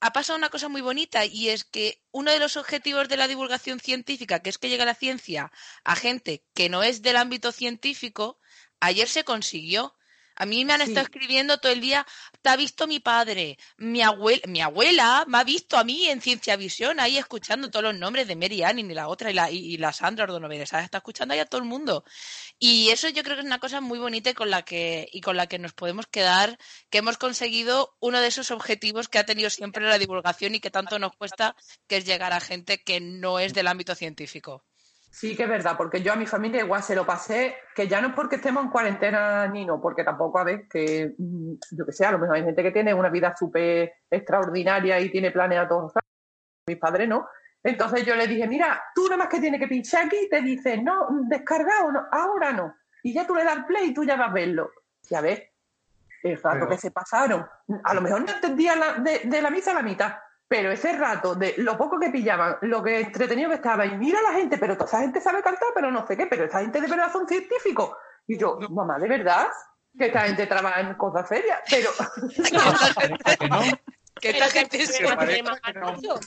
ha 0.00 0.12
pasado 0.12 0.38
una 0.38 0.50
cosa 0.50 0.68
muy 0.68 0.80
bonita 0.80 1.24
y 1.24 1.48
es 1.48 1.64
que 1.64 2.02
uno 2.10 2.30
de 2.30 2.38
los 2.38 2.56
objetivos 2.56 3.08
de 3.08 3.16
la 3.16 3.28
divulgación 3.28 3.80
científica, 3.80 4.40
que 4.40 4.50
es 4.50 4.58
que 4.58 4.68
llegue 4.68 4.84
la 4.84 4.94
ciencia 4.94 5.50
a 5.84 5.96
gente 5.96 6.44
que 6.54 6.68
no 6.68 6.82
es 6.82 7.02
del 7.02 7.16
ámbito 7.16 7.52
científico, 7.52 8.38
ayer 8.80 9.08
se 9.08 9.24
consiguió. 9.24 9.94
A 10.36 10.46
mí 10.46 10.64
me 10.64 10.72
han 10.72 10.80
Sí. 10.80 10.88
estado 10.88 11.04
escribiendo 11.04 11.58
todo 11.58 11.72
el 11.72 11.80
día, 11.80 12.06
te 12.42 12.50
ha 12.50 12.56
visto 12.56 12.86
mi 12.86 13.00
padre, 13.00 13.56
mi 13.78 14.02
abuela, 14.02 14.42
mi 14.46 14.60
abuela 14.60 15.24
me 15.28 15.38
ha 15.38 15.44
visto 15.44 15.76
a 15.76 15.84
mí 15.84 16.08
en 16.08 16.20
Ciencia 16.20 16.56
Visión, 16.56 17.00
ahí 17.00 17.18
escuchando 17.18 17.70
todos 17.70 17.84
los 17.84 17.94
nombres 17.98 18.26
de 18.26 18.36
Mary 18.36 18.62
Ann 18.62 18.78
y 18.78 18.94
la 18.94 19.08
otra 19.08 19.30
y 19.30 19.34
la, 19.34 19.50
y, 19.50 19.58
y 19.58 19.76
la 19.78 19.92
Sandra 19.92 20.24
Ordonovere, 20.24 20.66
¿sabes? 20.66 20.84
Está 20.86 20.98
escuchando 20.98 21.34
ahí 21.34 21.40
a 21.40 21.46
todo 21.46 21.60
el 21.60 21.66
mundo. 21.68 22.04
Y 22.58 22.90
eso 22.90 23.08
yo 23.08 23.22
creo 23.22 23.36
que 23.36 23.40
es 23.40 23.46
una 23.46 23.60
cosa 23.60 23.80
muy 23.80 23.98
bonita 23.98 24.30
y 24.30 24.34
con 24.34 24.50
la 24.50 24.62
que, 24.64 25.08
y 25.12 25.20
con 25.20 25.36
la 25.36 25.46
que 25.46 25.58
nos 25.58 25.72
podemos 25.72 26.06
quedar, 26.06 26.58
que 26.90 26.98
hemos 26.98 27.18
conseguido 27.18 27.96
uno 28.00 28.20
de 28.20 28.28
esos 28.28 28.50
objetivos 28.50 29.08
que 29.08 29.18
ha 29.18 29.26
tenido 29.26 29.50
siempre 29.50 29.84
la 29.86 29.98
divulgación 29.98 30.54
y 30.54 30.60
que 30.60 30.70
tanto 30.70 30.98
nos 30.98 31.14
cuesta, 31.16 31.56
que 31.86 31.96
es 31.98 32.04
llegar 32.06 32.32
a 32.32 32.40
gente 32.40 32.82
que 32.82 33.00
no 33.00 33.38
es 33.38 33.54
del 33.54 33.66
ámbito 33.68 33.94
científico. 33.94 34.64
Sí 35.16 35.36
que 35.36 35.44
es 35.44 35.48
verdad, 35.48 35.76
porque 35.76 36.02
yo 36.02 36.12
a 36.12 36.16
mi 36.16 36.26
familia 36.26 36.60
igual 36.64 36.82
se 36.82 36.96
lo 36.96 37.06
pasé, 37.06 37.54
que 37.72 37.86
ya 37.86 38.00
no 38.00 38.08
es 38.08 38.14
porque 38.14 38.34
estemos 38.36 38.64
en 38.64 38.70
cuarentena 38.70 39.46
ni 39.46 39.64
no, 39.64 39.80
porque 39.80 40.02
tampoco, 40.02 40.40
a 40.40 40.44
ver, 40.44 40.66
que 40.68 41.14
mm, 41.16 41.52
yo 41.70 41.86
que 41.86 41.92
sé, 41.92 42.04
a 42.04 42.10
lo 42.10 42.18
mejor 42.18 42.34
hay 42.34 42.42
gente 42.42 42.64
que 42.64 42.72
tiene 42.72 42.92
una 42.92 43.10
vida 43.10 43.32
súper 43.36 43.92
extraordinaria 44.10 44.98
y 44.98 45.10
tiene 45.10 45.30
planes 45.30 45.58
a 45.60 45.68
todos 45.68 45.82
los 45.84 45.92
años. 45.96 46.10
mis 46.66 46.78
padres 46.78 47.08
no. 47.08 47.28
Entonces 47.62 48.04
yo 48.04 48.16
le 48.16 48.26
dije, 48.26 48.48
mira, 48.48 48.82
tú 48.92 49.04
nada 49.04 49.16
más 49.18 49.28
que 49.28 49.38
tienes 49.40 49.60
que 49.60 49.68
pinchar 49.68 50.06
aquí 50.06 50.16
y 50.24 50.28
te 50.28 50.42
dice, 50.42 50.78
no, 50.82 51.06
descargado, 51.28 51.92
no, 51.92 52.06
ahora 52.10 52.52
no. 52.52 52.74
Y 53.04 53.14
ya 53.14 53.24
tú 53.24 53.34
le 53.36 53.44
das 53.44 53.64
play 53.66 53.90
y 53.90 53.94
tú 53.94 54.02
ya 54.02 54.16
vas 54.16 54.30
a 54.30 54.32
verlo. 54.32 54.70
Y 55.08 55.14
a 55.14 55.20
ver, 55.20 55.52
el 56.24 56.36
rato 56.42 56.56
Pero- 56.58 56.68
que 56.70 56.78
se 56.78 56.90
pasaron, 56.90 57.46
a 57.84 57.94
lo 57.94 58.00
mejor 58.00 58.22
no 58.22 58.32
entendía 58.32 58.74
la- 58.74 58.94
de, 58.94 59.20
de 59.24 59.42
la 59.42 59.50
misa 59.50 59.70
a 59.70 59.74
la 59.74 59.82
mitad, 59.82 60.12
pero 60.54 60.70
ese 60.70 60.92
rato 60.92 61.34
de 61.34 61.56
lo 61.58 61.76
poco 61.76 61.98
que 61.98 62.10
pillaban, 62.10 62.58
lo 62.60 62.80
que 62.80 63.00
entretenido 63.00 63.48
que 63.50 63.56
estaba, 63.56 63.86
y 63.86 63.98
mira 63.98 64.22
la 64.22 64.34
gente, 64.34 64.56
pero 64.56 64.74
toda 64.76 64.86
esa 64.86 65.00
gente 65.00 65.20
sabe 65.20 65.42
cantar, 65.42 65.70
pero 65.74 65.90
no 65.90 66.06
sé 66.06 66.16
qué, 66.16 66.28
pero 66.28 66.44
esta 66.44 66.60
gente 66.60 66.80
de 66.80 66.86
verdad 66.86 67.10
son 67.10 67.26
científicos. 67.26 67.90
Y 68.28 68.38
yo, 68.38 68.60
mamá, 68.70 68.96
¿de 69.00 69.08
verdad? 69.08 69.48
Que 69.98 70.06
esta 70.06 70.20
gente 70.20 70.46
trabaja 70.46 70.82
en 70.82 70.94
cosas 70.94 71.26
serias, 71.26 71.58
pero... 71.68 71.90
Que 74.20 74.32
no. 74.32 74.38
Esta 74.38 74.58
gente 74.60 74.86
se 74.86 75.02
no. 75.02 76.18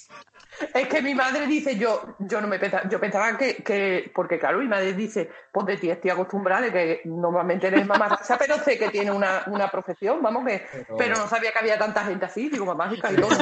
Es 0.74 0.88
que 0.88 1.02
mi 1.02 1.14
madre 1.14 1.46
dice, 1.46 1.78
yo, 1.78 2.16
yo 2.20 2.42
no 2.42 2.48
me 2.48 2.58
pensaba, 2.58 2.90
yo 2.90 3.00
pensaba 3.00 3.38
que, 3.38 3.58
que, 3.58 4.12
porque 4.14 4.40
claro, 4.40 4.58
mi 4.58 4.68
madre 4.68 4.94
dice, 4.94 5.30
pues 5.52 5.68
de 5.68 5.78
ti 5.78 5.90
estoy 5.90 6.10
acostumbrada 6.10 6.62
de 6.64 6.72
que 6.72 7.02
normalmente 7.06 7.68
eres 7.68 7.86
mamarracha, 7.86 8.38
pero 8.38 8.58
sé 8.64 8.78
que 8.78 8.90
tiene 8.90 9.12
una, 9.12 9.44
una 9.48 9.70
profesión, 9.70 10.22
vamos 10.22 10.46
que, 10.46 10.66
Pero- 10.72 10.98
pero 10.98 11.16
no 11.16 11.28
sabía 11.28 11.52
que 11.52 11.60
había 11.60 11.78
tanta 11.78 12.04
gente 12.06 12.26
así, 12.26 12.50
digo, 12.50 12.66
mamá, 12.66 12.90
es. 12.90 13.38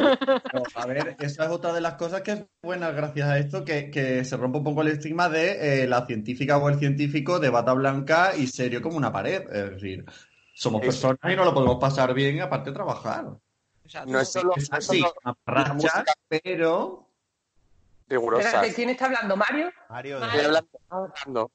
Pero, 0.52 0.64
a 0.76 0.86
ver, 0.86 1.16
esa 1.20 1.46
es 1.46 1.50
otra 1.52 1.72
de 1.74 1.82
las 1.82 1.94
cosas 1.94 2.22
que 2.22 2.32
es 2.34 2.46
buena 2.62 2.92
gracias 2.92 3.30
a 3.30 3.38
esto, 3.40 3.64
que, 3.64 3.90
que 3.90 4.26
se 4.26 4.36
rompe 4.38 4.58
un 4.58 4.64
poco 4.66 4.82
el 4.82 4.90
estigma 4.90 5.30
de 5.30 5.84
eh, 5.84 5.88
la 5.88 6.06
científica 6.06 6.58
o 6.58 6.68
el 6.70 6.78
científico 6.80 7.40
de 7.40 7.50
bata 7.50 7.74
blanca 7.74 8.36
y 8.36 8.48
serio 8.48 8.82
como 8.82 8.98
una 8.98 9.12
pared. 9.14 9.42
Es 9.52 9.72
decir, 9.72 10.04
somos 10.54 10.82
personas 10.82 11.20
y 11.32 11.36
no 11.36 11.46
lo 11.46 11.54
podemos 11.54 11.78
pasar 11.80 12.14
bien, 12.14 12.42
aparte 12.42 12.72
de 12.72 12.76
trabajar. 12.76 13.26
No 14.08 14.20
es 14.20 14.30
solo, 14.30 14.54
Es 14.56 14.72
no 14.72 14.82
solo 14.82 15.14
música 15.74 16.04
pero. 16.28 17.08
Espérate, 18.08 18.74
¿quién 18.74 18.90
está 18.92 19.06
hablando, 19.06 19.36
Mario? 19.36 19.72
Mario, 19.90 20.20
Mario. 20.20 20.26
Estoy 20.36 20.46
hablando- 20.46 20.80
hablando 20.90 21.52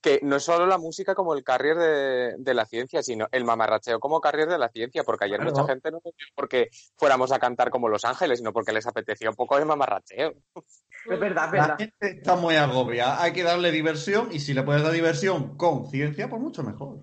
que 0.00 0.20
no 0.22 0.36
es 0.36 0.42
solo 0.42 0.66
la 0.66 0.76
música 0.78 1.14
como 1.14 1.34
el 1.34 1.42
carrier 1.42 1.76
de, 1.76 2.34
de 2.38 2.54
la 2.54 2.64
ciencia, 2.66 3.02
sino 3.02 3.26
el 3.32 3.44
mamarracheo 3.44 3.98
como 4.00 4.20
carrier 4.20 4.48
de 4.48 4.58
la 4.58 4.68
ciencia, 4.68 5.02
porque 5.02 5.24
ayer 5.24 5.38
Claro. 5.40 5.50
mucha 5.52 5.66
gente 5.66 5.90
no 5.90 6.00
porque 6.34 6.68
fuéramos 6.96 7.32
a 7.32 7.38
cantar 7.38 7.70
como 7.70 7.88
Los 7.88 8.04
Ángeles, 8.04 8.38
sino 8.38 8.52
porque 8.52 8.72
les 8.72 8.86
apetecía 8.86 9.30
un 9.30 9.36
poco 9.36 9.58
de 9.58 9.64
mamarracheo. 9.64 10.34
Es 10.54 11.18
verdad, 11.20 11.46
es 11.46 11.52
la 11.52 11.60
verdad. 11.60 11.76
gente 11.78 12.10
está 12.18 12.36
muy 12.36 12.54
agobiada. 12.56 13.22
Hay 13.22 13.32
que 13.32 13.42
darle 13.42 13.70
diversión 13.70 14.28
y 14.30 14.40
si 14.40 14.52
le 14.54 14.62
puedes 14.62 14.82
dar 14.82 14.92
diversión 14.92 15.56
con 15.56 15.86
ciencia, 15.90 16.28
pues 16.28 16.40
mucho 16.40 16.62
mejor. 16.62 16.98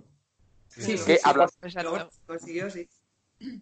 Sí, 0.68 0.82
sí, 0.84 0.92
Que 1.06 1.16
sí, 1.18 1.22
habla- 1.24 1.50
Exacto. 1.62 2.10
Consiguió, 2.26 2.70
sí. 2.70 2.88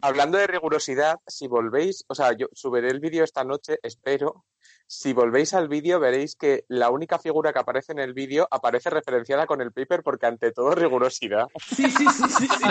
Hablando 0.01 0.38
de 0.38 0.47
rigurosidad, 0.47 1.19
si 1.27 1.47
volvéis, 1.47 2.05
o 2.07 2.15
sea, 2.15 2.34
yo 2.34 2.47
subiré 2.53 2.89
el 2.89 2.99
vídeo 2.99 3.23
esta 3.23 3.43
noche, 3.43 3.80
espero. 3.84 4.45
Si 4.88 5.13
volvéis 5.13 5.53
al 5.53 5.67
vídeo, 5.67 5.99
veréis 5.99 6.36
que 6.36 6.65
la 6.67 6.89
única 6.89 7.19
figura 7.19 7.53
que 7.53 7.59
aparece 7.59 7.91
en 7.91 7.99
el 7.99 8.13
vídeo 8.13 8.47
aparece 8.49 8.89
referenciada 8.89 9.45
con 9.45 9.61
el 9.61 9.71
paper 9.71 10.01
porque 10.03 10.25
ante 10.25 10.51
todo 10.51 10.71
rigurosidad. 10.71 11.47
Sí, 11.59 11.89
sí, 11.91 12.05
sí, 12.07 12.30
sí, 12.30 12.47
sí. 12.47 12.69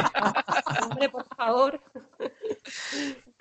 Hombre, 0.82 1.08
por 1.08 1.24
favor. 1.36 1.80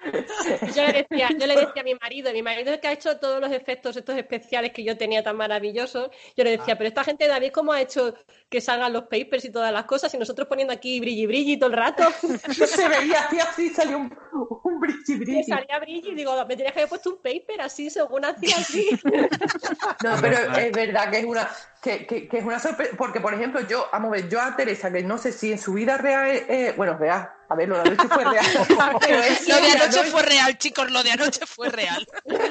Yo 0.76 0.86
le, 0.86 0.93
decía, 0.93 1.30
yo 1.38 1.47
le 1.47 1.55
decía 1.55 1.82
a 1.82 1.84
mi 1.84 1.95
marido, 1.95 2.32
mi 2.32 2.41
marido 2.41 2.70
es 2.70 2.76
el 2.76 2.80
que 2.80 2.88
ha 2.88 2.91
hecho 2.91 3.18
todos 3.18 3.41
los 3.41 3.51
efectos 3.51 3.95
estos 3.97 4.18
especiales 4.18 4.72
que 4.72 4.84
yo 4.84 4.97
tenía 4.97 5.24
tan 5.24 5.36
maravillosos. 5.36 6.10
Yo 6.36 6.43
le 6.43 6.58
decía, 6.58 6.78
pero 6.78 6.88
esta 6.88 7.03
gente, 7.03 7.28
David, 7.28 7.51
¿cómo 7.51 7.74
ha 7.74 7.82
hecho 7.82 8.14
que 8.49 8.62
salgan 8.62 8.93
los 8.93 9.03
papers 9.03 9.45
y 9.45 9.51
todas 9.51 9.72
las 9.72 9.86
cosas? 9.86 10.14
Y 10.14 10.18
nosotros 10.18 10.47
poniendo 10.47 10.74
aquí 10.74 10.99
brilli 10.99 11.26
brilli 11.26 11.58
todo 11.58 11.70
el 11.70 11.76
rato. 11.78 12.03
Se 12.68 12.88
veía 12.88 13.22
así, 13.22 13.39
así 13.39 13.70
salió 13.70 13.97
un, 13.97 14.18
un 14.64 14.80
brilli 14.80 15.16
brilli. 15.16 15.43
salía 15.43 15.80
brilli 15.80 16.10
y 16.12 16.16
digo, 16.16 16.34
me 16.45 16.55
tenías 16.55 16.74
que 16.74 16.80
haber 16.80 16.89
puesto 16.89 17.12
un 17.12 17.18
paper 17.18 17.62
así, 17.62 17.89
según 17.89 18.26
hacía 18.26 18.58
así. 18.58 18.89
No, 20.03 20.16
pero 20.22 20.38
es 20.55 20.72
verdad 20.72 21.10
que 21.10 21.20
es 21.20 21.26
una 21.26 21.49
que, 21.82 22.05
que- 22.07 22.28
que 22.28 22.38
es 22.39 22.43
una 22.45 22.59
sorpresa, 22.59 22.95
porque 22.97 23.21
por 23.21 23.34
ejemplo 23.34 23.61
yo, 23.61 23.88
vamos 23.91 24.09
a 24.09 24.11
ver, 24.13 24.30
yo 24.30 24.41
a 24.41 24.55
Teresa, 24.55 24.91
que 24.91 25.03
no 25.03 25.17
sé 25.17 25.32
si 25.32 25.51
en 25.51 25.59
su 25.59 25.73
vida 25.73 25.97
real, 25.97 26.28
eh, 26.28 26.73
bueno, 26.75 26.97
real, 26.97 27.30
a 27.49 27.55
ver, 27.55 27.69
lo 27.69 27.75
de 27.75 27.82
anoche 27.82 28.07
fue 28.07 28.23
real, 28.25 28.45
Lo 29.47 29.55
de 29.61 29.71
anoche 29.71 30.03
¿no? 30.03 30.11
fue 30.11 30.21
real, 30.23 30.57
chicos, 30.57 30.91
lo 30.91 31.03
de 31.03 31.11
anoche 31.11 31.45
fue 31.45 31.69
real. 31.69 32.05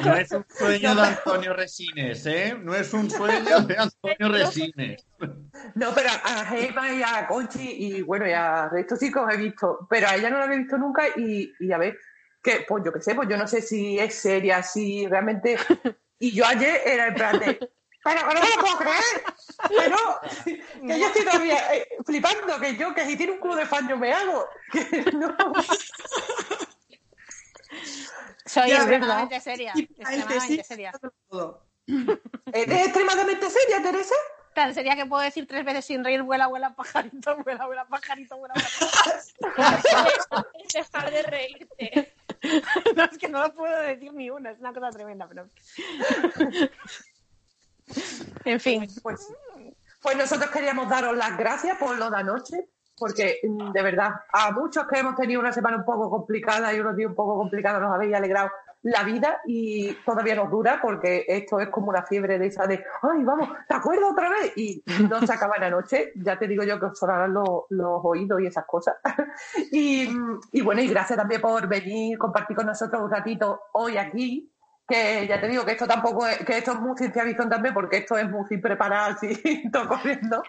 No 0.05 0.15
es 0.17 0.31
un 0.33 0.45
sueño 0.49 0.95
de 0.95 1.03
Antonio 1.03 1.53
Resines, 1.55 2.25
¿eh? 2.27 2.57
No 2.61 2.75
es 2.75 2.93
un 2.95 3.11
sueño 3.11 3.61
de 3.61 3.77
Antonio 3.77 4.29
Resines. 4.33 5.05
No, 5.75 5.93
pero 5.95 6.09
a 6.25 6.45
Gemma 6.47 6.93
y 6.93 7.03
a 7.03 7.27
Conchi 7.27 7.69
y 7.69 8.03
bueno, 8.03 8.27
y 8.27 8.33
a 8.33 8.71
estos 8.77 8.99
chicos 9.01 9.31
he 9.33 9.37
visto, 9.37 9.87
pero 9.91 10.09
a 10.09 10.15
ella 10.15 10.31
no 10.31 10.39
la 10.39 10.45
había 10.45 10.59
visto 10.59 10.79
nunca 10.79 11.05
y, 11.17 11.53
y 11.61 11.73
a 11.73 11.79
ver, 11.79 11.99
que 12.43 12.65
pues 12.67 12.85
yo 12.85 12.93
qué 12.93 13.01
sé, 13.03 13.15
pues 13.15 13.29
yo 13.29 13.37
no 13.37 13.47
sé 13.47 13.61
si 13.61 13.99
es 13.99 14.15
seria, 14.15 14.63
si 14.63 15.07
realmente... 15.07 15.57
Y 16.19 16.33
yo 16.33 16.47
ayer 16.47 16.81
era 16.87 17.09
en 17.09 17.15
plan 17.15 17.39
de... 17.39 17.59
Pero 18.07 18.29
que 18.29 18.35
no 18.35 18.41
me 18.41 18.51
lo 18.51 18.61
puedo 18.61 18.79
creer, 18.79 19.25
pero 19.69 20.21
que 20.87 21.01
yo 21.01 21.07
estoy 21.09 21.25
todavía 21.25 21.75
eh, 21.75 21.89
flipando, 22.05 22.61
que 22.61 22.77
yo, 22.77 22.95
que 22.95 23.05
si 23.05 23.17
tiene 23.17 23.33
un 23.33 23.41
culo 23.41 23.57
de 23.57 23.67
fan 23.67 23.89
yo 23.89 23.97
me 23.97 24.13
hago. 24.13 24.47
Que 24.71 25.11
no. 25.13 25.35
Soy 28.45 28.71
Ya, 28.71 28.77
extremadamente 28.77 29.41
seria. 29.41 29.73
Extremadamente 29.77 30.41
sí, 30.41 30.63
seria. 30.63 30.93
¿Eres 32.53 32.85
extremadamente 32.87 33.51
seria, 33.51 33.83
Teresa? 33.83 34.15
Tan 34.55 34.73
seria 34.73 34.95
que 34.95 35.07
puedo 35.07 35.23
decir 35.23 35.49
tres 35.49 35.65
veces 35.65 35.85
sin 35.85 36.05
reír, 36.05 36.23
vuela, 36.23 36.47
vuela, 36.47 36.77
pajarito, 36.77 37.37
vuela, 37.43 37.67
vuela, 37.67 37.87
pajarito, 37.89 38.39
vuela, 38.39 38.55
vuela. 38.55 39.75
Dejar 40.73 41.11
de 41.11 41.23
reírte. 41.25 42.15
No, 42.95 43.05
es 43.05 43.19
que 43.19 43.29
no 43.29 43.43
lo 43.43 43.53
puedo 43.53 43.81
decir 43.81 44.13
ni 44.13 44.31
una, 44.31 44.53
es 44.53 44.61
una 44.61 44.73
cosa 44.73 44.91
tremenda, 44.91 45.27
pero... 45.27 45.49
En 48.45 48.61
fin. 48.61 48.87
Pues, 49.03 49.29
pues 50.03 50.17
nosotros 50.17 50.51
queríamos 50.51 50.89
daros 50.89 51.17
las 51.17 51.37
gracias 51.37 51.77
por 51.79 51.99
lo 51.99 52.11
de 52.11 52.17
anoche, 52.17 52.69
porque 52.97 53.41
mm, 53.43 53.73
de 53.73 53.83
verdad, 53.83 54.11
a 54.33 54.53
muchos 54.53 54.87
que 54.87 55.01
hemos 55.01 55.17
tenido 55.17 55.41
una 55.41 55.53
semana 55.53 55.79
un 55.79 55.85
poco 55.85 56.09
complicada 56.09 56.73
y 56.73 56.81
unos 56.81 56.97
días 56.97 57.11
un 57.11 57.17
poco 57.17 57.37
complicados 57.37 57.81
nos 57.81 57.95
habéis 57.95 58.15
alegrado 58.15 58.51
la 58.83 59.03
vida 59.03 59.41
y 59.47 59.93
todavía 60.05 60.37
nos 60.37 60.49
dura 60.49 60.79
porque 60.81 61.25
esto 61.27 61.59
es 61.59 61.69
como 61.71 61.89
una 61.89 62.05
fiebre 62.05 62.39
de 62.39 62.47
esa 62.47 62.69
de, 62.69 62.85
ay, 63.03 63.25
vamos, 63.25 63.49
¿te 63.69 63.75
acuerdas 63.75 64.13
otra 64.13 64.29
vez? 64.31 64.53
Y 64.57 64.85
no 65.11 65.27
se 65.27 65.33
acaba 65.33 65.59
la 65.59 65.71
noche, 65.71 66.13
ya 66.15 66.39
te 66.39 66.47
digo 66.47 66.63
yo 66.63 66.79
que 66.79 66.87
os 66.87 66.99
sonarán 66.99 67.35
los, 67.35 67.65
oídos 67.69 68.41
y 68.41 68.47
esas 68.47 68.65
cosas. 68.65 68.95
mm, 69.73 70.39
y 70.53 70.61
bueno, 70.61 70.81
y 70.83 70.89
gracias 70.89 71.19
también 71.19 71.41
por 71.41 71.67
venir, 71.67 72.17
compartir 72.17 72.57
con 72.57 72.67
nosotros 72.67 73.03
un 73.03 73.11
ratito 73.11 73.61
hoy 73.73 73.97
aquí 73.97 74.53
que 74.89 75.27
ya 75.27 75.41
te 75.41 75.49
digo 75.49 75.65
que 75.65 75.73
esto 75.73 75.87
tampoco 75.87 76.27
es, 76.27 76.39
que 76.39 76.59
esto 76.59 76.73
es 76.73 76.81
muy 76.81 76.97
ciencia 76.97 77.25
ficción 77.25 77.49
también, 77.49 77.75
porque 77.75 77.99
esto 77.99 78.17
es 78.17 78.31
muy 78.31 78.47
sin 78.49 78.61
preparar, 78.61 79.13
así, 79.13 79.31
todo 79.73 79.89
corriendo. 79.89 80.43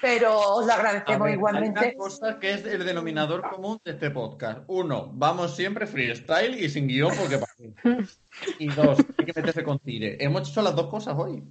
Pero 0.00 0.38
os 0.38 0.66
lo 0.66 0.72
agradecemos 0.72 1.20
ver, 1.20 1.28
Hay 1.28 1.34
igualmente. 1.34 1.80
una 1.80 1.94
cosa 1.94 2.38
que 2.38 2.52
es 2.52 2.64
el 2.66 2.84
denominador 2.84 3.48
común 3.48 3.80
de 3.84 3.92
este 3.92 4.10
podcast. 4.10 4.60
Uno, 4.66 5.10
vamos 5.14 5.56
siempre 5.56 5.86
freestyle 5.86 6.58
y 6.58 6.68
sin 6.68 6.86
guion 6.86 7.14
porque 7.16 7.38
para 7.38 7.52
Y 8.58 8.68
dos, 8.68 8.98
hay 9.18 9.24
que 9.24 9.32
meterse 9.34 9.64
con 9.64 9.78
tire. 9.78 10.16
Hemos 10.20 10.50
hecho 10.50 10.62
las 10.62 10.74
dos 10.74 10.88
cosas 10.88 11.14
hoy. 11.16 11.42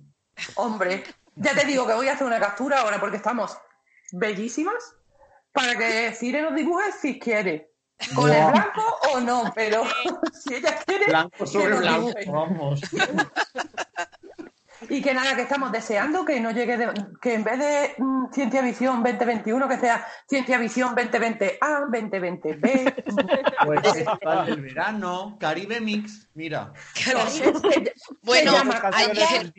Hombre, 0.56 1.04
ya 1.36 1.54
te 1.56 1.66
digo 1.66 1.88
que 1.88 1.94
voy 1.94 2.08
a 2.08 2.14
hacer 2.14 2.28
una 2.28 2.40
captura 2.40 2.82
ahora 2.82 3.00
porque 3.00 3.18
estamos 3.18 3.58
bellísimas 4.12 4.96
para 5.54 5.78
que 5.78 6.12
Cire 6.14 6.42
nos 6.42 6.56
dibuje 6.56 6.92
si 6.92 7.20
quiere. 7.20 7.71
Con 8.16 8.30
el 8.32 8.52
blanco 8.52 8.84
o 9.14 9.20
no, 9.20 9.52
pero 9.56 9.84
si 10.34 10.56
ella 10.56 10.78
quiere. 10.86 11.06
Blanco 11.08 11.46
sobre 11.46 11.78
blanco, 11.78 12.12
vamos. 12.32 12.82
Y 14.90 15.00
que 15.02 15.14
nada, 15.14 15.36
que 15.36 15.44
estamos 15.44 15.72
deseando 15.72 16.26
que 16.26 16.40
no 16.40 16.50
llegue, 16.50 16.76
de- 16.76 16.92
que 17.22 17.36
en 17.36 17.44
vez 17.44 17.60
de 17.60 17.94
mm, 18.00 18.34
Ciencia 18.34 18.64
Visión 18.64 19.04
2021, 19.04 19.68
que 19.70 19.78
sea 19.78 20.08
Ciencia 20.28 20.58
Visión 20.58 20.96
2020A, 20.96 21.88
2020B. 21.92 23.04
Pues 23.66 23.82
Festival 23.94 24.46
del 24.48 24.62
verano, 24.62 25.38
Caribe 25.40 25.80
Mix, 25.82 26.28
mira. 26.34 26.74
Bueno, 28.24 28.54
ayer, 28.94 29.54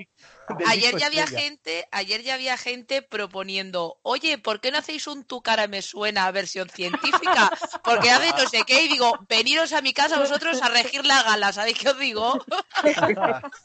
ayer 0.66 0.96
ya 0.98 1.06
había 1.06 1.24
estrella. 1.24 1.44
gente, 1.44 1.88
ayer 1.90 2.22
ya 2.22 2.34
había 2.34 2.56
gente 2.56 3.02
proponiendo, 3.02 3.98
oye, 4.02 4.38
¿por 4.38 4.60
qué 4.60 4.70
no 4.70 4.78
hacéis 4.78 5.06
un 5.06 5.24
tu 5.24 5.42
cara 5.42 5.66
me 5.66 5.82
suena 5.82 6.30
versión 6.30 6.68
científica? 6.68 7.50
Porque 7.84 8.10
hace 8.10 8.30
no 8.30 8.48
sé 8.48 8.62
qué, 8.66 8.84
y 8.84 8.88
digo, 8.88 9.18
veniros 9.28 9.72
a 9.72 9.82
mi 9.82 9.92
casa 9.92 10.18
vosotros 10.18 10.62
a 10.62 10.68
regir 10.68 11.04
la 11.06 11.22
gala, 11.22 11.52
¿sabéis 11.52 11.78
qué 11.78 11.88
os 11.90 11.98
digo? 11.98 12.44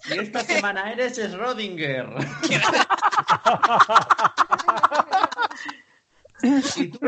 Y 0.09 0.19
esta 0.19 0.43
semana 0.43 0.91
eres 0.91 1.17
Schrödinger. 1.17 2.07
y 6.75 6.87
tú 6.89 6.99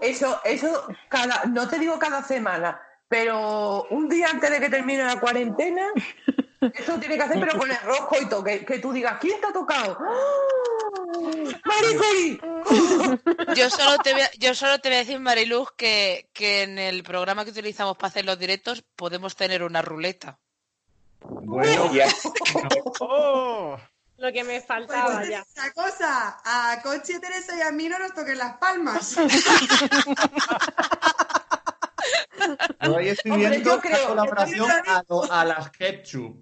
Eso, 0.00 0.40
eso, 0.44 0.86
cada, 1.08 1.44
no 1.46 1.68
te 1.68 1.78
digo 1.78 1.98
cada 1.98 2.22
semana, 2.22 2.80
pero 3.08 3.84
un 3.90 4.08
día 4.08 4.28
antes 4.30 4.50
de 4.50 4.58
que 4.58 4.70
termine 4.70 5.04
la 5.04 5.20
cuarentena, 5.20 5.86
eso 6.74 6.98
tiene 6.98 7.16
que 7.16 7.22
hacer, 7.22 7.40
pero 7.40 7.58
con 7.58 7.70
el 7.70 7.80
rosco 7.80 8.16
y 8.20 8.28
todo, 8.28 8.44
que, 8.44 8.64
que 8.64 8.78
tú 8.78 8.92
digas, 8.92 9.18
¿quién 9.20 9.40
te 9.40 9.46
ha 9.46 9.52
tocado? 9.52 9.96
¡Ah! 10.00 10.14
¡Marie 11.64 11.96
Curie! 11.96 12.40
Yo 13.56 13.68
solo 13.70 13.98
te 13.98 14.12
voy 14.12 14.22
a, 14.22 14.30
yo 14.38 14.54
solo 14.54 14.78
te 14.78 14.88
voy 14.88 14.96
a 14.96 15.00
decir, 15.00 15.18
Mariluz, 15.20 15.68
que, 15.76 16.30
que 16.32 16.62
en 16.62 16.78
el 16.78 17.02
programa 17.02 17.44
que 17.44 17.50
utilizamos 17.50 17.96
para 17.96 18.08
hacer 18.08 18.24
los 18.24 18.38
directos 18.38 18.82
podemos 18.96 19.34
tener 19.36 19.62
una 19.62 19.82
ruleta. 19.82 20.38
Bueno, 21.20 21.90
¡Oh! 23.00 23.76
Lo 24.18 24.32
que 24.32 24.44
me 24.44 24.54
Pues 24.60 24.66
faltaba 24.66 25.24
ya. 25.24 25.40
esa 25.40 25.70
cosa, 25.72 26.38
a 26.44 26.80
Conchi, 26.82 27.18
Teresa 27.20 27.56
y 27.56 27.62
a 27.62 27.72
mí 27.72 27.88
no 27.88 27.98
nos 27.98 28.14
toquen 28.14 28.38
las 28.38 28.56
palmas. 28.58 29.16
hoy 32.80 33.08
estoy 33.08 33.32
Hombre, 33.32 33.50
viendo 33.50 33.70
yo 33.74 33.80
creo- 33.80 34.08
colaboración 34.08 34.70
a, 34.86 35.02
a 35.30 35.44
las 35.44 35.70
ketchup. 35.70 36.36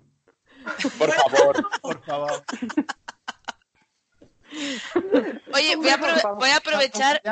Por 0.99 1.13
favor. 1.13 1.81
Por 1.81 2.05
favor. 2.05 2.45
Oye, 5.55 5.77
voy 5.77 5.89
a, 5.89 5.97
aprove- 5.99 6.37
voy 6.39 6.51
a 6.51 6.57
aprovechar, 6.57 7.23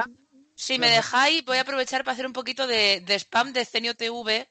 si 0.54 0.78
me 0.78 0.88
dejáis, 0.90 1.44
voy 1.44 1.58
a 1.58 1.62
aprovechar 1.62 2.04
para 2.04 2.12
hacer 2.14 2.26
un 2.26 2.32
poquito 2.32 2.66
de, 2.66 3.00
de 3.04 3.14
spam 3.18 3.52
de 3.52 3.64
Cenio 3.64 3.94
TV. 3.94 4.48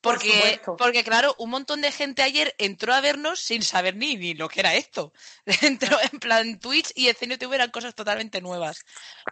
Por 0.00 0.14
Porque, 0.14 0.60
porque, 0.78 1.04
claro, 1.04 1.34
un 1.38 1.50
montón 1.50 1.82
de 1.82 1.92
gente 1.92 2.22
ayer 2.22 2.54
entró 2.56 2.94
a 2.94 3.02
vernos 3.02 3.38
sin 3.40 3.62
saber 3.62 3.96
ni, 3.96 4.16
ni 4.16 4.32
lo 4.32 4.48
que 4.48 4.60
era 4.60 4.74
esto. 4.74 5.12
Entró 5.62 5.98
en 6.10 6.18
plan 6.18 6.58
Twitch 6.58 6.90
y 6.94 7.08
Escenio 7.08 7.36
TV 7.38 7.54
eran 7.56 7.70
cosas 7.70 7.94
totalmente 7.94 8.40
nuevas. 8.40 8.82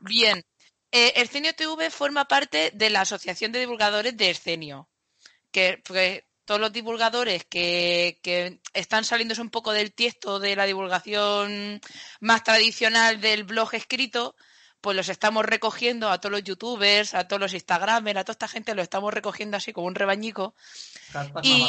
Bien, 0.03 0.45
eh, 0.93 1.15
Escenio 1.17 1.55
TV 1.55 1.89
forma 1.91 2.27
parte 2.27 2.71
de 2.75 2.91
la 2.91 3.01
Asociación 3.01 3.51
de 3.51 3.61
Divulgadores 3.61 4.15
de 4.15 4.29
Escenio. 4.29 4.91
Que, 5.51 5.81
pues, 5.87 6.23
todos 6.49 6.63
los 6.63 6.73
divulgadores 6.73 7.45
que, 7.45 8.21
que 8.23 8.63
están 8.73 9.05
saliéndose 9.05 9.43
un 9.43 9.51
poco 9.51 9.71
del 9.73 9.93
tiesto 9.93 10.39
de 10.39 10.57
la 10.57 10.65
divulgación 10.65 11.79
más 12.21 12.43
tradicional 12.43 13.21
del 13.21 13.45
blog 13.45 13.75
escrito, 13.75 14.35
pues 14.81 14.97
los 14.97 15.11
estamos 15.11 15.45
recogiendo 15.45 16.11
a 16.11 16.23
todos 16.23 16.33
los 16.33 16.43
youtubers, 16.43 17.13
a 17.13 17.29
todos 17.29 17.39
los 17.39 17.53
instagramers, 17.53 18.19
a 18.19 18.25
toda 18.25 18.33
esta 18.33 18.49
gente, 18.49 18.75
lo 18.75 18.81
estamos 18.81 19.13
recogiendo 19.13 19.59
así 19.59 19.75
como 19.75 19.89
un 19.89 19.95
rebañico. 19.95 20.55
Y-. 21.43 21.69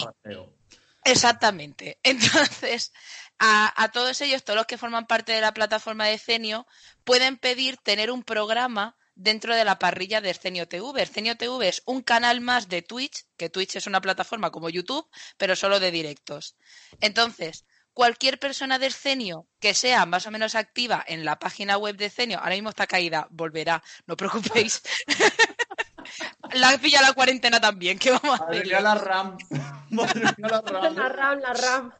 Exactamente. 1.04 2.00
Entonces, 2.04 2.94
a, 3.38 3.84
a 3.84 3.92
todos 3.92 4.22
ellos, 4.22 4.46
todos 4.46 4.56
los 4.56 4.66
que 4.66 4.78
forman 4.78 5.08
parte 5.08 5.34
de 5.34 5.42
la 5.42 5.54
plataforma 5.54 6.06
de 6.06 6.18
Cenio, 6.18 6.66
pueden 7.04 7.36
pedir 7.36 7.76
tener 7.76 8.12
un 8.12 8.24
programa 8.24 8.96
dentro 9.20 9.54
de 9.54 9.66
la 9.66 9.78
parrilla 9.80 10.22
de 10.22 10.30
Escenio 10.30 10.68
TV. 10.68 11.02
Escenio 11.02 11.36
TV 11.36 11.68
es 11.68 11.82
un 11.86 12.02
canal 12.02 12.40
más 12.42 12.70
de 12.70 12.82
Twitch, 12.82 13.26
que 13.38 13.50
Twitch 13.50 13.76
es 13.76 13.86
una 13.86 14.02
plataforma 14.02 14.50
como 14.50 14.70
YouTube, 14.70 15.08
pero 15.38 15.56
solo 15.56 15.80
de 15.80 15.92
directos. 15.92 16.56
Entonces, 17.02 17.66
cualquier 17.94 18.40
persona 18.40 18.80
de 18.80 18.88
Escenio 18.88 19.46
que 19.60 19.74
sea 19.74 20.06
más 20.06 20.26
o 20.26 20.32
menos 20.32 20.56
activa 20.56 21.04
en 21.06 21.26
la 21.26 21.38
página 21.38 21.78
web 21.78 21.98
de 21.98 22.06
Escenio, 22.06 22.40
ahora 22.40 22.56
mismo 22.56 22.70
está 22.70 22.88
caída, 22.88 23.28
volverá, 23.30 23.84
no 24.08 24.14
os 24.14 24.18
preocupéis. 24.18 24.82
la 26.54 26.78
pilla 26.78 27.02
la 27.02 27.14
cuarentena 27.14 27.60
también, 27.60 28.00
¿qué 28.00 28.12
vamos 28.12 28.40
a 28.40 28.46
Madre 28.46 28.62
hacer? 28.62 28.68
mía, 28.68 28.80
la 28.80 28.96
RAM. 28.96 29.38
Madre 29.90 30.30
mía, 30.38 30.48
la 30.50 30.62
RAM. 30.62 30.96
La 30.96 31.10
RAM, 31.10 31.40
la 31.42 31.54
RAM. 31.54 31.94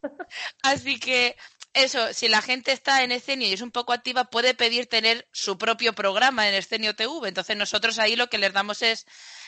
Así 0.62 0.98
que 1.00 1.36
eso, 1.74 2.14
si 2.14 2.28
la 2.28 2.42
gente 2.42 2.72
está 2.72 3.04
en 3.04 3.12
Escenio 3.12 3.48
y 3.48 3.54
es 3.54 3.62
un 3.62 3.72
poco 3.72 3.94
activa, 3.94 4.26
puede 4.26 4.54
pedir 4.54 4.88
tener 4.88 5.28
su 5.32 5.58
propio 5.58 5.94
programa 5.94 6.48
en 6.50 6.56
Escenio 6.56 6.96
TV. 6.96 7.28
Entonces 7.28 7.56
nosotros 7.58 8.00
ahí 8.00 8.16
lo 8.16 8.28
que 8.28 8.40
les 8.40 8.54
damos 8.54 8.82
es 8.82 9.06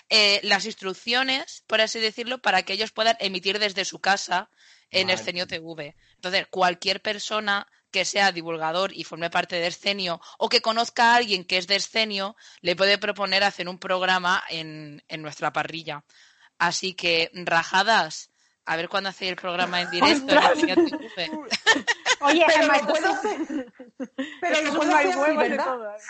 eh, 0.09 0.39
las 0.43 0.65
instrucciones, 0.65 1.63
por 1.67 1.81
así 1.81 1.99
decirlo, 1.99 2.39
para 2.39 2.63
que 2.63 2.73
ellos 2.73 2.91
puedan 2.91 3.17
emitir 3.19 3.59
desde 3.59 3.85
su 3.85 3.99
casa 3.99 4.49
en 4.91 5.07
Vale. 5.07 5.19
Escenio 5.19 5.47
TV. 5.47 5.95
Entonces, 6.15 6.47
cualquier 6.49 7.01
persona 7.01 7.67
que 7.91 8.05
sea 8.05 8.31
divulgador 8.31 8.93
y 8.93 9.03
forme 9.03 9.29
parte 9.29 9.55
de 9.57 9.67
Escenio 9.67 10.21
o 10.37 10.47
que 10.47 10.61
conozca 10.61 11.11
a 11.11 11.15
alguien 11.15 11.43
que 11.43 11.57
es 11.57 11.67
de 11.67 11.75
Escenio, 11.75 12.35
le 12.61 12.75
puede 12.75 12.97
proponer 12.97 13.43
hacer 13.43 13.67
un 13.67 13.79
programa 13.79 14.43
en, 14.49 15.03
en 15.07 15.21
nuestra 15.21 15.51
parrilla. 15.51 16.03
Así 16.57 16.93
que, 16.93 17.31
rajadas, 17.33 18.29
a 18.65 18.75
ver 18.75 18.89
cuándo 18.89 19.09
hacéis 19.09 19.31
el 19.31 19.37
programa 19.37 19.81
en 19.81 19.89
directo 19.91 20.33
en 20.33 20.39
Escenio 20.39 20.75
TV. 20.75 21.31
Oye, 22.21 22.45
Pero 22.47 22.67
lo 22.67 22.87
puedo 22.87 23.11
hacer. 23.13 23.73
Pero 24.41 24.73
puedo 24.75 24.91
no 24.91 24.95
hay 24.95 25.09
hacer 25.09 25.23
así, 25.23 25.37
¿verdad? 25.37 25.65
todas. 25.65 26.03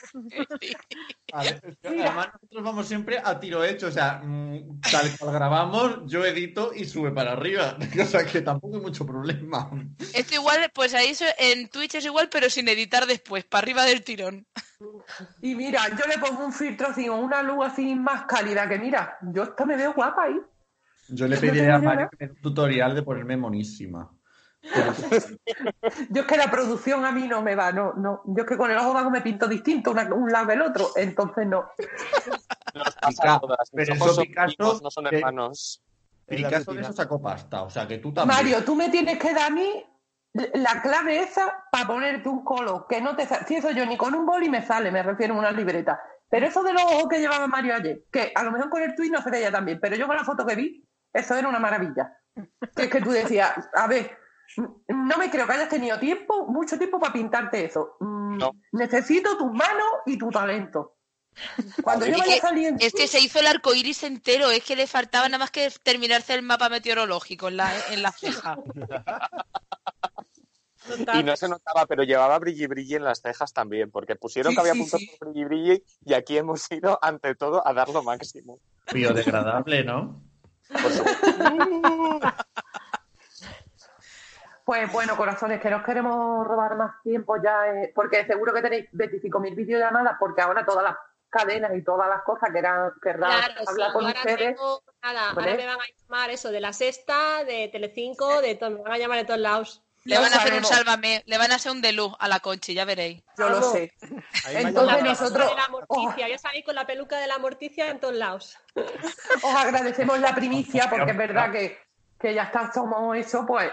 A 1.34 1.44
ver, 1.44 1.78
además 1.84 2.30
nosotros 2.34 2.64
vamos 2.64 2.88
siempre 2.88 3.22
a 3.24 3.40
tiro 3.40 3.64
hecho, 3.64 3.88
o 3.88 3.92
sea, 3.92 4.22
mm, 4.24 4.82
tal 4.82 5.18
cual 5.18 5.34
grabamos, 5.34 6.00
yo 6.06 6.26
edito 6.26 6.74
y 6.74 6.86
sube 6.86 7.12
para 7.12 7.34
arriba. 7.34 7.78
O 8.02 8.06
sea 8.06 8.26
que 8.26 8.42
tampoco 8.42 8.76
hay 8.76 8.82
mucho 8.82 9.06
problema. 9.06 9.70
Esto 10.14 10.36
igual, 10.36 10.72
pues 10.74 10.94
ahí 10.94 11.14
en 11.38 11.70
Twitch 11.70 11.96
es 11.96 12.06
igual, 12.06 12.30
pero 12.30 12.50
sin 12.50 12.68
editar 12.68 13.06
después, 13.06 13.46
para 13.46 13.64
arriba 13.64 13.86
del 13.86 14.04
tirón. 14.04 14.46
Y 15.42 15.56
mira, 15.56 15.88
yo 15.90 16.06
le 16.08 16.18
pongo 16.18 16.44
un 16.44 16.52
filtro 16.52 16.88
así, 16.88 17.08
o 17.08 17.16
una 17.16 17.44
luz 17.44 17.66
así 17.68 17.96
más 17.96 18.24
cálida, 18.26 18.68
que 18.68 18.80
mira, 18.80 19.18
yo 19.22 19.44
esto 19.44 19.66
me 19.66 19.78
veo 19.78 19.94
guapa 19.94 20.24
ahí. 20.24 20.36
Yo 21.10 21.28
le 21.28 21.36
No 21.36 21.42
pediré 21.42 21.72
a. 21.72 21.80
Mario 21.80 22.10
que 22.10 22.18
me 22.20 22.28
dé 22.28 22.34
un 22.34 22.42
tutorial 22.42 22.96
de 22.96 23.04
ponerme 23.04 23.38
monísima. 23.38 24.12
Yo 26.10 26.22
es 26.22 26.28
que 26.28 26.38
la 26.38 26.50
producción 26.52 27.04
a 27.06 27.12
mí 27.12 27.28
no 27.28 27.42
me 27.42 27.56
va, 27.56 27.72
no, 27.72 27.94
no. 27.94 28.22
Yo 28.26 28.44
es 28.44 28.50
que 28.50 28.58
con 28.58 28.70
el 28.72 28.78
ojo 28.78 28.94
vago 28.94 29.10
me 29.10 29.22
pinto 29.22 29.48
distinto 29.48 29.92
una- 29.92 30.14
un 30.14 30.32
lado 30.32 30.48
del 30.48 30.62
otro, 30.62 30.90
entonces 30.96 31.48
no. 31.48 31.66
Nos 32.76 32.96
pasa 32.96 33.36
a 33.36 33.40
todas. 33.40 33.70
Mis 33.74 33.90
Pero 33.90 34.06
eso 34.06 34.22
Picasso, 34.22 34.56
primos, 34.58 34.82
no 34.84 34.92
son 34.92 35.06
que- 35.06 35.18
hermanos. 35.18 35.82
Picasso 36.28 36.74
de 36.74 36.82
eso 36.82 36.94
sacó 36.94 37.22
pasta, 37.22 37.64
o 37.64 37.70
sea 37.70 37.88
que 37.88 37.98
tú 37.98 38.14
también. 38.14 38.38
Mario, 38.38 38.64
tú 38.64 38.76
me 38.76 38.90
tienes 38.90 39.18
que 39.20 39.34
dar 39.34 39.48
a 39.48 39.50
mí 39.50 39.86
la 40.54 40.82
clave 40.82 41.20
esa 41.24 41.66
para 41.72 41.88
ponerte 41.88 42.30
un 42.30 42.44
color, 42.46 42.86
que 42.88 43.02
no 43.02 43.16
te 43.18 43.28
Si 43.46 43.56
eso 43.56 43.72
yo 43.72 43.86
ni 43.86 43.98
con 43.98 44.14
un 44.16 44.26
boli 44.26 44.48
me 44.48 44.66
sale, 44.66 44.92
me 44.92 45.04
refiero 45.04 45.34
a 45.34 45.40
una 45.40 45.52
libreta. 45.52 46.00
Pero 46.30 46.46
eso 46.46 46.64
de 46.64 46.72
los 46.72 46.84
ojos 46.84 47.08
que 47.10 47.20
llevaba 47.20 47.48
Mario 47.48 47.76
ayer, 47.76 48.04
que 48.10 48.32
a 48.34 48.44
lo 48.44 48.52
mejor 48.52 48.70
con 48.70 48.82
el 48.82 48.96
tweet 48.96 49.10
no 49.10 49.22
se 49.22 49.30
veía 49.30 49.52
tan 49.52 49.66
bien, 49.66 49.80
pero 49.82 49.98
yo 49.98 50.08
con 50.08 50.16
la 50.16 50.24
foto 50.24 50.46
que 50.46 50.56
vi, 50.56 50.88
eso 51.12 51.36
era 51.36 51.50
una 51.50 51.60
maravilla. 51.60 52.18
Que 52.74 52.84
es 52.84 52.90
que 52.90 53.02
tú 53.02 53.12
decías, 53.12 53.52
a 53.74 53.88
ver, 53.88 54.18
no 54.58 55.18
me 55.18 55.30
creo 55.30 55.48
que 55.48 55.54
hayas 55.54 55.70
tenido 55.70 56.00
tiempo, 56.00 56.48
mucho 56.48 56.78
tiempo 56.78 57.00
para 57.00 57.14
pintarte 57.14 57.66
eso. 57.66 57.96
Mm, 58.00 58.38
Necesito 58.74 59.38
tus 59.38 59.52
manos 59.52 59.86
y 60.06 60.18
tu 60.18 60.30
talento. 60.30 60.98
Cuando 61.82 62.06
yo 62.06 62.16
Es 62.16 62.20
vaya 62.20 62.70
en 62.70 62.78
es 62.82 62.94
que 62.94 63.08
se 63.08 63.22
hizo 63.22 63.40
el 63.40 63.48
arco 63.48 63.74
iris 63.74 64.04
entero, 64.04 64.52
es 64.52 64.64
que 64.64 64.76
le 64.76 64.86
faltaba 64.86 65.28
nada 65.30 65.40
más 65.40 65.52
que 65.52 65.72
terminarse 65.84 66.34
el 66.34 66.42
mapa 66.42 66.68
meteorológico 66.70 67.48
en 67.48 67.58
la, 67.58 67.72
en 67.90 68.02
la 68.02 68.12
ceja. 68.12 68.58
Y 71.14 71.24
no 71.24 71.36
se 71.38 71.48
notaba, 71.48 71.86
pero 71.86 72.04
llevaba 72.04 72.38
brilli 72.40 72.68
brilli 72.68 72.96
en 72.96 73.04
las 73.04 73.22
cejas 73.22 73.54
también, 73.54 73.92
porque 73.92 74.16
pusieron 74.16 74.52
Sí, 74.52 74.56
que 74.56 74.62
había 74.62 74.74
sí, 74.74 74.80
puntos 74.80 75.00
sí. 75.00 75.12
brilli 75.20 75.46
brilli 75.46 75.84
y 76.06 76.14
aquí 76.14 76.38
hemos 76.38 76.70
ido, 76.72 77.00
ante 77.02 77.36
todo, 77.36 77.66
a 77.66 77.74
dar 77.74 77.90
lo 77.90 78.04
máximo. 78.04 78.60
Biodegradable, 78.92 79.84
¿no? 79.84 80.22
Pues 84.72 84.90
bueno, 84.90 85.18
corazones, 85.18 85.60
que 85.60 85.70
no 85.70 85.78
os 85.78 85.84
queremos 85.84 86.48
robar 86.48 86.78
más 86.78 86.92
tiempo 87.04 87.36
ya, 87.44 87.68
eh, 87.68 87.92
porque 87.94 88.26
seguro 88.26 88.54
que 88.54 88.62
tenéis 88.62 88.86
25.000 88.94 89.54
videollamadas, 89.54 90.16
porque 90.18 90.40
ahora 90.40 90.66
todas 90.66 90.82
las 90.86 90.96
cadenas 91.30 91.72
y 91.76 91.84
todas 91.84 92.08
las 92.08 92.22
cosas 92.24 92.52
que 92.54 92.60
eran 92.60 92.90
querrán 93.04 93.32
Claro, 93.38 93.54
sí, 93.60 93.66
hablar 93.68 93.88
yo 93.90 93.94
con 93.94 94.06
ahora 94.06 94.20
ustedes. 94.22 94.56
tengo- 94.56 94.82
nada, 95.04 95.34
¿Vale? 95.34 95.52
ahora 95.52 95.62
me 95.62 95.66
van 95.68 95.76
a 95.82 95.84
llamar 96.08 96.30
eso 96.30 96.52
de 96.52 96.62
la 96.62 96.72
sexta, 96.72 97.44
de 97.44 97.68
Telecinco, 97.68 98.42
de 98.42 98.56
todo, 98.56 98.70
me 98.72 98.82
van 98.84 98.94
a 98.94 98.98
llamar 98.98 99.18
de 99.18 99.26
todos 99.26 99.42
lados. 99.42 99.84
Le 100.06 100.18
van 100.18 100.32
a 100.32 100.38
hacer 100.38 100.54
un 100.54 100.64
sálvame, 100.64 101.22
le 101.26 101.38
van 101.38 101.52
a 101.52 101.56
hacer 101.56 101.74
un 101.74 101.82
deluz 101.82 102.14
a 102.18 102.30
la 102.30 102.40
Conchi, 102.40 102.74
ya 102.74 102.86
veréis. 102.86 103.22
Yo 103.38 103.50
lo 103.50 103.62
sé. 103.62 103.92
La 104.54 104.62
Entonces 104.62 104.96
peluca 104.96 105.02
nosotros 105.02 105.50
de 105.50 105.56
la 105.58 105.68
morticia, 105.68 106.30
yo 106.30 106.38
salí 106.38 106.64
con 106.64 106.76
la 106.76 106.88
peluca 106.88 107.18
de 107.18 107.28
la 107.28 107.40
morticia 107.40 107.90
en 107.90 108.00
todos 108.00 108.16
lados. 108.16 108.58
os 109.44 109.54
agradecemos 109.54 110.18
la 110.20 110.34
primicia, 110.34 110.90
porque 110.90 111.12
es 111.12 111.18
verdad 111.18 111.52
que, 111.52 111.78
que 112.18 112.34
ya 112.34 112.44
está, 112.44 112.72
somos 112.72 113.18
eso, 113.18 113.46
pues 113.46 113.70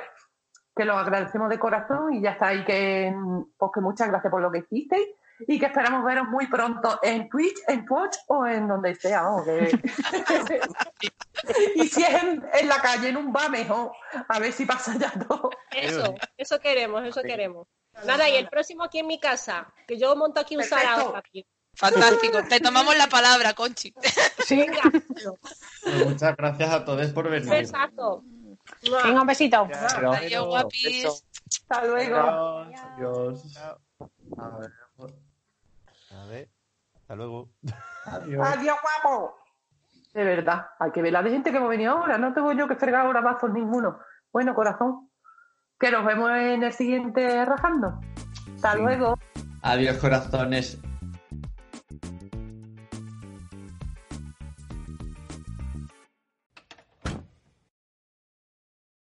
que 0.78 0.84
lo 0.86 0.96
agradecemos 0.96 1.50
de 1.50 1.58
corazón 1.58 2.14
y 2.14 2.22
ya 2.22 2.30
está. 2.30 2.54
Y 2.54 2.64
que, 2.64 3.14
pues 3.58 3.70
que 3.74 3.80
muchas 3.82 4.08
gracias 4.08 4.30
por 4.30 4.40
lo 4.40 4.50
que 4.50 4.60
hicisteis 4.60 5.08
y 5.46 5.58
que 5.58 5.66
esperamos 5.66 6.04
veros 6.04 6.26
muy 6.28 6.46
pronto 6.48 6.98
en 7.02 7.28
Twitch, 7.28 7.58
en 7.68 7.84
Twitch 7.84 8.16
o 8.28 8.46
en 8.46 8.66
donde 8.66 8.94
sea. 8.94 9.22
vamos, 9.22 9.44
que- 9.44 9.80
y 11.76 11.86
si 11.88 12.02
es 12.02 12.22
en, 12.22 12.44
en 12.52 12.68
la 12.68 12.80
calle, 12.80 13.08
en 13.08 13.16
un 13.16 13.32
bar, 13.32 13.50
mejor. 13.50 13.92
A 14.28 14.38
ver 14.38 14.52
si 14.52 14.64
pasa 14.64 14.94
ya 14.98 15.12
todo. 15.26 15.50
Eso, 15.70 16.14
eso 16.36 16.58
queremos, 16.60 17.04
eso 17.04 17.20
queremos. 17.22 17.66
Nada, 18.06 18.28
y 18.28 18.36
el 18.36 18.48
próximo 18.48 18.84
aquí 18.84 19.00
en 19.00 19.06
mi 19.08 19.18
casa, 19.20 19.66
que 19.86 19.98
yo 19.98 20.14
monto 20.16 20.40
aquí 20.40 20.56
un 20.56 20.62
sarao 20.64 21.16
aquí. 21.16 21.44
Fantástico, 21.74 22.38
te 22.48 22.58
tomamos 22.60 22.96
la 22.96 23.06
palabra, 23.08 23.54
Conchi. 23.54 23.92
Pues 25.82 26.06
muchas 26.06 26.36
gracias 26.36 26.70
a 26.70 26.84
todos 26.84 27.06
por 27.12 27.28
venir. 27.30 27.48
besazo. 27.48 28.22
Venga, 28.82 29.20
un 29.20 29.26
besito. 29.26 29.68
Adiós, 30.12 30.46
guapis. 30.46 31.24
Hasta 31.70 31.84
luego. 31.86 32.16
Adiós. 32.16 33.56
A 34.36 34.58
ver. 34.58 34.72
A 36.10 36.24
ver, 36.26 36.48
hasta 36.96 37.14
luego. 37.14 37.50
Adiós. 38.06 38.48
Adiós, 38.48 38.76
guapo. 38.82 39.38
De 40.14 40.24
verdad, 40.24 40.66
hay 40.78 40.90
que 40.90 41.02
ver 41.02 41.12
la 41.12 41.22
de 41.22 41.30
gente 41.30 41.50
que 41.50 41.58
hemos 41.58 41.68
venido 41.68 41.92
ahora. 41.92 42.18
No 42.18 42.32
tengo 42.32 42.52
yo 42.52 42.66
que 42.66 42.76
fregar 42.76 43.06
ahora 43.06 43.20
bazos 43.20 43.52
ninguno. 43.52 43.98
Bueno, 44.32 44.54
corazón, 44.54 45.10
que 45.78 45.90
nos 45.90 46.04
vemos 46.04 46.30
en 46.30 46.62
el 46.62 46.72
siguiente 46.72 47.44
rajando. 47.44 48.00
Hasta 48.56 48.74
luego. 48.74 49.18
Adiós, 49.62 49.96
corazones. 49.98 50.78